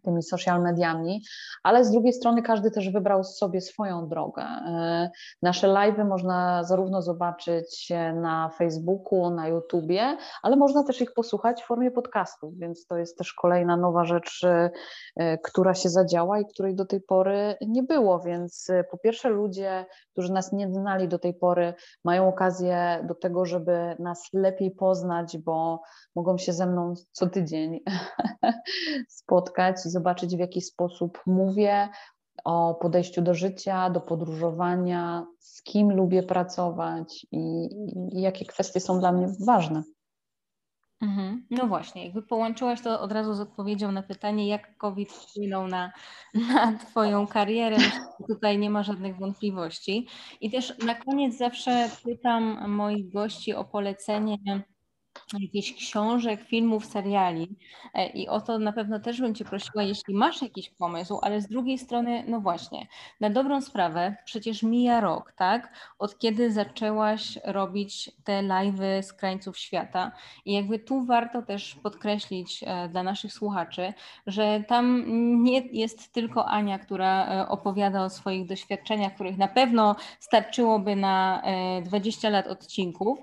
tymi 0.04 0.24
social 0.24 0.62
mediami, 0.62 1.22
ale 1.64 1.86
z 1.86 1.92
drugiej 1.92 2.14
strony 2.14 2.42
każdy 2.42 2.72
też 2.72 2.90
wybrał 2.90 3.24
sobie 3.24 3.62
swoją 3.62 4.08
drogę. 4.08 4.42
E, 4.44 5.10
nasze 5.42 5.68
live'y 5.68 6.06
można 6.06 6.64
zarówno 6.64 7.02
zobaczyć 7.02 7.90
na 8.22 8.50
Facebooku, 8.50 9.30
na 9.30 9.48
YouTubie, 9.48 10.18
ale 10.44 10.56
można 10.56 10.84
też 10.84 11.02
ich 11.02 11.14
posłuchać 11.14 11.64
w 11.64 11.66
formie 11.66 11.92
podcastów, 11.92 12.58
więc 12.58 12.86
to 12.86 12.98
jest 12.98 13.18
też 13.18 13.34
kolejna 13.34 13.78
nowa 13.78 14.06
rzecz, 14.06 14.44
e, 15.16 15.38
która 15.38 15.74
się 15.74 15.90
zadziała 15.90 16.40
i 16.40 16.46
której 16.46 16.76
do 16.76 16.86
tej 16.86 17.02
pory 17.02 17.56
nie 17.68 17.84
było, 17.84 18.20
więc 18.20 18.70
e, 18.70 18.84
po 18.84 18.98
pierwsze 18.98 19.30
ludzie, 19.30 19.86
którzy 20.12 20.34
nas 20.34 20.54
nie 20.54 20.74
znali 20.74 21.08
do 21.08 21.20
tej 21.20 21.34
pory, 21.34 21.74
mają 22.06 22.28
okazję 22.28 23.06
do 23.08 23.16
tego, 23.16 23.46
żeby 23.46 23.96
nas 24.00 24.30
lepiej 24.34 24.72
poznać, 24.72 25.38
bo 25.38 25.82
mogą 26.16 26.38
się 26.38 26.54
ze 26.54 26.68
mną 26.68 26.94
co 27.12 27.28
tydzień 27.28 27.80
spotkać 29.10 29.79
i 29.86 29.90
zobaczyć, 29.90 30.36
w 30.36 30.40
jaki 30.40 30.62
sposób 30.62 31.22
mówię 31.26 31.90
o 32.46 32.76
podejściu 32.82 33.22
do 33.22 33.34
życia, 33.34 33.90
do 33.90 34.02
podróżowania, 34.02 35.26
z 35.40 35.64
kim 35.64 35.92
lubię 35.92 36.24
pracować 36.24 37.28
i, 37.32 37.70
i 38.12 38.22
jakie 38.22 38.46
kwestie 38.46 38.80
są 38.80 39.00
dla 39.00 39.12
mnie 39.12 39.28
ważne. 39.46 39.84
Mhm. 41.02 41.46
No 41.50 41.68
właśnie, 41.68 42.06
jakby 42.06 42.22
połączyłaś 42.22 42.82
to 42.82 43.02
od 43.02 43.12
razu 43.12 43.34
z 43.34 43.40
odpowiedzią 43.40 43.92
na 43.92 44.04
pytanie, 44.04 44.48
jak 44.48 44.78
COVID 44.78 45.12
wpłynął 45.12 45.68
na, 45.68 45.92
na 46.34 46.78
Twoją 46.78 47.28
karierę. 47.28 47.78
Tutaj 48.28 48.60
nie 48.60 48.70
ma 48.70 48.84
żadnych 48.84 49.18
wątpliwości. 49.18 50.08
I 50.42 50.52
też 50.52 50.78
na 50.86 50.96
koniec 50.96 51.38
zawsze 51.38 51.90
pytam 52.04 52.72
moich 52.72 53.14
gości 53.14 53.54
o 53.54 53.66
polecenie 53.66 54.38
jakichś 55.40 55.74
książek, 55.74 56.42
filmów, 56.42 56.86
seriali. 56.86 57.56
E, 57.94 58.10
i 58.10 58.28
o 58.28 58.42
to 58.42 58.60
na 58.60 58.74
pewno 58.74 59.00
też 59.00 59.22
bym 59.22 59.36
Cię 59.36 59.46
prosiła, 59.46 59.84
jeśli 59.84 60.14
masz 60.14 60.42
jakiś 60.42 60.70
pomysł, 60.70 61.20
ale 61.22 61.42
z 61.42 61.48
drugiej 61.48 61.78
strony, 61.78 62.24
no 62.28 62.40
właśnie, 62.42 62.88
na 63.20 63.30
dobrą 63.30 63.62
sprawę, 63.62 64.16
przecież 64.26 64.64
mija 64.64 65.02
rok, 65.02 65.34
tak, 65.38 65.74
od 66.00 66.20
kiedy 66.20 66.52
zaczęłaś 66.52 67.40
robić 67.46 68.12
te 68.24 68.44
live'y 68.44 69.04
z 69.04 69.14
krańców 69.14 69.58
świata. 69.58 70.12
I 70.46 70.54
jakby 70.54 70.80
tu 70.80 71.06
warto 71.06 71.42
też 71.42 71.76
podkreślić 71.76 72.64
e, 72.64 72.90
dla 72.90 73.04
naszych 73.04 73.34
słuchaczy, 73.34 73.94
że 74.28 74.64
tam 74.68 75.04
nie 75.44 75.60
jest 75.60 76.14
tylko 76.14 76.46
Ania, 76.46 76.80
która 76.80 77.28
e, 77.28 77.48
opowiada 77.50 78.04
o 78.04 78.10
swoich 78.10 78.48
doświadczeniach, 78.48 79.14
których 79.14 79.38
na 79.38 79.48
pewno 79.48 79.96
starczyłoby 80.20 80.96
na 80.96 81.42
20 81.84 82.30
lat 82.30 82.48
odcinków, 82.48 83.20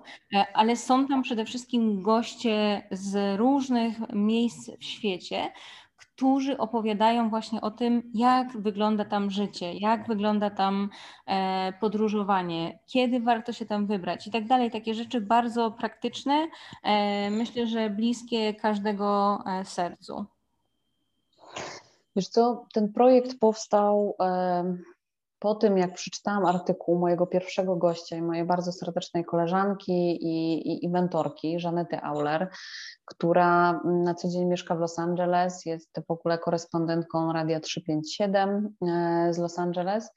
ale 0.54 0.76
są 0.76 1.06
tam 1.06 1.22
przede 1.22 1.44
wszystkim 1.44 1.75
goście 1.78 2.82
z 2.90 3.38
różnych 3.38 3.96
miejsc 4.12 4.70
w 4.78 4.84
świecie, 4.84 5.52
którzy 5.96 6.58
opowiadają 6.58 7.30
właśnie 7.30 7.60
o 7.60 7.70
tym, 7.70 8.10
jak 8.14 8.60
wygląda 8.60 9.04
tam 9.04 9.30
życie, 9.30 9.72
jak 9.72 10.06
wygląda 10.06 10.50
tam 10.50 10.90
e, 11.26 11.72
podróżowanie, 11.80 12.78
kiedy 12.86 13.20
warto 13.20 13.52
się 13.52 13.66
tam 13.66 13.86
wybrać 13.86 14.26
i 14.26 14.30
tak 14.30 14.46
dalej. 14.46 14.70
Takie 14.70 14.94
rzeczy 14.94 15.20
bardzo 15.20 15.70
praktyczne, 15.70 16.48
e, 16.82 17.30
myślę, 17.30 17.66
że 17.66 17.90
bliskie 17.90 18.54
każdego 18.54 19.38
e, 19.46 19.64
sercu. 19.64 20.24
Wiesz 22.16 22.28
co, 22.28 22.66
ten 22.72 22.92
projekt 22.92 23.38
powstał 23.38 24.16
po 25.38 25.54
tym, 25.54 25.78
jak 25.78 25.94
przeczytałam 25.94 26.46
artykuł 26.46 26.98
mojego 26.98 27.26
pierwszego 27.26 27.76
gościa 27.76 28.16
i 28.16 28.22
mojej 28.22 28.44
bardzo 28.44 28.72
serdecznej 28.72 29.24
koleżanki 29.24 29.92
i, 30.26 30.68
i, 30.68 30.84
i 30.84 30.88
mentorki, 30.88 31.60
Żanety 31.60 32.00
Auler, 32.02 32.48
która 33.04 33.80
na 33.84 34.14
co 34.14 34.28
dzień 34.28 34.44
mieszka 34.44 34.76
w 34.76 34.80
Los 34.80 34.98
Angeles, 34.98 35.66
jest 35.66 36.00
w 36.08 36.10
ogóle 36.10 36.38
korespondentką 36.38 37.32
Radia 37.32 37.60
357 37.60 38.74
e, 38.82 39.34
z 39.34 39.38
Los 39.38 39.58
Angeles. 39.58 40.10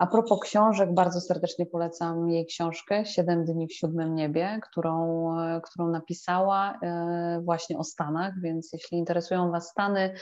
A 0.00 0.06
propos 0.06 0.40
książek, 0.42 0.94
bardzo 0.94 1.20
serdecznie 1.20 1.66
polecam 1.66 2.30
jej 2.30 2.46
książkę 2.46 3.04
Siedem 3.04 3.44
dni 3.44 3.68
w 3.68 3.74
siódmym 3.74 4.14
niebie, 4.14 4.60
którą, 4.62 5.28
e, 5.38 5.60
którą 5.60 5.88
napisała 5.88 6.78
e, 6.82 7.40
właśnie 7.44 7.78
o 7.78 7.84
Stanach, 7.84 8.40
więc 8.42 8.72
jeśli 8.72 8.98
interesują 8.98 9.50
Was 9.50 9.68
Stany, 9.68 10.14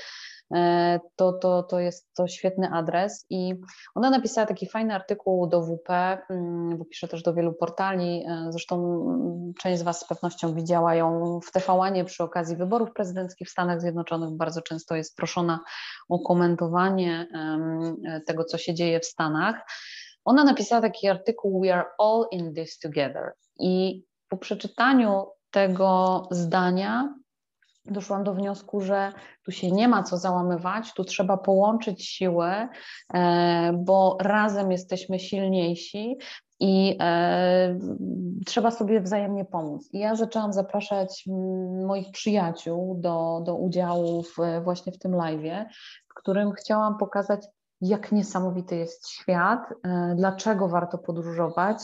to, 1.17 1.33
to, 1.33 1.63
to 1.63 1.81
jest 1.81 2.15
to 2.15 2.29
świetny 2.29 2.71
adres. 2.73 3.27
I 3.31 3.55
ona 3.95 4.11
napisała 4.11 4.47
taki 4.47 4.67
fajny 4.69 4.95
artykuł 4.95 5.47
do 5.47 5.63
WP, 5.63 5.89
mm, 6.31 6.79
bo 6.79 6.85
pisze 6.85 7.09
też 7.09 7.23
do 7.23 7.35
wielu 7.35 7.53
portali. 7.53 8.25
E, 8.29 8.47
zresztą 8.53 9.05
część 9.61 9.81
z 9.81 9.83
Was 9.83 10.01
z 10.01 10.07
pewnością 10.07 10.55
widziała 10.55 10.95
ją 10.95 11.41
w 11.41 11.53
tvn 11.53 12.05
przy 12.05 12.23
okazji 12.23 12.57
wyborów 12.57 12.93
prezydenckich 12.93 13.49
w 13.49 13.51
Stanach 13.51 13.81
Zjednoczonych. 13.81 14.31
Bardzo 14.31 14.63
często 14.63 14.97
jest 14.97 15.17
proszona 15.17 15.61
o 16.09 16.19
komentowanie 16.19 17.27
tego, 18.27 18.45
co 18.45 18.59
się 18.59 18.75
dzieje 18.75 19.01
w 19.01 19.07
Stanach. 19.07 19.65
Ona 20.25 20.45
napisała 20.45 20.83
taki 20.83 21.09
artykuł 21.09 21.61
We 21.61 21.75
are 21.75 21.85
all 21.99 22.27
in 22.33 22.55
this 22.55 22.79
together. 22.79 23.33
I 23.61 24.05
po 24.29 24.37
przeczytaniu 24.37 25.27
tego 25.51 26.23
zdania 26.31 27.15
doszłam 27.93 28.25
do 28.25 28.35
wniosku, 28.35 28.81
że 28.81 29.13
tu 29.45 29.53
się 29.53 29.71
nie 29.71 29.89
ma 29.89 30.03
co 30.03 30.17
załamywać, 30.17 30.95
tu 30.95 31.05
trzeba 31.05 31.37
połączyć 31.37 32.07
siły, 32.07 32.69
e, 33.15 33.73
bo 33.73 34.17
razem 34.21 34.73
jesteśmy 34.73 35.19
silniejsi 35.19 36.19
i 36.61 36.97
e, 37.01 37.79
trzeba 38.47 38.71
sobie 38.71 39.01
wzajemnie 39.01 39.45
pomóc. 39.45 39.89
I 39.93 39.99
ja 39.99 40.15
zaczęłam 40.15 40.53
zapraszać 40.53 41.25
moich 41.87 42.11
przyjaciół 42.11 42.95
do, 43.01 43.43
do 43.45 43.55
udziału 43.55 44.23
w, 44.23 44.37
właśnie 44.65 44.93
w 44.93 44.99
tym 44.99 45.15
live, 45.15 45.69
w 46.11 46.15
którym 46.15 46.53
chciałam 46.53 46.99
pokazać, 46.99 47.47
jak 47.81 48.13
niesamowity 48.13 48.77
jest 48.77 49.09
świat, 49.09 49.61
e, 49.85 50.15
dlaczego 50.17 50.69
warto 50.69 50.99
podróżować, 50.99 51.79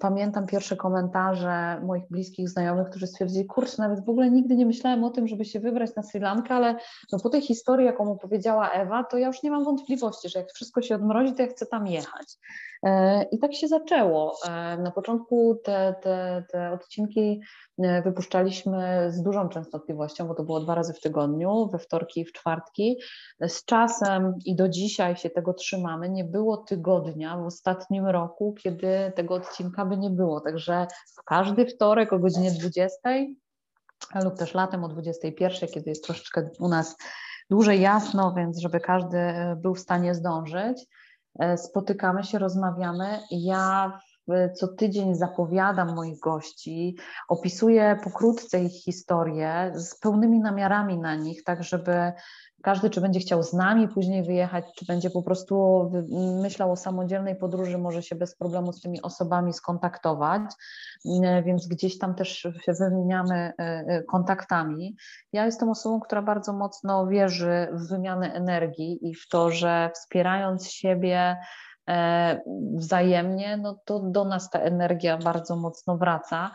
pamiętam 0.00 0.46
pierwsze 0.46 0.76
komentarze 0.76 1.80
moich 1.82 2.08
bliskich 2.10 2.48
znajomych, 2.48 2.90
którzy 2.90 3.06
stwierdzili, 3.06 3.46
kurczę, 3.46 3.74
nawet 3.78 4.04
w 4.04 4.08
ogóle 4.08 4.30
nigdy 4.30 4.56
nie 4.56 4.66
myślałem 4.66 5.04
o 5.04 5.10
tym, 5.10 5.28
żeby 5.28 5.44
się 5.44 5.60
wybrać 5.60 5.94
na 5.96 6.02
Sri 6.02 6.20
Lankę, 6.20 6.54
ale 6.54 6.76
no 7.12 7.18
po 7.18 7.30
tej 7.30 7.40
historii, 7.42 7.86
jaką 7.86 8.12
opowiedziała 8.12 8.70
Ewa, 8.70 9.04
to 9.04 9.18
ja 9.18 9.26
już 9.26 9.42
nie 9.42 9.50
mam 9.50 9.64
wątpliwości, 9.64 10.28
że 10.28 10.38
jak 10.38 10.52
wszystko 10.52 10.82
się 10.82 10.94
odmrozi, 10.94 11.32
to 11.34 11.42
ja 11.42 11.48
chcę 11.48 11.66
tam 11.66 11.86
jechać. 11.86 12.38
E, 12.84 13.22
I 13.22 13.38
tak 13.38 13.54
się 13.54 13.68
zaczęło. 13.68 14.36
E, 14.46 14.76
na 14.78 14.90
początku 14.90 15.60
te, 15.64 15.94
te, 16.02 16.44
te 16.52 16.72
odcinki 16.72 17.40
e, 17.73 17.73
wypuszczaliśmy 17.78 19.06
z 19.12 19.22
dużą 19.22 19.48
częstotliwością, 19.48 20.28
bo 20.28 20.34
to 20.34 20.42
było 20.42 20.60
dwa 20.60 20.74
razy 20.74 20.92
w 20.92 21.00
tygodniu, 21.00 21.68
we 21.72 21.78
wtorki 21.78 22.20
i 22.20 22.24
w 22.24 22.32
czwartki. 22.32 22.98
Z 23.40 23.64
czasem 23.64 24.34
i 24.44 24.56
do 24.56 24.68
dzisiaj 24.68 25.16
się 25.16 25.30
tego 25.30 25.54
trzymamy. 25.54 26.08
Nie 26.08 26.24
było 26.24 26.56
tygodnia 26.56 27.36
w 27.36 27.46
ostatnim 27.46 28.06
roku, 28.06 28.54
kiedy 28.62 29.12
tego 29.16 29.34
odcinka 29.34 29.86
by 29.86 29.96
nie 29.96 30.10
było. 30.10 30.40
Także 30.40 30.86
w 31.18 31.24
każdy 31.24 31.66
wtorek 31.66 32.12
o 32.12 32.18
godzinie 32.18 32.50
20 32.50 32.98
lub 34.24 34.38
też 34.38 34.54
latem 34.54 34.84
o 34.84 34.88
21, 34.88 35.68
kiedy 35.68 35.90
jest 35.90 36.04
troszeczkę 36.04 36.50
u 36.60 36.68
nas 36.68 36.96
dłużej 37.50 37.80
jasno, 37.80 38.34
więc 38.36 38.58
żeby 38.58 38.80
każdy 38.80 39.18
był 39.56 39.74
w 39.74 39.80
stanie 39.80 40.14
zdążyć. 40.14 40.86
spotykamy 41.56 42.24
się, 42.24 42.38
rozmawiamy. 42.38 43.20
Ja 43.30 43.98
co 44.54 44.68
tydzień 44.68 45.14
zapowiadam 45.14 45.94
moich 45.94 46.18
gości, 46.18 46.96
opisuję 47.28 47.98
pokrótce 48.04 48.60
ich 48.60 48.72
historię 48.72 49.72
z 49.74 49.98
pełnymi 49.98 50.40
namiarami 50.40 50.98
na 50.98 51.14
nich, 51.14 51.44
tak 51.44 51.64
żeby 51.64 52.12
każdy, 52.64 52.90
czy 52.90 53.00
będzie 53.00 53.20
chciał 53.20 53.42
z 53.42 53.52
nami 53.52 53.88
później 53.88 54.22
wyjechać, 54.22 54.64
czy 54.76 54.84
będzie 54.86 55.10
po 55.10 55.22
prostu 55.22 55.90
myślał 56.42 56.72
o 56.72 56.76
samodzielnej 56.76 57.36
podróży, 57.36 57.78
może 57.78 58.02
się 58.02 58.16
bez 58.16 58.36
problemu 58.36 58.72
z 58.72 58.80
tymi 58.80 59.02
osobami 59.02 59.52
skontaktować, 59.52 60.42
więc 61.44 61.66
gdzieś 61.66 61.98
tam 61.98 62.14
też 62.14 62.28
się 62.38 62.72
wymieniamy 62.80 63.34
e, 63.34 63.52
e, 63.58 64.02
kontaktami. 64.02 64.96
Ja 65.32 65.46
jestem 65.46 65.68
osobą, 65.68 66.00
która 66.00 66.22
bardzo 66.22 66.52
mocno 66.52 67.06
wierzy 67.06 67.68
w 67.72 67.88
wymianę 67.88 68.32
energii 68.32 69.08
i 69.08 69.14
w 69.14 69.28
to, 69.28 69.50
że 69.50 69.90
wspierając 69.94 70.70
siebie, 70.70 71.36
wzajemnie, 72.74 73.56
no 73.56 73.80
to 73.84 74.00
do 74.00 74.24
nas 74.24 74.50
ta 74.50 74.58
energia 74.58 75.18
bardzo 75.18 75.56
mocno 75.56 75.96
wraca. 75.96 76.50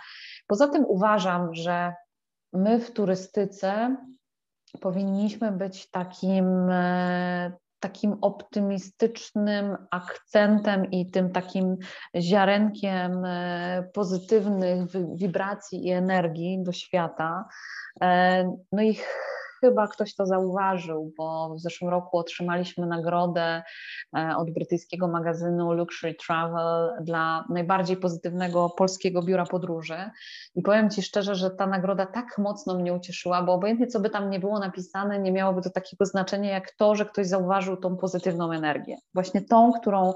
Poza 0.47 0.67
tym 0.67 0.85
uważam, 0.85 1.53
że 1.53 1.93
my 2.53 2.79
w 2.79 2.91
turystyce 2.91 3.95
powinniśmy 4.81 5.51
być 5.51 5.89
takim, 5.89 6.69
e, 6.69 7.51
takim 7.79 8.17
optymistycznym 8.21 9.77
akcentem 9.91 10.91
i 10.91 11.11
tym 11.11 11.31
takim 11.31 11.77
ziarenkiem 12.15 13.25
e, 13.25 13.89
pozytywnych 13.93 14.89
wibracji 15.15 15.87
i 15.87 15.91
energii 15.91 16.63
do 16.63 16.71
świata. 16.71 17.45
No 18.71 18.81
i 18.81 18.97
chyba 19.61 19.87
ktoś 19.87 20.15
to 20.15 20.25
zauważył, 20.25 21.13
bo 21.17 21.55
w 21.55 21.59
zeszłym 21.59 21.91
roku 21.91 22.17
otrzymaliśmy 22.17 22.87
nagrodę 22.87 23.63
e, 24.17 24.35
od 24.37 24.51
brytyjskiego 24.51 25.07
magazynu 25.07 25.73
Luxury 25.73 26.15
Travel 26.27 26.91
dla 27.01 27.45
najbardziej 27.49 27.97
pozytywnego 27.97 28.69
polskiego 28.69 29.23
biura 29.23 29.45
podróży. 29.45 30.09
I 30.55 30.61
powiem 30.61 30.89
Ci 30.89 31.01
szczerze, 31.01 31.35
że 31.35 31.51
ta 31.51 31.67
nagroda 31.67 32.05
tak 32.05 32.37
mocno 32.37 32.75
mnie 32.75 32.93
ucieszyła, 32.93 33.43
bo 33.43 33.53
obojętnie 33.53 33.87
co 33.87 33.99
by 33.99 34.09
tam 34.09 34.29
nie 34.29 34.39
było 34.39 34.59
napisane, 34.59 35.19
nie 35.19 35.31
miałoby 35.31 35.61
to 35.61 35.69
takiego 35.69 36.05
znaczenia 36.05 36.51
jak 36.51 36.71
to, 36.71 36.95
że 36.95 37.05
ktoś 37.05 37.27
zauważył 37.27 37.77
tą 37.77 37.97
pozytywną 37.97 38.51
energię. 38.51 38.97
Właśnie 39.13 39.41
tą, 39.41 39.71
którą 39.81 40.13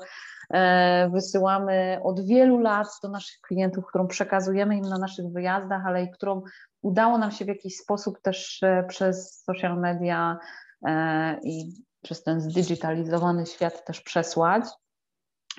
e, 0.54 1.10
wysyłamy 1.10 2.00
od 2.04 2.28
wielu 2.28 2.60
lat 2.60 2.88
do 3.04 3.10
naszych 3.10 3.42
klientów, 3.42 3.86
którą 3.86 4.08
przekazujemy 4.08 4.78
im 4.78 4.86
na 4.86 4.98
naszych 4.98 5.26
wyjazdach, 5.26 5.82
ale 5.86 6.04
i 6.04 6.12
którą 6.12 6.42
udało 6.84 7.18
nam 7.18 7.32
się 7.32 7.46
w 7.46 7.48
jakiś 7.48 7.78
sposób 7.78 8.22
też 8.22 8.64
e, 8.64 8.84
przez 8.88 9.44
social 9.44 9.80
media 9.80 10.38
e, 10.86 11.40
i 11.44 11.74
przez 12.02 12.24
ten 12.24 12.42
zdigitalizowany 12.42 13.46
świat 13.46 13.86
też 13.86 14.02
przesłać. 14.02 14.66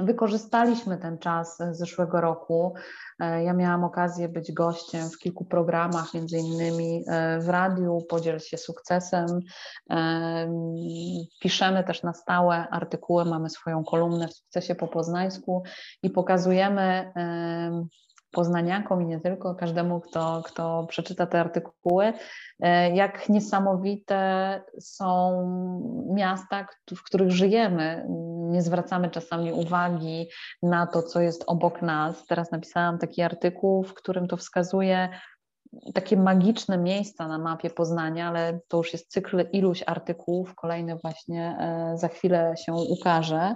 Wykorzystaliśmy 0.01 0.99
ten 0.99 1.19
czas 1.19 1.59
zeszłego 1.71 2.21
roku. 2.21 2.75
E, 3.21 3.45
ja 3.45 3.53
miałam 3.53 3.85
okazję 3.85 4.29
być 4.29 4.53
gościem 4.53 5.11
w 5.11 5.19
kilku 5.19 5.45
programach, 5.45 6.15
między 6.15 6.39
innymi 6.39 7.05
w 7.41 7.49
radiu, 7.49 7.99
podziel 8.09 8.39
się 8.39 8.57
sukcesem. 8.57 9.27
Piszemy 11.41 11.85
też 11.85 12.03
na 12.03 12.13
stałe 12.13 12.69
artykuły, 12.69 13.25
mamy 13.25 13.51
swoją 13.51 13.85
kolumnę 13.85 14.29
w 14.29 14.35
sukcesie 14.35 14.75
po 14.75 14.89
poznańsku 14.89 15.63
i 16.03 16.11
pokazujemy 16.11 17.13
poznaniakom 18.35 19.03
i 19.03 19.07
nie 19.07 19.21
tylko, 19.21 19.55
każdemu, 19.55 20.01
kto, 20.01 20.43
kto 20.45 20.87
przeczyta 20.89 21.27
te 21.27 21.41
artykuły, 21.41 22.13
e, 22.61 22.95
jak 22.97 23.29
niesamowite 23.29 24.63
są 24.81 25.41
miasta, 26.15 26.67
w 26.97 27.03
których 27.03 27.31
żyjemy. 27.31 28.07
Nie 28.51 28.63
zwracamy 28.63 29.11
czasami 29.11 29.53
uwagi 29.53 30.29
na 30.63 30.87
to, 30.87 31.03
co 31.03 31.21
jest 31.21 31.45
obok 31.47 31.83
nas. 31.83 32.27
Teraz 32.27 32.51
napisałam 32.51 32.99
taki 32.99 33.23
artykuł, 33.23 33.83
w 33.85 33.95
którym 33.95 34.29
to 34.29 34.37
wskazuje 34.37 35.09
takie 35.95 36.17
magiczne 36.17 36.79
miejsca 36.79 37.29
na 37.29 37.39
mapie 37.39 37.71
Poznania, 37.71 38.29
ale 38.29 38.61
to 38.69 38.77
już 38.77 38.93
jest 38.93 39.11
cykl 39.11 39.45
iluś 39.53 39.83
artykułów, 39.87 40.55
kolejny 40.55 40.97
właśnie 40.97 41.57
e, 41.61 41.99
za 41.99 42.09
chwilę 42.09 42.55
się 42.67 42.73
ukaże 42.75 43.55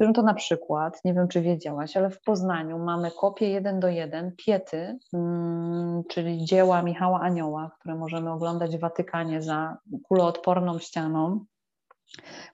którym 0.00 0.14
to 0.14 0.22
na 0.22 0.34
przykład, 0.34 1.04
nie 1.04 1.14
wiem 1.14 1.28
czy 1.28 1.40
wiedziałaś, 1.40 1.96
ale 1.96 2.10
w 2.10 2.22
Poznaniu 2.22 2.78
mamy 2.78 3.10
kopię 3.10 3.50
jeden 3.50 3.80
do 3.80 3.88
jeden 3.88 4.32
Piety, 4.36 4.98
mm, 5.14 6.02
czyli 6.08 6.44
dzieła 6.44 6.82
Michała 6.82 7.20
Anioła, 7.20 7.70
które 7.80 7.94
możemy 7.94 8.32
oglądać 8.32 8.76
w 8.76 8.80
Watykanie 8.80 9.42
za 9.42 9.76
kuloodporną 10.08 10.78
ścianą. 10.78 11.44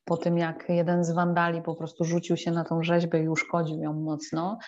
Po 0.05 0.17
tym, 0.17 0.39
jak 0.39 0.65
jeden 0.69 1.05
z 1.05 1.11
wandali 1.11 1.63
po 1.63 1.75
prostu 1.75 2.05
rzucił 2.05 2.37
się 2.37 2.51
na 2.51 2.65
tą 2.65 2.83
rzeźbę 2.83 3.23
i 3.23 3.29
uszkodził 3.29 3.83
ją 3.83 3.93
mocno. 3.93 4.59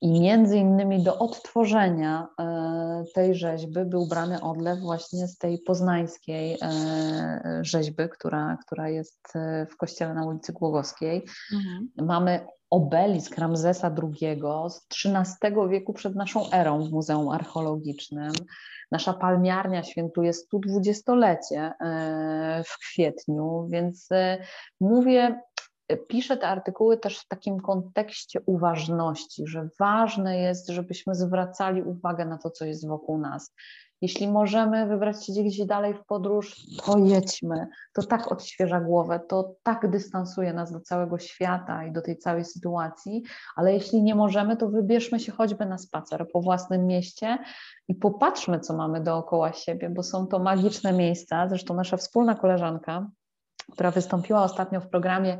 I 0.00 0.20
między 0.20 0.58
innymi 0.58 1.02
do 1.02 1.18
odtworzenia 1.18 2.28
e, 2.40 3.04
tej 3.14 3.34
rzeźby 3.34 3.84
był 3.84 4.06
brany 4.06 4.40
odlew 4.40 4.80
właśnie 4.80 5.28
z 5.28 5.38
tej 5.38 5.58
poznańskiej 5.58 6.58
e, 6.62 7.58
rzeźby, 7.62 8.08
która, 8.12 8.56
która 8.66 8.88
jest 8.88 9.36
e, 9.36 9.66
w 9.70 9.76
kościele 9.76 10.14
na 10.14 10.26
ulicy 10.26 10.52
Głogowskiej. 10.52 11.24
Mhm. 11.52 11.90
Mamy 11.96 12.46
obelisk 12.70 13.38
Ramzesa 13.38 13.94
II 14.02 14.40
z 14.68 14.86
XIII 15.04 15.68
wieku 15.68 15.92
przed 15.92 16.14
naszą 16.14 16.50
erą 16.52 16.84
w 16.84 16.90
Muzeum 16.90 17.28
Archeologicznym. 17.28 18.32
Nasza 18.92 19.12
palmiarnia 19.12 19.82
świętuje 19.82 20.32
120-lecie 20.32 21.72
w 22.66 22.78
kwietniu, 22.78 23.66
więc 23.70 24.08
mówię 24.80 25.40
piszę 26.08 26.36
te 26.36 26.48
artykuły 26.48 26.98
też 26.98 27.18
w 27.18 27.28
takim 27.28 27.60
kontekście 27.60 28.40
uważności, 28.46 29.46
że 29.46 29.68
ważne 29.80 30.38
jest, 30.38 30.68
żebyśmy 30.68 31.14
zwracali 31.14 31.82
uwagę 31.82 32.24
na 32.24 32.38
to, 32.38 32.50
co 32.50 32.64
jest 32.64 32.88
wokół 32.88 33.18
nas. 33.18 33.54
Jeśli 34.02 34.28
możemy 34.28 34.86
wybrać 34.86 35.26
się 35.26 35.32
gdzieś 35.32 35.66
dalej 35.66 35.94
w 35.94 36.04
podróż, 36.04 36.56
to 36.84 36.98
jedźmy. 36.98 37.66
To 37.92 38.02
tak 38.02 38.32
odświeża 38.32 38.80
głowę, 38.80 39.20
to 39.28 39.54
tak 39.62 39.90
dystansuje 39.90 40.52
nas 40.52 40.72
do 40.72 40.80
całego 40.80 41.18
świata 41.18 41.84
i 41.84 41.92
do 41.92 42.02
tej 42.02 42.18
całej 42.18 42.44
sytuacji, 42.44 43.22
ale 43.56 43.72
jeśli 43.72 44.02
nie 44.02 44.14
możemy, 44.14 44.56
to 44.56 44.68
wybierzmy 44.68 45.20
się 45.20 45.32
choćby 45.32 45.66
na 45.66 45.78
spacer 45.78 46.26
po 46.32 46.40
własnym 46.40 46.86
mieście 46.86 47.38
i 47.88 47.94
popatrzmy, 47.94 48.60
co 48.60 48.76
mamy 48.76 49.00
dookoła 49.00 49.52
siebie, 49.52 49.90
bo 49.90 50.02
są 50.02 50.26
to 50.26 50.38
magiczne 50.38 50.92
miejsca. 50.92 51.48
Zresztą 51.48 51.74
nasza 51.74 51.96
wspólna 51.96 52.34
koleżanka, 52.34 53.10
która 53.72 53.90
wystąpiła 53.90 54.42
ostatnio 54.42 54.80
w 54.80 54.88
programie 54.88 55.38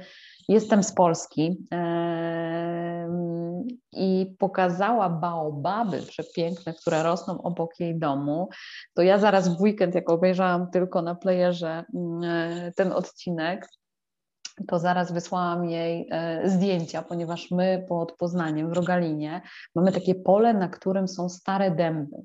Jestem 0.49 0.83
z 0.83 0.93
Polski 0.93 1.67
i 3.93 4.37
pokazała 4.39 5.09
baobaby 5.09 6.03
przepiękne, 6.03 6.75
które 6.75 7.03
rosną 7.03 7.43
obok 7.43 7.81
jej 7.81 7.99
domu. 7.99 8.49
To 8.95 9.03
ja 9.03 9.19
zaraz 9.19 9.49
w 9.49 9.61
weekend, 9.61 9.95
jak 9.95 10.11
obejrzałam 10.11 10.71
tylko 10.71 11.03
na 11.03 11.15
playerze 11.15 11.85
mm, 11.95 12.23
e, 12.25 12.73
ten 12.73 12.93
odcinek, 12.93 13.69
to 14.69 14.79
zaraz 14.79 15.13
wysłałam 15.13 15.65
jej 15.65 16.09
e, 16.11 16.49
zdjęcia, 16.49 17.03
ponieważ 17.03 17.51
my 17.51 17.87
pod 17.89 18.13
Poznaniem 18.13 18.71
w 18.71 18.73
Rogalinie 18.73 19.43
mamy 19.75 19.93
takie 19.93 20.15
pole, 20.15 20.55
na 20.55 20.69
którym 20.69 21.09
są 21.09 21.29
stare 21.29 21.71
dęby. 21.71 22.17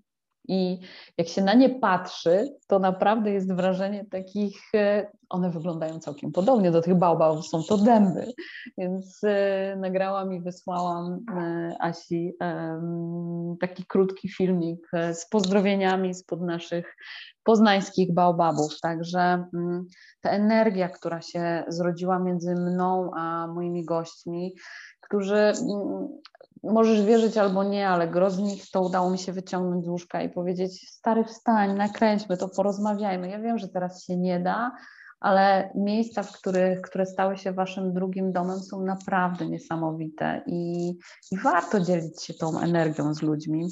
I 0.51 0.79
jak 1.17 1.27
się 1.27 1.41
na 1.41 1.53
nie 1.53 1.69
patrzy, 1.69 2.55
to 2.67 2.79
naprawdę 2.79 3.31
jest 3.31 3.53
wrażenie 3.53 4.05
takich, 4.05 4.61
e, 4.75 5.07
one 5.29 5.49
wyglądają 5.49 5.99
całkiem 5.99 6.31
podobnie 6.31 6.71
do 6.71 6.81
tych 6.81 6.95
baobabów, 6.95 7.47
są 7.47 7.63
to 7.63 7.77
dęby. 7.77 8.33
Więc 8.77 9.21
e, 9.23 9.75
nagrałam 9.75 10.33
i 10.33 10.41
wysłałam 10.41 11.25
e, 11.37 11.75
Asi 11.79 12.37
taki 13.59 13.85
krótki 13.85 14.29
filmik 14.29 14.91
z 15.13 15.29
pozdrowieniami 15.29 16.13
spod 16.13 16.41
naszych 16.41 16.95
poznańskich 17.43 18.13
baobabów. 18.13 18.79
Także 18.81 19.45
mm, 19.53 19.85
ta 20.21 20.29
energia, 20.29 20.89
która 20.89 21.21
się 21.21 21.63
zrodziła 21.67 22.19
między 22.19 22.55
mną 22.55 23.11
a 23.15 23.47
moimi 23.47 23.85
gośćmi, 23.85 24.55
którzy 25.01 25.35
mm, 25.35 26.07
możesz 26.63 27.01
wierzyć 27.01 27.37
albo 27.37 27.63
nie, 27.63 27.89
ale 27.89 28.07
gro 28.07 28.29
z 28.29 28.39
nich 28.39 28.71
to 28.71 28.81
udało 28.81 29.09
mi 29.09 29.19
się 29.19 29.33
wyciągnąć 29.33 29.85
z 29.85 29.87
łóżka 29.87 30.21
i 30.21 30.29
powiedzieć: 30.29 30.89
Stary, 30.89 31.23
wstań, 31.23 31.77
nakręćmy 31.77 32.37
to, 32.37 32.49
porozmawiajmy. 32.49 33.29
Ja 33.29 33.39
wiem, 33.39 33.57
że 33.57 33.67
teraz 33.67 34.05
się 34.05 34.17
nie 34.17 34.39
da, 34.39 34.71
ale 35.19 35.71
miejsca, 35.75 36.23
w 36.23 36.31
których, 36.31 36.81
które 36.81 37.05
stały 37.05 37.37
się 37.37 37.51
waszym 37.51 37.93
drugim 37.93 38.31
domem, 38.31 38.59
są 38.59 38.81
naprawdę 38.81 39.47
niesamowite 39.47 40.43
i, 40.45 40.89
i 41.31 41.37
warto 41.43 41.79
dzielić 41.79 42.23
się 42.23 42.33
tą 42.33 42.59
energią 42.59 43.13
z 43.13 43.21
ludźmi. 43.21 43.69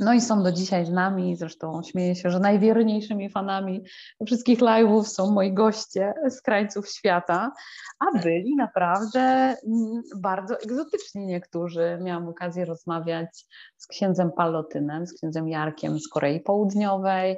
No 0.00 0.12
i 0.12 0.20
są 0.20 0.42
do 0.42 0.52
dzisiaj 0.52 0.86
z 0.86 0.90
nami, 0.90 1.36
zresztą 1.36 1.82
śmieję 1.82 2.14
się, 2.14 2.30
że 2.30 2.40
najwierniejszymi 2.40 3.30
fanami 3.30 3.84
wszystkich 4.26 4.58
live'ów 4.58 5.04
są 5.04 5.30
moi 5.30 5.52
goście 5.52 6.14
z 6.28 6.42
krańców 6.42 6.88
świata, 6.88 7.52
a 7.98 8.18
byli 8.18 8.56
naprawdę 8.56 9.20
mm, 9.20 10.02
bardzo 10.16 10.60
egzotyczni 10.60 11.26
niektórzy. 11.26 11.98
Miałam 12.02 12.28
okazję 12.28 12.64
rozmawiać 12.64 13.46
z 13.76 13.86
księdzem 13.86 14.32
Palotynem, 14.32 15.06
z 15.06 15.12
księdzem 15.14 15.48
Jarkiem 15.48 15.98
z 15.98 16.08
Korei 16.08 16.40
Południowej, 16.40 17.36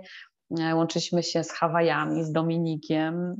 Łączyliśmy 0.50 1.22
się 1.22 1.44
z 1.44 1.52
Hawajami, 1.52 2.24
z 2.24 2.32
Dominikiem, 2.32 3.36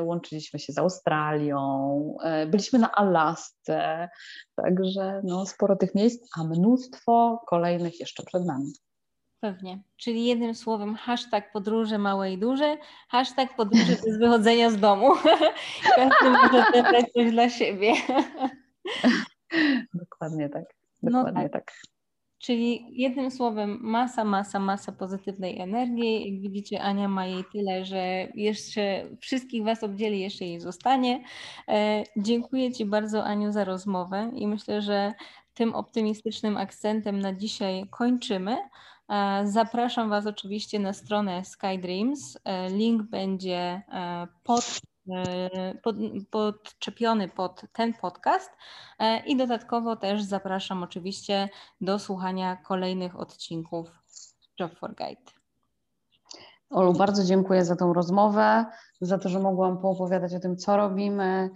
łączyliśmy 0.00 0.58
się 0.58 0.72
z 0.72 0.78
Australią, 0.78 2.16
byliśmy 2.46 2.78
na 2.78 2.92
Alasce, 2.92 4.08
także 4.56 5.20
no, 5.24 5.46
sporo 5.46 5.76
tych 5.76 5.94
miejsc, 5.94 6.28
a 6.38 6.44
mnóstwo 6.44 7.42
kolejnych 7.46 8.00
jeszcze 8.00 8.22
przed 8.22 8.44
nami. 8.44 8.72
Pewnie. 9.40 9.82
Czyli 9.96 10.26
jednym 10.26 10.54
słowem 10.54 10.94
hashtag 10.94 11.52
podróże 11.52 11.98
małe 11.98 12.32
i 12.32 12.38
duże, 12.38 12.76
hashtag 13.08 13.56
podróże 13.56 13.92
bez 14.04 14.18
wychodzenia 14.18 14.70
z 14.70 14.76
domu. 14.76 15.10
Każdy 15.96 16.30
może 16.30 16.64
wybrać 16.72 17.12
coś 17.12 17.30
dla 17.30 17.50
siebie. 17.50 17.92
Dokładnie 19.94 20.48
tak. 20.48 20.64
No 21.02 21.10
Dokładnie 21.10 21.42
no 21.42 21.48
tak. 21.48 21.64
tak. 21.64 21.95
Czyli 22.38 22.86
jednym 22.90 23.30
słowem 23.30 23.78
masa, 23.80 24.24
masa, 24.24 24.58
masa 24.58 24.92
pozytywnej 24.92 25.60
energii. 25.60 26.32
Jak 26.32 26.42
widzicie, 26.42 26.82
Ania 26.82 27.08
ma 27.08 27.26
jej 27.26 27.44
tyle, 27.52 27.84
że 27.84 28.28
jeszcze 28.34 29.08
wszystkich 29.20 29.64
Was 29.64 29.82
obdzieli, 29.82 30.20
jeszcze 30.20 30.44
jej 30.44 30.60
zostanie. 30.60 31.24
E, 31.68 32.04
dziękuję 32.16 32.72
Ci 32.72 32.84
bardzo, 32.84 33.24
Aniu, 33.24 33.52
za 33.52 33.64
rozmowę 33.64 34.32
i 34.34 34.46
myślę, 34.46 34.82
że 34.82 35.14
tym 35.54 35.74
optymistycznym 35.74 36.56
akcentem 36.56 37.20
na 37.20 37.32
dzisiaj 37.32 37.86
kończymy. 37.90 38.56
E, 39.08 39.42
zapraszam 39.46 40.10
Was 40.10 40.26
oczywiście 40.26 40.78
na 40.78 40.92
stronę 40.92 41.44
SkyDreams. 41.44 42.38
E, 42.44 42.70
link 42.70 43.02
będzie 43.02 43.82
e, 43.92 44.26
pod, 44.44 44.80
pod, 45.82 45.96
podczepiony 46.30 47.28
pod 47.28 47.62
ten 47.72 47.94
podcast 47.94 48.50
i 49.26 49.36
dodatkowo 49.36 49.96
też 49.96 50.22
zapraszam 50.22 50.82
oczywiście 50.82 51.48
do 51.80 51.98
słuchania 51.98 52.56
kolejnych 52.56 53.20
odcinków 53.20 53.88
Job 54.60 54.78
for 54.78 54.94
Guide. 54.94 55.32
Olu, 56.70 56.92
bardzo 56.92 57.24
dziękuję 57.24 57.64
za 57.64 57.76
tą 57.76 57.92
rozmowę, 57.92 58.64
za 59.00 59.18
to, 59.18 59.28
że 59.28 59.38
mogłam 59.38 59.78
poopowiadać 59.78 60.34
o 60.34 60.40
tym, 60.40 60.56
co 60.56 60.76
robimy. 60.76 61.50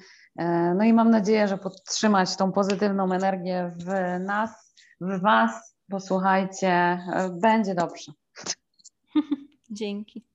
No 0.74 0.84
i 0.84 0.92
mam 0.92 1.10
nadzieję, 1.10 1.48
że 1.48 1.58
podtrzymać 1.58 2.36
tą 2.36 2.52
pozytywną 2.52 3.12
energię 3.12 3.74
w 3.78 4.20
nas, 4.20 4.74
w 5.00 5.20
Was 5.20 5.70
Posłuchajcie, 5.90 6.68
e, 6.68 7.30
będzie 7.40 7.74
dobrze. 7.74 8.12
Dzięki. 9.70 10.29